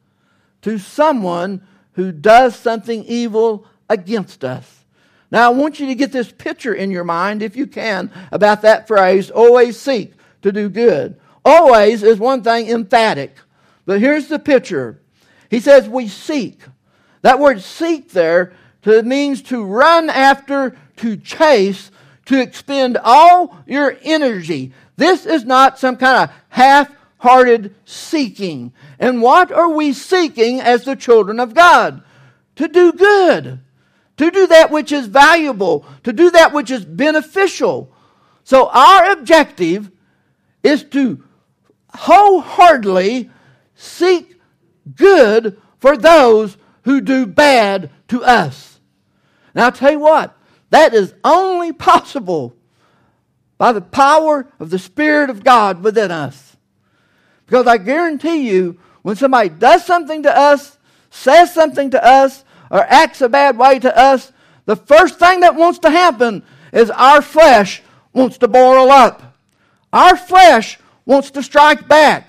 to 0.60 0.76
someone 0.76 1.66
who 1.92 2.12
does 2.12 2.54
something 2.54 3.02
evil 3.06 3.64
against 3.88 4.44
us. 4.44 4.84
Now, 5.30 5.46
I 5.46 5.54
want 5.54 5.80
you 5.80 5.86
to 5.86 5.94
get 5.94 6.12
this 6.12 6.30
picture 6.30 6.74
in 6.74 6.90
your 6.90 7.04
mind, 7.04 7.42
if 7.42 7.56
you 7.56 7.66
can, 7.66 8.10
about 8.30 8.60
that 8.60 8.86
phrase 8.86 9.30
always 9.30 9.80
seek 9.80 10.12
to 10.42 10.52
do 10.52 10.68
good. 10.68 11.18
Always 11.44 12.02
is 12.02 12.18
one 12.18 12.42
thing 12.42 12.68
emphatic. 12.68 13.36
But 13.86 14.00
here's 14.00 14.28
the 14.28 14.38
picture. 14.38 15.00
He 15.50 15.60
says, 15.60 15.88
We 15.88 16.08
seek. 16.08 16.60
That 17.22 17.38
word 17.38 17.62
seek 17.62 18.12
there 18.12 18.52
to, 18.82 19.02
means 19.02 19.42
to 19.42 19.64
run 19.64 20.10
after, 20.10 20.76
to 20.96 21.16
chase, 21.16 21.90
to 22.26 22.40
expend 22.40 22.98
all 23.02 23.56
your 23.66 23.96
energy. 24.02 24.72
This 24.96 25.26
is 25.26 25.44
not 25.44 25.78
some 25.78 25.96
kind 25.96 26.24
of 26.28 26.36
half 26.50 26.90
hearted 27.18 27.74
seeking. 27.84 28.72
And 28.98 29.22
what 29.22 29.50
are 29.52 29.70
we 29.70 29.92
seeking 29.92 30.60
as 30.60 30.84
the 30.84 30.96
children 30.96 31.40
of 31.40 31.54
God? 31.54 32.02
To 32.56 32.68
do 32.68 32.92
good, 32.92 33.60
to 34.16 34.30
do 34.30 34.46
that 34.48 34.70
which 34.70 34.92
is 34.92 35.06
valuable, 35.06 35.86
to 36.02 36.12
do 36.12 36.30
that 36.30 36.52
which 36.52 36.70
is 36.70 36.84
beneficial. 36.84 37.92
So 38.44 38.68
our 38.68 39.12
objective 39.12 39.90
is 40.62 40.84
to 40.84 41.24
wholeheartedly 41.94 43.30
seek 43.74 44.40
good 44.94 45.60
for 45.78 45.96
those 45.96 46.56
who 46.82 47.00
do 47.00 47.26
bad 47.26 47.90
to 48.08 48.24
us. 48.24 48.80
Now, 49.54 49.66
I'll 49.66 49.72
tell 49.72 49.92
you 49.92 50.00
what, 50.00 50.36
that 50.70 50.94
is 50.94 51.14
only 51.24 51.72
possible 51.72 52.54
by 53.56 53.72
the 53.72 53.80
power 53.80 54.46
of 54.60 54.70
the 54.70 54.78
Spirit 54.78 55.30
of 55.30 55.44
God 55.44 55.82
within 55.82 56.10
us. 56.10 56.56
Because 57.46 57.66
I 57.66 57.78
guarantee 57.78 58.48
you, 58.48 58.78
when 59.02 59.16
somebody 59.16 59.48
does 59.48 59.84
something 59.84 60.22
to 60.22 60.36
us, 60.36 60.78
says 61.10 61.52
something 61.52 61.90
to 61.90 62.04
us, 62.04 62.44
or 62.70 62.80
acts 62.80 63.20
a 63.20 63.28
bad 63.28 63.56
way 63.56 63.78
to 63.78 63.96
us, 63.96 64.32
the 64.66 64.76
first 64.76 65.18
thing 65.18 65.40
that 65.40 65.54
wants 65.54 65.78
to 65.80 65.90
happen 65.90 66.42
is 66.72 66.90
our 66.90 67.22
flesh 67.22 67.82
wants 68.12 68.38
to 68.38 68.48
boil 68.48 68.90
up. 68.90 69.27
Our 69.92 70.16
flesh 70.16 70.78
wants 71.04 71.30
to 71.32 71.42
strike 71.42 71.88
back. 71.88 72.28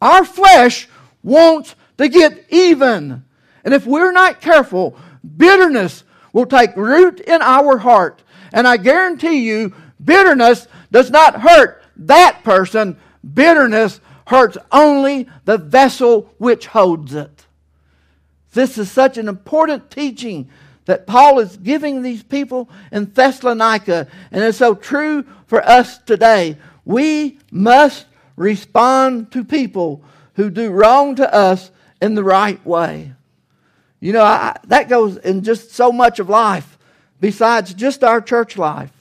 Our 0.00 0.24
flesh 0.24 0.88
wants 1.22 1.74
to 1.96 2.08
get 2.08 2.46
even. 2.50 3.24
And 3.64 3.74
if 3.74 3.86
we're 3.86 4.12
not 4.12 4.40
careful, 4.40 4.96
bitterness 5.36 6.04
will 6.32 6.46
take 6.46 6.76
root 6.76 7.20
in 7.20 7.42
our 7.42 7.78
heart. 7.78 8.22
And 8.52 8.66
I 8.66 8.76
guarantee 8.76 9.46
you, 9.46 9.74
bitterness 10.02 10.68
does 10.90 11.10
not 11.10 11.40
hurt 11.40 11.82
that 11.96 12.44
person. 12.44 12.98
Bitterness 13.34 14.00
hurts 14.26 14.58
only 14.70 15.28
the 15.44 15.58
vessel 15.58 16.32
which 16.38 16.66
holds 16.66 17.14
it. 17.14 17.46
This 18.52 18.78
is 18.78 18.90
such 18.90 19.18
an 19.18 19.28
important 19.28 19.90
teaching 19.90 20.48
that 20.84 21.06
Paul 21.06 21.38
is 21.38 21.56
giving 21.58 22.02
these 22.02 22.22
people 22.22 22.70
in 22.90 23.06
Thessalonica, 23.06 24.06
and 24.30 24.42
it's 24.42 24.58
so 24.58 24.74
true 24.74 25.24
for 25.46 25.62
us 25.62 25.98
today. 25.98 26.56
We 26.88 27.38
must 27.50 28.06
respond 28.34 29.30
to 29.32 29.44
people 29.44 30.02
who 30.36 30.48
do 30.48 30.70
wrong 30.70 31.16
to 31.16 31.34
us 31.34 31.70
in 32.00 32.14
the 32.14 32.24
right 32.24 32.64
way. 32.64 33.12
You 34.00 34.14
know, 34.14 34.24
I, 34.24 34.56
that 34.68 34.88
goes 34.88 35.18
in 35.18 35.42
just 35.42 35.72
so 35.72 35.92
much 35.92 36.18
of 36.18 36.30
life 36.30 36.78
besides 37.20 37.74
just 37.74 38.02
our 38.02 38.22
church 38.22 38.56
life. 38.56 38.92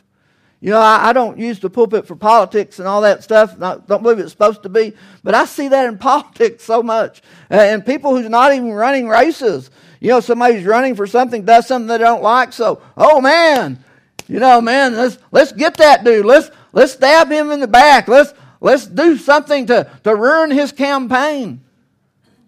You 0.60 0.72
know, 0.72 0.82
I, 0.82 1.10
I, 1.10 1.14
don't 1.14 1.38
use 1.38 1.60
the 1.62 1.70
pulpit 1.70 2.06
for 2.06 2.18
politics 2.18 2.80
and 2.80 2.90
all 2.90 3.02
that 3.02 3.24
stuff. 3.24 3.56
I 3.62 3.78
don't 3.78 4.04
believe 4.04 4.20
it's 4.20 4.32
supposed 4.32 4.64
to 4.64 4.70
be. 4.70 4.94
But 5.24 5.34
I 5.34 5.46
see 5.46 5.70
that 5.70 5.86
in 5.86 5.98
politics 6.00 6.66
so 6.66 6.84
much. 6.84 7.22
And 7.50 7.86
people 7.86 8.18
who's 8.18 8.30
not 8.30 8.54
even 8.54 8.74
running 8.74 9.08
races. 9.08 9.72
You 10.02 10.10
know, 10.10 10.20
somebody's 10.20 10.66
running 10.66 10.96
for 10.96 11.08
something, 11.08 11.46
does 11.46 11.68
something 11.68 11.88
they 11.88 12.00
don't 12.00 12.22
like. 12.22 12.52
So, 12.52 12.82
oh 12.98 13.22
man, 13.22 13.82
you 14.28 14.40
know, 14.40 14.62
man, 14.62 14.96
let's 14.96 15.18
let's 15.32 15.52
get 15.52 15.78
that 15.78 16.04
dude. 16.04 16.26
Let's 16.26 16.52
let's 16.74 16.94
stab 16.94 17.32
him 17.32 17.52
in 17.52 17.60
the 17.60 17.68
back. 17.68 18.08
Let's 18.08 18.34
let's 18.60 18.86
do 18.86 19.18
something 19.18 19.68
to, 19.68 19.90
to 20.04 20.16
ruin 20.16 20.52
his 20.52 20.72
campaign. 20.72 21.62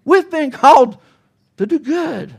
We've 0.03 0.29
been 0.29 0.51
called 0.51 0.97
to 1.57 1.65
do 1.65 1.79
good. 1.79 2.35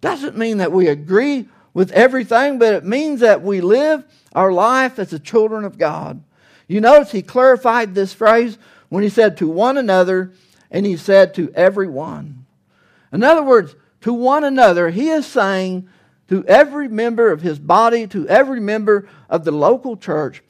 Doesn't 0.00 0.36
mean 0.36 0.58
that 0.58 0.72
we 0.72 0.88
agree 0.88 1.48
with 1.74 1.90
everything, 1.92 2.58
but 2.58 2.74
it 2.74 2.84
means 2.84 3.20
that 3.20 3.42
we 3.42 3.60
live 3.60 4.04
our 4.32 4.52
life 4.52 4.98
as 4.98 5.10
the 5.10 5.18
children 5.18 5.64
of 5.64 5.78
God. 5.78 6.22
You 6.68 6.80
notice 6.80 7.10
he 7.10 7.22
clarified 7.22 7.94
this 7.94 8.12
phrase 8.12 8.58
when 8.88 9.02
he 9.02 9.08
said 9.08 9.36
to 9.38 9.48
one 9.48 9.76
another 9.76 10.32
and 10.70 10.86
he 10.86 10.96
said 10.96 11.34
to 11.34 11.52
everyone. 11.54 12.46
In 13.12 13.24
other 13.24 13.42
words, 13.42 13.74
to 14.02 14.12
one 14.12 14.44
another, 14.44 14.90
he 14.90 15.08
is 15.08 15.26
saying 15.26 15.88
to 16.28 16.44
every 16.46 16.88
member 16.88 17.32
of 17.32 17.42
his 17.42 17.58
body, 17.58 18.06
to 18.08 18.28
every 18.28 18.60
member 18.60 19.08
of 19.28 19.44
the 19.44 19.52
local 19.52 19.96
church, 19.96 20.42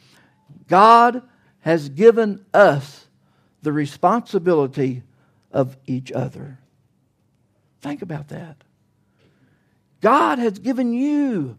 God 0.68 1.22
has 1.60 1.88
given 1.88 2.44
us 2.52 3.06
the 3.62 3.72
responsibility 3.72 5.02
of 5.52 5.76
each 5.86 6.12
other. 6.12 6.58
Think 7.80 8.02
about 8.02 8.28
that. 8.28 8.56
God 10.00 10.38
has 10.38 10.58
given 10.58 10.92
you 10.92 11.58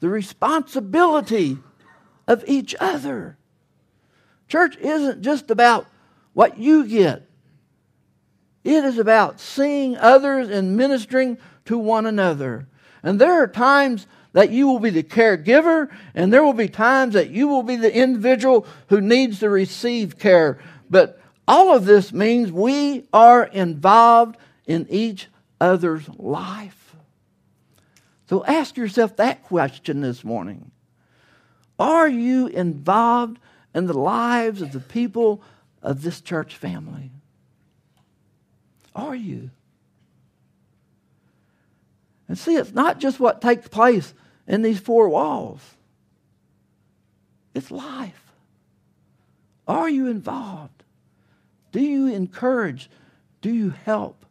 the 0.00 0.08
responsibility 0.08 1.58
of 2.26 2.44
each 2.46 2.74
other. 2.80 3.36
Church 4.48 4.76
isn't 4.76 5.22
just 5.22 5.50
about 5.50 5.86
what 6.32 6.58
you 6.58 6.86
get, 6.86 7.22
it 8.62 8.84
is 8.84 8.98
about 8.98 9.40
seeing 9.40 9.96
others 9.96 10.50
and 10.50 10.76
ministering 10.76 11.38
to 11.64 11.78
one 11.78 12.04
another. 12.04 12.66
And 13.06 13.20
there 13.20 13.40
are 13.40 13.46
times 13.46 14.08
that 14.32 14.50
you 14.50 14.66
will 14.66 14.80
be 14.80 14.90
the 14.90 15.04
caregiver, 15.04 15.88
and 16.12 16.32
there 16.32 16.42
will 16.42 16.52
be 16.52 16.66
times 16.68 17.14
that 17.14 17.30
you 17.30 17.46
will 17.46 17.62
be 17.62 17.76
the 17.76 17.94
individual 17.94 18.66
who 18.88 19.00
needs 19.00 19.38
to 19.38 19.48
receive 19.48 20.18
care. 20.18 20.58
But 20.90 21.20
all 21.46 21.72
of 21.72 21.84
this 21.84 22.12
means 22.12 22.50
we 22.50 23.06
are 23.12 23.44
involved 23.44 24.38
in 24.66 24.88
each 24.90 25.28
other's 25.60 26.08
life. 26.18 26.96
So 28.28 28.44
ask 28.44 28.76
yourself 28.76 29.14
that 29.16 29.44
question 29.44 30.00
this 30.00 30.24
morning. 30.24 30.72
Are 31.78 32.08
you 32.08 32.48
involved 32.48 33.38
in 33.72 33.86
the 33.86 33.96
lives 33.96 34.60
of 34.62 34.72
the 34.72 34.80
people 34.80 35.44
of 35.80 36.02
this 36.02 36.20
church 36.20 36.56
family? 36.56 37.12
Are 38.96 39.14
you? 39.14 39.50
And 42.28 42.38
see, 42.38 42.56
it's 42.56 42.72
not 42.72 42.98
just 42.98 43.20
what 43.20 43.40
takes 43.40 43.68
place 43.68 44.14
in 44.46 44.62
these 44.62 44.80
four 44.80 45.08
walls, 45.08 45.60
it's 47.54 47.70
life. 47.70 48.22
Are 49.68 49.88
you 49.88 50.06
involved? 50.06 50.84
Do 51.72 51.80
you 51.80 52.06
encourage? 52.06 52.88
Do 53.40 53.52
you 53.52 53.70
help? 53.70 54.24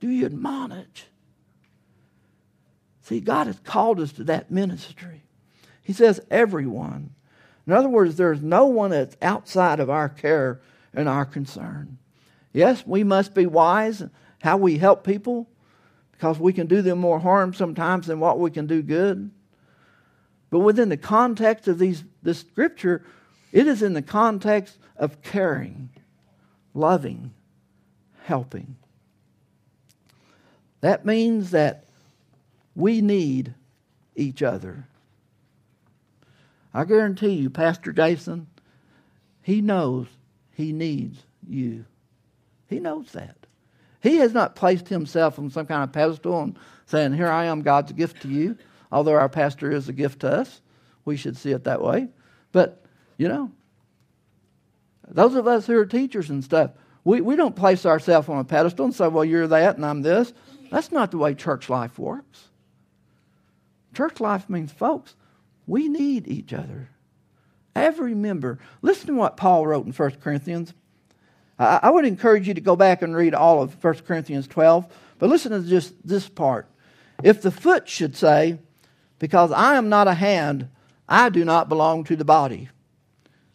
Do 0.00 0.08
you 0.08 0.26
admonish? 0.26 1.06
See, 3.02 3.20
God 3.20 3.46
has 3.46 3.58
called 3.60 4.00
us 4.00 4.12
to 4.12 4.24
that 4.24 4.50
ministry. 4.50 5.22
He 5.82 5.92
says, 5.92 6.20
everyone. 6.30 7.14
In 7.66 7.72
other 7.72 7.88
words, 7.88 8.16
there's 8.16 8.42
no 8.42 8.66
one 8.66 8.90
that's 8.90 9.16
outside 9.22 9.80
of 9.80 9.90
our 9.90 10.08
care 10.08 10.60
and 10.94 11.08
our 11.08 11.24
concern. 11.24 11.98
Yes, 12.52 12.86
we 12.86 13.04
must 13.04 13.34
be 13.34 13.46
wise 13.46 14.00
in 14.02 14.10
how 14.42 14.56
we 14.56 14.78
help 14.78 15.04
people 15.04 15.48
because 16.18 16.40
we 16.40 16.52
can 16.52 16.66
do 16.66 16.82
them 16.82 16.98
more 16.98 17.20
harm 17.20 17.54
sometimes 17.54 18.08
than 18.08 18.18
what 18.18 18.40
we 18.40 18.50
can 18.50 18.66
do 18.66 18.82
good. 18.82 19.30
But 20.50 20.58
within 20.58 20.88
the 20.88 20.96
context 20.96 21.68
of 21.68 21.78
these, 21.78 22.02
this 22.24 22.40
scripture, 22.40 23.04
it 23.52 23.68
is 23.68 23.82
in 23.82 23.92
the 23.92 24.02
context 24.02 24.78
of 24.96 25.22
caring, 25.22 25.90
loving, 26.74 27.32
helping. 28.24 28.74
That 30.80 31.06
means 31.06 31.52
that 31.52 31.84
we 32.74 33.00
need 33.00 33.54
each 34.16 34.42
other. 34.42 34.88
I 36.74 36.84
guarantee 36.84 37.34
you, 37.34 37.48
Pastor 37.48 37.92
Jason, 37.92 38.48
he 39.40 39.60
knows 39.60 40.08
he 40.50 40.72
needs 40.72 41.22
you. 41.48 41.84
He 42.68 42.80
knows 42.80 43.12
that. 43.12 43.37
He 44.08 44.16
has 44.16 44.32
not 44.32 44.56
placed 44.56 44.88
himself 44.88 45.38
on 45.38 45.50
some 45.50 45.66
kind 45.66 45.84
of 45.84 45.92
pedestal 45.92 46.40
and 46.40 46.58
saying, 46.86 47.12
Here 47.12 47.28
I 47.28 47.44
am, 47.44 47.60
God's 47.60 47.92
gift 47.92 48.22
to 48.22 48.28
you. 48.28 48.56
Although 48.90 49.12
our 49.12 49.28
pastor 49.28 49.70
is 49.70 49.88
a 49.88 49.92
gift 49.92 50.20
to 50.20 50.32
us, 50.32 50.62
we 51.04 51.18
should 51.18 51.36
see 51.36 51.50
it 51.52 51.64
that 51.64 51.82
way. 51.82 52.08
But, 52.50 52.82
you 53.18 53.28
know, 53.28 53.50
those 55.06 55.34
of 55.34 55.46
us 55.46 55.66
who 55.66 55.76
are 55.76 55.84
teachers 55.84 56.30
and 56.30 56.42
stuff, 56.42 56.70
we, 57.04 57.20
we 57.20 57.36
don't 57.36 57.54
place 57.54 57.84
ourselves 57.84 58.30
on 58.30 58.38
a 58.38 58.44
pedestal 58.44 58.86
and 58.86 58.94
say, 58.94 59.08
Well, 59.08 59.26
you're 59.26 59.46
that 59.46 59.76
and 59.76 59.84
I'm 59.84 60.00
this. 60.00 60.32
That's 60.70 60.90
not 60.90 61.10
the 61.10 61.18
way 61.18 61.34
church 61.34 61.68
life 61.68 61.98
works. 61.98 62.48
Church 63.92 64.20
life 64.20 64.48
means, 64.48 64.72
folks, 64.72 65.16
we 65.66 65.86
need 65.86 66.26
each 66.26 66.54
other. 66.54 66.88
Every 67.76 68.14
member. 68.14 68.58
Listen 68.80 69.08
to 69.08 69.14
what 69.14 69.36
Paul 69.36 69.66
wrote 69.66 69.84
in 69.84 69.92
1 69.92 70.10
Corinthians 70.22 70.72
I 71.58 71.90
would 71.90 72.04
encourage 72.04 72.46
you 72.46 72.54
to 72.54 72.60
go 72.60 72.76
back 72.76 73.02
and 73.02 73.16
read 73.16 73.34
all 73.34 73.62
of 73.62 73.82
1 73.82 73.94
Corinthians 74.06 74.46
12, 74.46 74.86
but 75.18 75.28
listen 75.28 75.50
to 75.50 75.68
just 75.68 75.94
this 76.06 76.28
part. 76.28 76.68
If 77.22 77.42
the 77.42 77.50
foot 77.50 77.88
should 77.88 78.16
say, 78.16 78.58
Because 79.18 79.50
I 79.50 79.74
am 79.74 79.88
not 79.88 80.06
a 80.06 80.14
hand, 80.14 80.68
I 81.08 81.30
do 81.30 81.44
not 81.44 81.68
belong 81.68 82.04
to 82.04 82.16
the 82.16 82.24
body. 82.24 82.68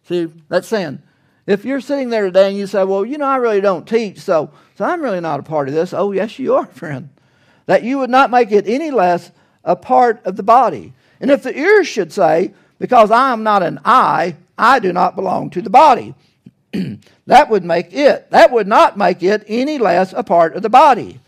See, 0.04 0.28
that's 0.50 0.68
saying, 0.68 1.02
if 1.46 1.64
you're 1.64 1.82
sitting 1.82 2.10
there 2.10 2.26
today 2.26 2.50
and 2.50 2.58
you 2.58 2.68
say, 2.68 2.84
Well, 2.84 3.06
you 3.06 3.18
know, 3.18 3.26
I 3.26 3.38
really 3.38 3.62
don't 3.62 3.88
teach, 3.88 4.20
so, 4.20 4.52
so 4.76 4.84
I'm 4.84 5.02
really 5.02 5.22
not 5.22 5.40
a 5.40 5.44
part 5.44 5.70
of 5.70 5.74
this. 5.74 5.94
Oh, 5.94 6.12
yes, 6.12 6.38
you 6.40 6.56
are, 6.56 6.66
friend. 6.74 7.10
That 7.68 7.84
you 7.84 8.00
would 8.00 8.10
not 8.10 8.32
make 8.32 8.52
it 8.52 8.68
any 8.68 8.92
less 8.92 9.32
a 9.64 9.78
part 9.78 10.26
of 10.26 10.36
the 10.36 10.44
body. 10.44 10.92
And 11.22 11.32
if 11.32 11.44
the 11.44 11.58
ear 11.58 11.86
should 11.86 12.12
say, 12.12 12.54
Because 12.80 13.12
I 13.12 13.32
am 13.32 13.44
not 13.44 13.64
an 13.64 13.80
eye, 13.86 14.36
I 14.58 14.80
do 14.80 14.92
not 14.92 15.16
belong 15.16 15.50
to 15.52 15.62
the 15.62 15.70
body. 15.70 16.16
that 17.28 17.50
would 17.50 17.64
make 17.64 17.94
it. 17.94 18.30
That 18.32 18.52
would 18.52 18.68
not 18.68 18.98
make 18.98 19.22
it 19.22 19.44
any 19.48 19.78
less 19.78 20.14
a 20.14 20.24
part 20.24 20.56
of 20.56 20.62
the 20.62 20.70
body. 20.70 21.20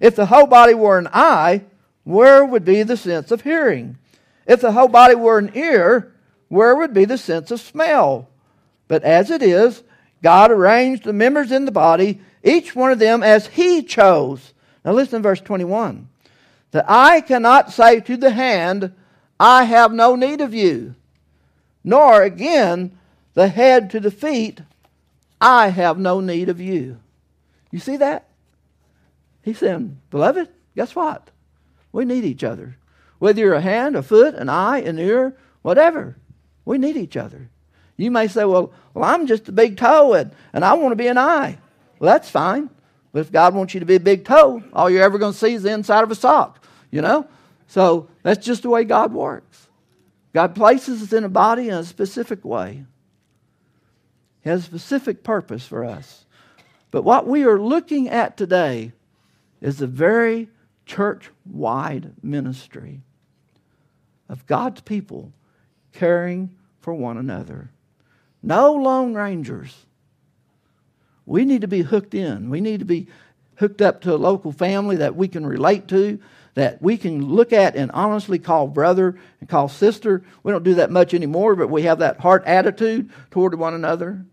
If 0.00 0.16
the 0.16 0.26
whole 0.26 0.46
body 0.46 0.74
were 0.74 0.98
an 0.98 1.08
eye, 1.12 1.62
where 2.04 2.44
would 2.44 2.64
be 2.64 2.82
the 2.82 2.96
sense 2.96 3.30
of 3.30 3.42
hearing? 3.42 3.98
If 4.46 4.60
the 4.60 4.72
whole 4.72 4.88
body 4.88 5.14
were 5.14 5.38
an 5.38 5.52
ear, 5.54 6.12
where 6.48 6.74
would 6.74 6.94
be 6.94 7.04
the 7.04 7.18
sense 7.18 7.50
of 7.50 7.60
smell? 7.60 8.28
But 8.88 9.02
as 9.04 9.30
it 9.30 9.42
is, 9.42 9.82
God 10.22 10.50
arranged 10.50 11.04
the 11.04 11.12
members 11.12 11.52
in 11.52 11.64
the 11.64 11.72
body, 11.72 12.20
each 12.42 12.74
one 12.74 12.90
of 12.90 12.98
them 12.98 13.22
as 13.22 13.48
He 13.48 13.82
chose. 13.82 14.52
Now 14.84 14.92
listen 14.92 15.22
to 15.22 15.28
verse 15.28 15.40
21. 15.40 16.08
The 16.70 16.84
eye 16.90 17.20
cannot 17.20 17.72
say 17.72 18.00
to 18.00 18.16
the 18.16 18.30
hand, 18.30 18.92
I 19.38 19.64
have 19.64 19.92
no 19.92 20.16
need 20.16 20.40
of 20.40 20.54
you. 20.54 20.94
Nor 21.84 22.22
again 22.22 22.98
the 23.34 23.48
head 23.48 23.90
to 23.90 24.00
the 24.00 24.10
feet, 24.10 24.62
I 25.40 25.68
have 25.68 25.98
no 25.98 26.20
need 26.20 26.48
of 26.48 26.60
you. 26.60 26.98
You 27.70 27.78
see 27.78 27.96
that? 27.98 28.28
He's 29.42 29.58
saying, 29.58 30.00
Beloved, 30.10 30.48
guess 30.74 30.94
what? 30.94 31.30
We 31.92 32.04
need 32.04 32.24
each 32.24 32.44
other. 32.44 32.76
Whether 33.18 33.40
you're 33.40 33.54
a 33.54 33.60
hand, 33.60 33.96
a 33.96 34.02
foot, 34.02 34.34
an 34.34 34.48
eye, 34.48 34.78
an 34.78 34.98
ear, 34.98 35.36
whatever, 35.62 36.16
we 36.64 36.78
need 36.78 36.96
each 36.96 37.16
other. 37.16 37.50
You 37.96 38.10
may 38.10 38.28
say, 38.28 38.44
Well, 38.44 38.72
well 38.94 39.04
I'm 39.04 39.26
just 39.26 39.48
a 39.48 39.52
big 39.52 39.76
toe 39.76 40.14
and, 40.14 40.32
and 40.52 40.64
I 40.64 40.74
want 40.74 40.92
to 40.92 40.96
be 40.96 41.08
an 41.08 41.18
eye. 41.18 41.58
Well, 41.98 42.12
that's 42.12 42.30
fine. 42.30 42.70
But 43.12 43.20
if 43.20 43.32
God 43.32 43.54
wants 43.54 43.74
you 43.74 43.80
to 43.80 43.86
be 43.86 43.96
a 43.96 44.00
big 44.00 44.24
toe, 44.24 44.62
all 44.72 44.90
you're 44.90 45.02
ever 45.02 45.18
going 45.18 45.32
to 45.32 45.38
see 45.38 45.54
is 45.54 45.62
the 45.62 45.72
inside 45.72 46.04
of 46.04 46.10
a 46.10 46.14
sock, 46.14 46.64
you 46.90 47.00
know? 47.00 47.26
So 47.66 48.08
that's 48.22 48.44
just 48.44 48.62
the 48.62 48.70
way 48.70 48.84
God 48.84 49.12
works. 49.12 49.68
God 50.32 50.54
places 50.54 51.02
us 51.02 51.12
in 51.12 51.24
a 51.24 51.28
body 51.28 51.68
in 51.68 51.74
a 51.74 51.84
specific 51.84 52.44
way. 52.44 52.84
Has 54.48 54.62
a 54.62 54.64
specific 54.64 55.22
purpose 55.22 55.66
for 55.66 55.84
us. 55.84 56.24
But 56.90 57.02
what 57.02 57.26
we 57.26 57.44
are 57.44 57.60
looking 57.60 58.08
at 58.08 58.38
today 58.38 58.92
is 59.60 59.82
a 59.82 59.86
very 59.86 60.48
church 60.86 61.28
wide 61.44 62.12
ministry 62.22 63.02
of 64.26 64.46
God's 64.46 64.80
people 64.80 65.34
caring 65.92 66.56
for 66.80 66.94
one 66.94 67.18
another. 67.18 67.70
No 68.42 68.72
lone 68.72 69.12
rangers. 69.12 69.84
We 71.26 71.44
need 71.44 71.60
to 71.60 71.68
be 71.68 71.82
hooked 71.82 72.14
in. 72.14 72.48
We 72.48 72.62
need 72.62 72.78
to 72.78 72.86
be 72.86 73.08
hooked 73.56 73.82
up 73.82 74.00
to 74.02 74.14
a 74.14 74.16
local 74.16 74.52
family 74.52 74.96
that 74.96 75.14
we 75.14 75.28
can 75.28 75.44
relate 75.44 75.88
to, 75.88 76.20
that 76.54 76.80
we 76.80 76.96
can 76.96 77.22
look 77.34 77.52
at 77.52 77.76
and 77.76 77.90
honestly 77.90 78.38
call 78.38 78.66
brother 78.66 79.18
and 79.40 79.48
call 79.48 79.68
sister. 79.68 80.22
We 80.42 80.52
don't 80.52 80.64
do 80.64 80.76
that 80.76 80.90
much 80.90 81.12
anymore, 81.12 81.54
but 81.54 81.68
we 81.68 81.82
have 81.82 81.98
that 81.98 82.20
heart 82.20 82.44
attitude 82.46 83.10
toward 83.30 83.54
one 83.54 83.74
another. 83.74 84.24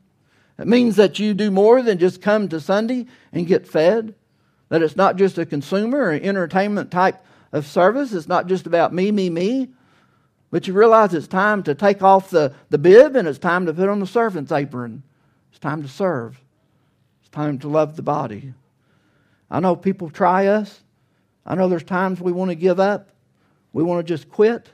It 0.58 0.68
means 0.68 0.96
that 0.96 1.20
you 1.20 1.34
do 1.34 1.52
more 1.52 1.82
than 1.82 1.98
just 1.98 2.22
come 2.22 2.48
to 2.50 2.60
Sunday 2.60 3.08
and 3.34 3.48
get 3.48 3.68
fed, 3.68 4.16
that 4.70 4.82
it's 4.82 4.96
not 4.96 5.18
just 5.18 5.38
a 5.38 5.46
consumer 5.46 6.06
or 6.06 6.12
entertainment 6.14 6.92
type 6.92 7.24
of 7.52 7.66
service. 7.68 8.14
It's 8.14 8.28
not 8.28 8.48
just 8.48 8.66
about 8.66 8.94
me, 8.94 9.12
me, 9.12 9.30
me. 9.30 9.70
But 10.52 10.68
you 10.68 10.74
realize 10.74 11.14
it's 11.14 11.28
time 11.28 11.64
to 11.64 11.76
take 11.76 12.02
off 12.02 12.30
the, 12.30 12.54
the 12.70 12.78
bib 12.78 13.16
and 13.16 13.28
it's 13.28 13.40
time 13.40 13.66
to 13.66 13.74
put 13.74 13.90
on 13.90 14.00
the 14.00 14.08
servant's 14.08 14.52
apron. 14.52 15.04
It's 15.50 15.60
time 15.60 15.82
to 15.82 15.90
serve. 15.90 16.40
It's 17.20 17.30
time 17.30 17.60
to 17.60 17.68
love 17.68 17.96
the 17.96 18.02
body. 18.02 18.54
I 19.52 19.60
know 19.60 19.76
people 19.76 20.10
try 20.10 20.48
us. 20.48 20.82
I 21.46 21.56
know 21.56 21.68
there's 21.68 21.84
times 21.84 22.22
we 22.22 22.32
want 22.32 22.52
to 22.52 22.56
give 22.56 22.80
up. 22.80 23.10
We 23.74 23.84
want 23.84 24.06
to 24.06 24.14
just 24.14 24.30
quit. 24.30 24.70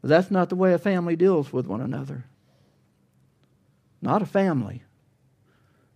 But 0.00 0.08
that's 0.08 0.30
not 0.30 0.48
the 0.48 0.56
way 0.56 0.72
a 0.72 0.78
family 0.78 1.16
deals 1.16 1.52
with 1.52 1.66
one 1.66 1.80
another. 1.80 2.24
Not 4.02 4.20
a 4.20 4.26
family. 4.26 4.82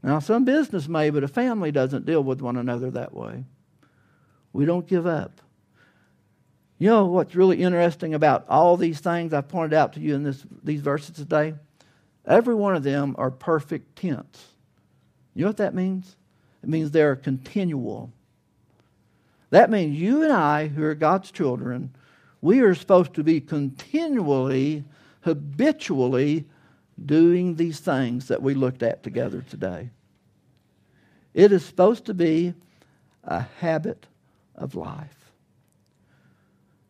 Now, 0.02 0.20
some 0.20 0.44
business 0.44 0.86
may, 0.86 1.10
but 1.10 1.24
a 1.24 1.28
family 1.28 1.72
doesn't 1.72 2.06
deal 2.06 2.22
with 2.22 2.40
one 2.40 2.56
another 2.56 2.90
that 2.92 3.12
way. 3.12 3.44
We 4.52 4.64
don't 4.64 4.86
give 4.86 5.06
up. 5.06 5.40
You 6.78 6.88
know 6.88 7.06
what's 7.06 7.34
really 7.34 7.62
interesting 7.62 8.14
about 8.14 8.46
all 8.48 8.76
these 8.76 9.00
things 9.00 9.32
I've 9.32 9.48
pointed 9.48 9.74
out 9.74 9.94
to 9.94 10.00
you 10.00 10.14
in 10.14 10.22
this, 10.22 10.46
these 10.62 10.80
verses 10.80 11.16
today? 11.16 11.54
Every 12.24 12.54
one 12.54 12.76
of 12.76 12.82
them 12.82 13.16
are 13.18 13.30
perfect 13.30 13.96
tense. 13.96 14.52
You 15.34 15.42
know 15.42 15.48
what 15.48 15.56
that 15.56 15.74
means? 15.74 16.16
It 16.62 16.68
means 16.68 16.90
they're 16.90 17.16
continual. 17.16 18.12
That 19.50 19.70
means 19.70 19.98
you 19.98 20.22
and 20.22 20.32
I, 20.32 20.68
who 20.68 20.84
are 20.84 20.94
God's 20.94 21.30
children, 21.30 21.94
we 22.40 22.60
are 22.60 22.74
supposed 22.74 23.14
to 23.14 23.24
be 23.24 23.40
continually, 23.40 24.84
habitually 25.22 26.44
doing 27.04 27.56
these 27.56 27.80
things 27.80 28.28
that 28.28 28.42
we 28.42 28.54
looked 28.54 28.82
at 28.82 29.02
together 29.02 29.44
today. 29.48 29.90
It 31.34 31.52
is 31.52 31.64
supposed 31.64 32.06
to 32.06 32.14
be 32.14 32.54
a 33.24 33.42
habit 33.60 34.06
of 34.54 34.74
life. 34.74 35.30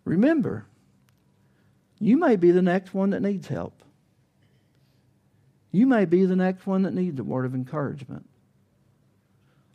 Remember, 0.05 0.65
you 1.99 2.17
may 2.17 2.37
be 2.37 2.53
the 2.53 2.63
next 2.63 2.95
one 2.95 3.11
that 3.11 3.23
needs 3.23 3.49
help. 3.49 3.83
You 5.73 5.87
may 5.87 6.05
be 6.05 6.25
the 6.25 6.37
next 6.37 6.67
one 6.67 6.83
that 6.83 6.95
needs 6.95 7.19
a 7.19 7.25
word 7.25 7.45
of 7.45 7.55
encouragement. 7.55 8.29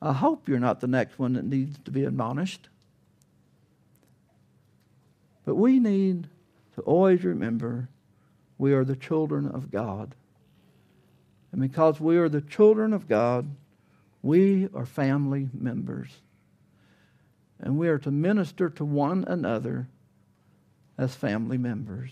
I 0.01 0.13
hope 0.13 0.47
you're 0.47 0.59
not 0.59 0.79
the 0.79 0.87
next 0.87 1.19
one 1.19 1.33
that 1.33 1.45
needs 1.45 1.77
to 1.85 1.91
be 1.91 2.05
admonished. 2.05 2.69
But 5.45 5.55
we 5.55 5.79
need 5.79 6.27
to 6.75 6.81
always 6.81 7.23
remember 7.23 7.89
we 8.57 8.73
are 8.73 8.85
the 8.85 8.95
children 8.95 9.47
of 9.47 9.69
God. 9.69 10.15
And 11.51 11.61
because 11.61 11.99
we 11.99 12.17
are 12.17 12.29
the 12.29 12.41
children 12.41 12.93
of 12.93 13.07
God, 13.07 13.49
we 14.21 14.69
are 14.73 14.85
family 14.85 15.49
members. 15.53 16.09
And 17.59 17.77
we 17.77 17.89
are 17.89 17.99
to 17.99 18.11
minister 18.11 18.69
to 18.69 18.85
one 18.85 19.25
another 19.27 19.87
as 20.97 21.15
family 21.15 21.57
members. 21.57 22.11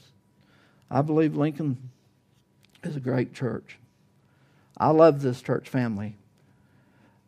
I 0.92 1.02
believe 1.02 1.36
Lincoln 1.36 1.90
is 2.84 2.96
a 2.96 3.00
great 3.00 3.34
church. 3.34 3.78
I 4.78 4.90
love 4.90 5.22
this 5.22 5.42
church 5.42 5.70
family. 5.70 6.16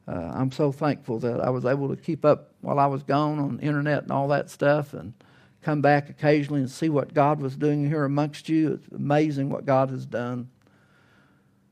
Uh, 0.07 0.31
I'm 0.33 0.51
so 0.51 0.71
thankful 0.71 1.19
that 1.19 1.39
I 1.41 1.49
was 1.49 1.65
able 1.65 1.89
to 1.89 1.95
keep 1.95 2.25
up 2.25 2.51
while 2.61 2.79
I 2.79 2.87
was 2.87 3.03
gone 3.03 3.39
on 3.39 3.57
the 3.57 3.63
internet 3.63 4.03
and 4.03 4.11
all 4.11 4.27
that 4.29 4.49
stuff 4.49 4.93
and 4.93 5.13
come 5.61 5.81
back 5.81 6.09
occasionally 6.09 6.61
and 6.61 6.71
see 6.71 6.89
what 6.89 7.13
God 7.13 7.39
was 7.39 7.55
doing 7.55 7.87
here 7.87 8.03
amongst 8.03 8.49
you. 8.49 8.73
It's 8.73 8.87
amazing 8.95 9.49
what 9.49 9.65
God 9.65 9.89
has 9.89 10.05
done. 10.05 10.49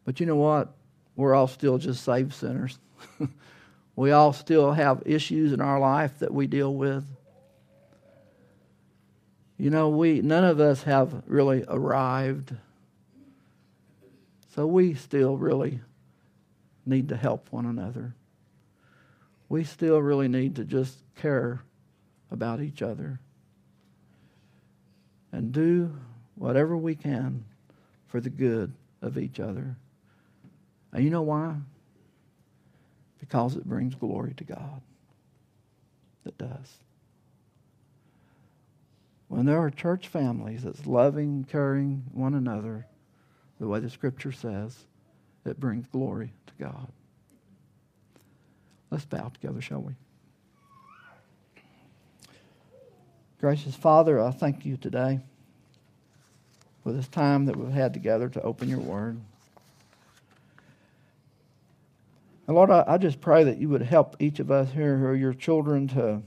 But 0.10 0.20
you 0.20 0.26
know 0.26 0.38
what? 0.38 0.74
We're 1.16 1.36
all 1.36 1.45
still 1.45 1.78
just 1.78 2.03
saved 2.03 2.34
sinners. 2.34 2.80
we 3.95 4.10
all 4.10 4.34
still 4.34 4.72
have 4.72 5.03
issues 5.05 5.53
in 5.53 5.62
our 5.62 5.80
life 5.80 6.18
that 6.18 6.34
we 6.34 6.47
deal 6.47 6.74
with. 6.74 7.05
You 9.60 9.70
know, 9.70 9.89
we 9.89 10.22
none 10.22 10.45
of 10.45 10.60
us 10.60 10.82
have 10.82 11.22
really 11.28 11.64
arrived. 11.68 12.55
So 14.55 14.66
we 14.66 14.95
still 14.95 15.38
really 15.38 15.80
need 16.88 17.10
to 17.10 17.16
help 17.16 17.51
one 17.51 17.68
another. 17.68 18.16
We 19.47 19.64
still 19.64 19.99
really 19.99 20.28
need 20.28 20.55
to 20.55 20.64
just 20.66 20.97
care 21.18 21.62
about 22.32 22.62
each 22.62 22.82
other 22.82 23.20
and 25.32 25.51
do 25.51 25.95
whatever 26.34 26.76
we 26.76 26.95
can 26.95 27.45
for 28.07 28.20
the 28.20 28.32
good 28.32 28.74
of 29.03 29.16
each 29.16 29.39
other. 29.39 29.76
And 30.91 31.03
you 31.03 31.09
know 31.09 31.21
why? 31.21 31.55
Because 33.19 33.55
it 33.55 33.65
brings 33.65 33.95
glory 33.95 34.33
to 34.37 34.43
God. 34.43 34.81
It 36.25 36.37
does. 36.37 36.77
When 39.27 39.45
there 39.45 39.59
are 39.59 39.69
church 39.69 40.07
families 40.07 40.63
that's 40.63 40.87
loving, 40.87 41.45
caring 41.49 42.03
one 42.13 42.33
another, 42.33 42.87
the 43.59 43.67
way 43.67 43.79
the 43.79 43.89
scripture 43.89 44.31
says, 44.31 44.85
it 45.45 45.59
brings 45.59 45.85
glory 45.87 46.33
to 46.47 46.53
God. 46.63 46.87
Let's 48.89 49.05
bow 49.05 49.29
together, 49.29 49.61
shall 49.61 49.81
we? 49.81 49.93
Gracious 53.39 53.75
Father, 53.75 54.19
I 54.19 54.31
thank 54.31 54.65
you 54.65 54.75
today 54.75 55.19
for 56.83 56.91
this 56.91 57.07
time 57.07 57.45
that 57.45 57.55
we've 57.55 57.71
had 57.71 57.93
together 57.93 58.29
to 58.29 58.41
open 58.41 58.67
your 58.67 58.79
word. 58.79 59.19
And 62.50 62.56
Lord, 62.56 62.72
I, 62.72 62.84
I 62.88 62.97
just 62.97 63.22
pray 63.22 63.43
that 63.43 63.60
you 63.60 63.70
would 63.70 63.84
help 63.84 64.16
each 64.18 64.39
of 64.39 64.50
us 64.50 64.72
here 64.72 64.97
who 64.97 65.06
are 65.06 65.16
your 65.16 65.36
children 65.36 65.88
to, 65.89 66.24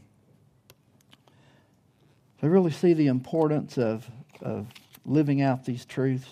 to 2.41 2.49
really 2.49 2.71
see 2.71 2.93
the 2.93 3.09
importance 3.09 3.77
of, 3.77 4.09
of 4.41 4.69
living 5.05 5.43
out 5.43 5.65
these 5.65 5.85
truths. 5.85 6.29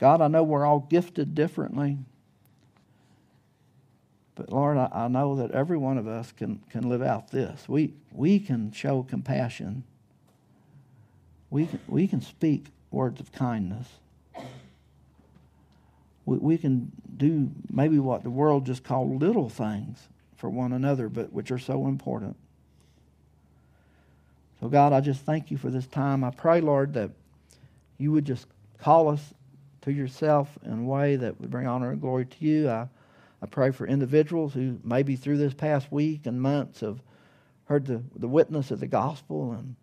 God, 0.00 0.20
I 0.20 0.26
know 0.26 0.42
we're 0.42 0.66
all 0.66 0.80
gifted 0.80 1.36
differently. 1.36 1.96
But 4.34 4.50
Lord, 4.50 4.78
I, 4.78 4.88
I 4.92 5.06
know 5.06 5.36
that 5.36 5.52
every 5.52 5.78
one 5.78 5.96
of 5.96 6.08
us 6.08 6.32
can, 6.32 6.60
can 6.70 6.88
live 6.88 7.02
out 7.02 7.30
this. 7.30 7.68
We, 7.68 7.94
we 8.10 8.40
can 8.40 8.72
show 8.72 9.04
compassion. 9.04 9.84
We 11.50 11.66
can, 11.66 11.78
we 11.86 12.08
can 12.08 12.20
speak 12.20 12.64
words 12.90 13.20
of 13.20 13.30
kindness. 13.30 13.86
We, 16.28 16.38
we 16.38 16.58
can 16.58 16.92
do 17.16 17.50
maybe 17.70 17.98
what 17.98 18.22
the 18.22 18.30
world 18.30 18.66
just 18.66 18.84
called 18.84 19.20
little 19.20 19.48
things 19.48 20.08
for 20.36 20.48
one 20.48 20.72
another, 20.72 21.08
but 21.08 21.32
which 21.32 21.50
are 21.50 21.58
so 21.58 21.86
important. 21.86 22.36
So, 24.60 24.68
God, 24.68 24.92
I 24.92 25.00
just 25.00 25.22
thank 25.22 25.50
you 25.50 25.56
for 25.56 25.70
this 25.70 25.86
time. 25.86 26.24
I 26.24 26.30
pray, 26.30 26.60
Lord, 26.60 26.94
that 26.94 27.10
you 27.96 28.12
would 28.12 28.24
just 28.24 28.46
call 28.78 29.08
us 29.08 29.34
to 29.82 29.92
yourself 29.92 30.58
in 30.64 30.80
a 30.80 30.84
way 30.84 31.16
that 31.16 31.40
would 31.40 31.50
bring 31.50 31.66
honor 31.66 31.90
and 31.90 32.00
glory 32.00 32.26
to 32.26 32.44
you. 32.44 32.68
I 32.68 32.88
I 33.40 33.46
pray 33.46 33.70
for 33.70 33.86
individuals 33.86 34.54
who 34.54 34.78
maybe 34.82 35.16
through 35.16 35.38
this 35.38 35.54
past 35.54 35.92
week 35.92 36.26
and 36.26 36.40
months 36.40 36.80
have 36.80 37.00
heard 37.66 37.86
the, 37.86 38.02
the 38.16 38.28
witness 38.28 38.70
of 38.70 38.80
the 38.80 38.86
gospel. 38.86 39.52
And 39.52 39.76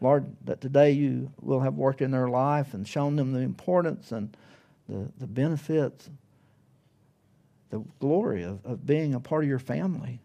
Lord, 0.00 0.26
that 0.44 0.60
today 0.60 0.90
you 0.92 1.32
will 1.40 1.60
have 1.60 1.74
worked 1.74 2.02
in 2.02 2.10
their 2.10 2.28
life 2.28 2.74
and 2.74 2.86
shown 2.86 3.16
them 3.16 3.32
the 3.32 3.40
importance 3.40 4.12
and 4.12 4.36
the, 4.88 5.10
the 5.18 5.26
benefits 5.26 6.08
the 7.70 7.84
glory 7.98 8.42
of, 8.44 8.64
of 8.64 8.86
being 8.86 9.14
a 9.14 9.20
part 9.20 9.44
of 9.44 9.50
your 9.50 9.58
family. 9.58 10.20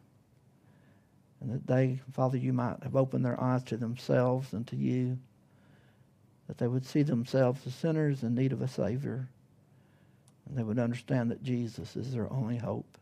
And 1.40 1.54
that 1.54 1.66
they, 1.66 2.00
Father, 2.12 2.38
you 2.38 2.54
might 2.54 2.84
have 2.84 2.96
opened 2.96 3.26
their 3.26 3.42
eyes 3.42 3.64
to 3.64 3.78
themselves 3.78 4.54
and 4.54 4.68
to 4.68 4.76
you, 4.76 5.18
that 6.48 6.58
they 6.58 6.68
would 6.68 6.86
see 6.86 7.02
themselves 7.02 7.66
as 7.66 7.74
sinners 7.74 8.24
in 8.24 8.36
need 8.36 8.54
of 8.54 8.62
a 8.62 8.68
Savior, 8.68 9.28
and 10.48 10.58
they 10.58 10.64
would 10.64 10.78
understand 10.78 11.32
that 11.32 11.44
Jesus 11.44 11.96
is 11.96 12.14
their 12.14 12.32
only 12.32 12.58
hope. 12.58 12.98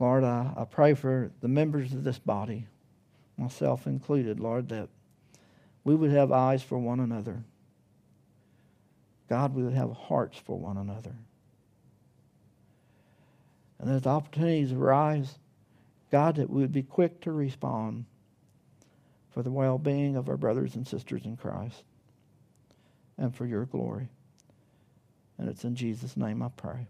Lord, 0.00 0.24
I, 0.24 0.52
I 0.56 0.64
pray 0.64 0.94
for 0.94 1.30
the 1.40 1.48
members 1.48 1.92
of 1.92 2.02
this 2.02 2.18
body, 2.18 2.66
myself 3.38 3.86
included, 3.86 4.40
Lord, 4.40 4.68
that 4.70 4.88
we 5.84 5.94
would 5.94 6.10
have 6.10 6.32
eyes 6.32 6.62
for 6.62 6.78
one 6.78 6.98
another. 6.98 7.44
God, 9.28 9.54
we 9.54 9.62
would 9.62 9.74
have 9.74 9.92
hearts 9.92 10.38
for 10.38 10.58
one 10.58 10.76
another. 10.76 11.14
And 13.78 13.90
as 13.90 14.06
opportunities 14.06 14.72
arise, 14.72 15.38
God, 16.10 16.36
that 16.36 16.48
we 16.48 16.62
would 16.62 16.72
be 16.72 16.82
quick 16.82 17.20
to 17.22 17.32
respond 17.32 18.04
for 19.30 19.42
the 19.42 19.50
well 19.50 19.78
being 19.78 20.16
of 20.16 20.28
our 20.28 20.36
brothers 20.36 20.76
and 20.76 20.86
sisters 20.86 21.24
in 21.24 21.36
Christ 21.36 21.82
and 23.18 23.34
for 23.34 23.44
your 23.44 23.66
glory. 23.66 24.08
And 25.38 25.48
it's 25.48 25.64
in 25.64 25.74
Jesus' 25.74 26.16
name 26.16 26.42
I 26.42 26.48
pray. 26.48 26.88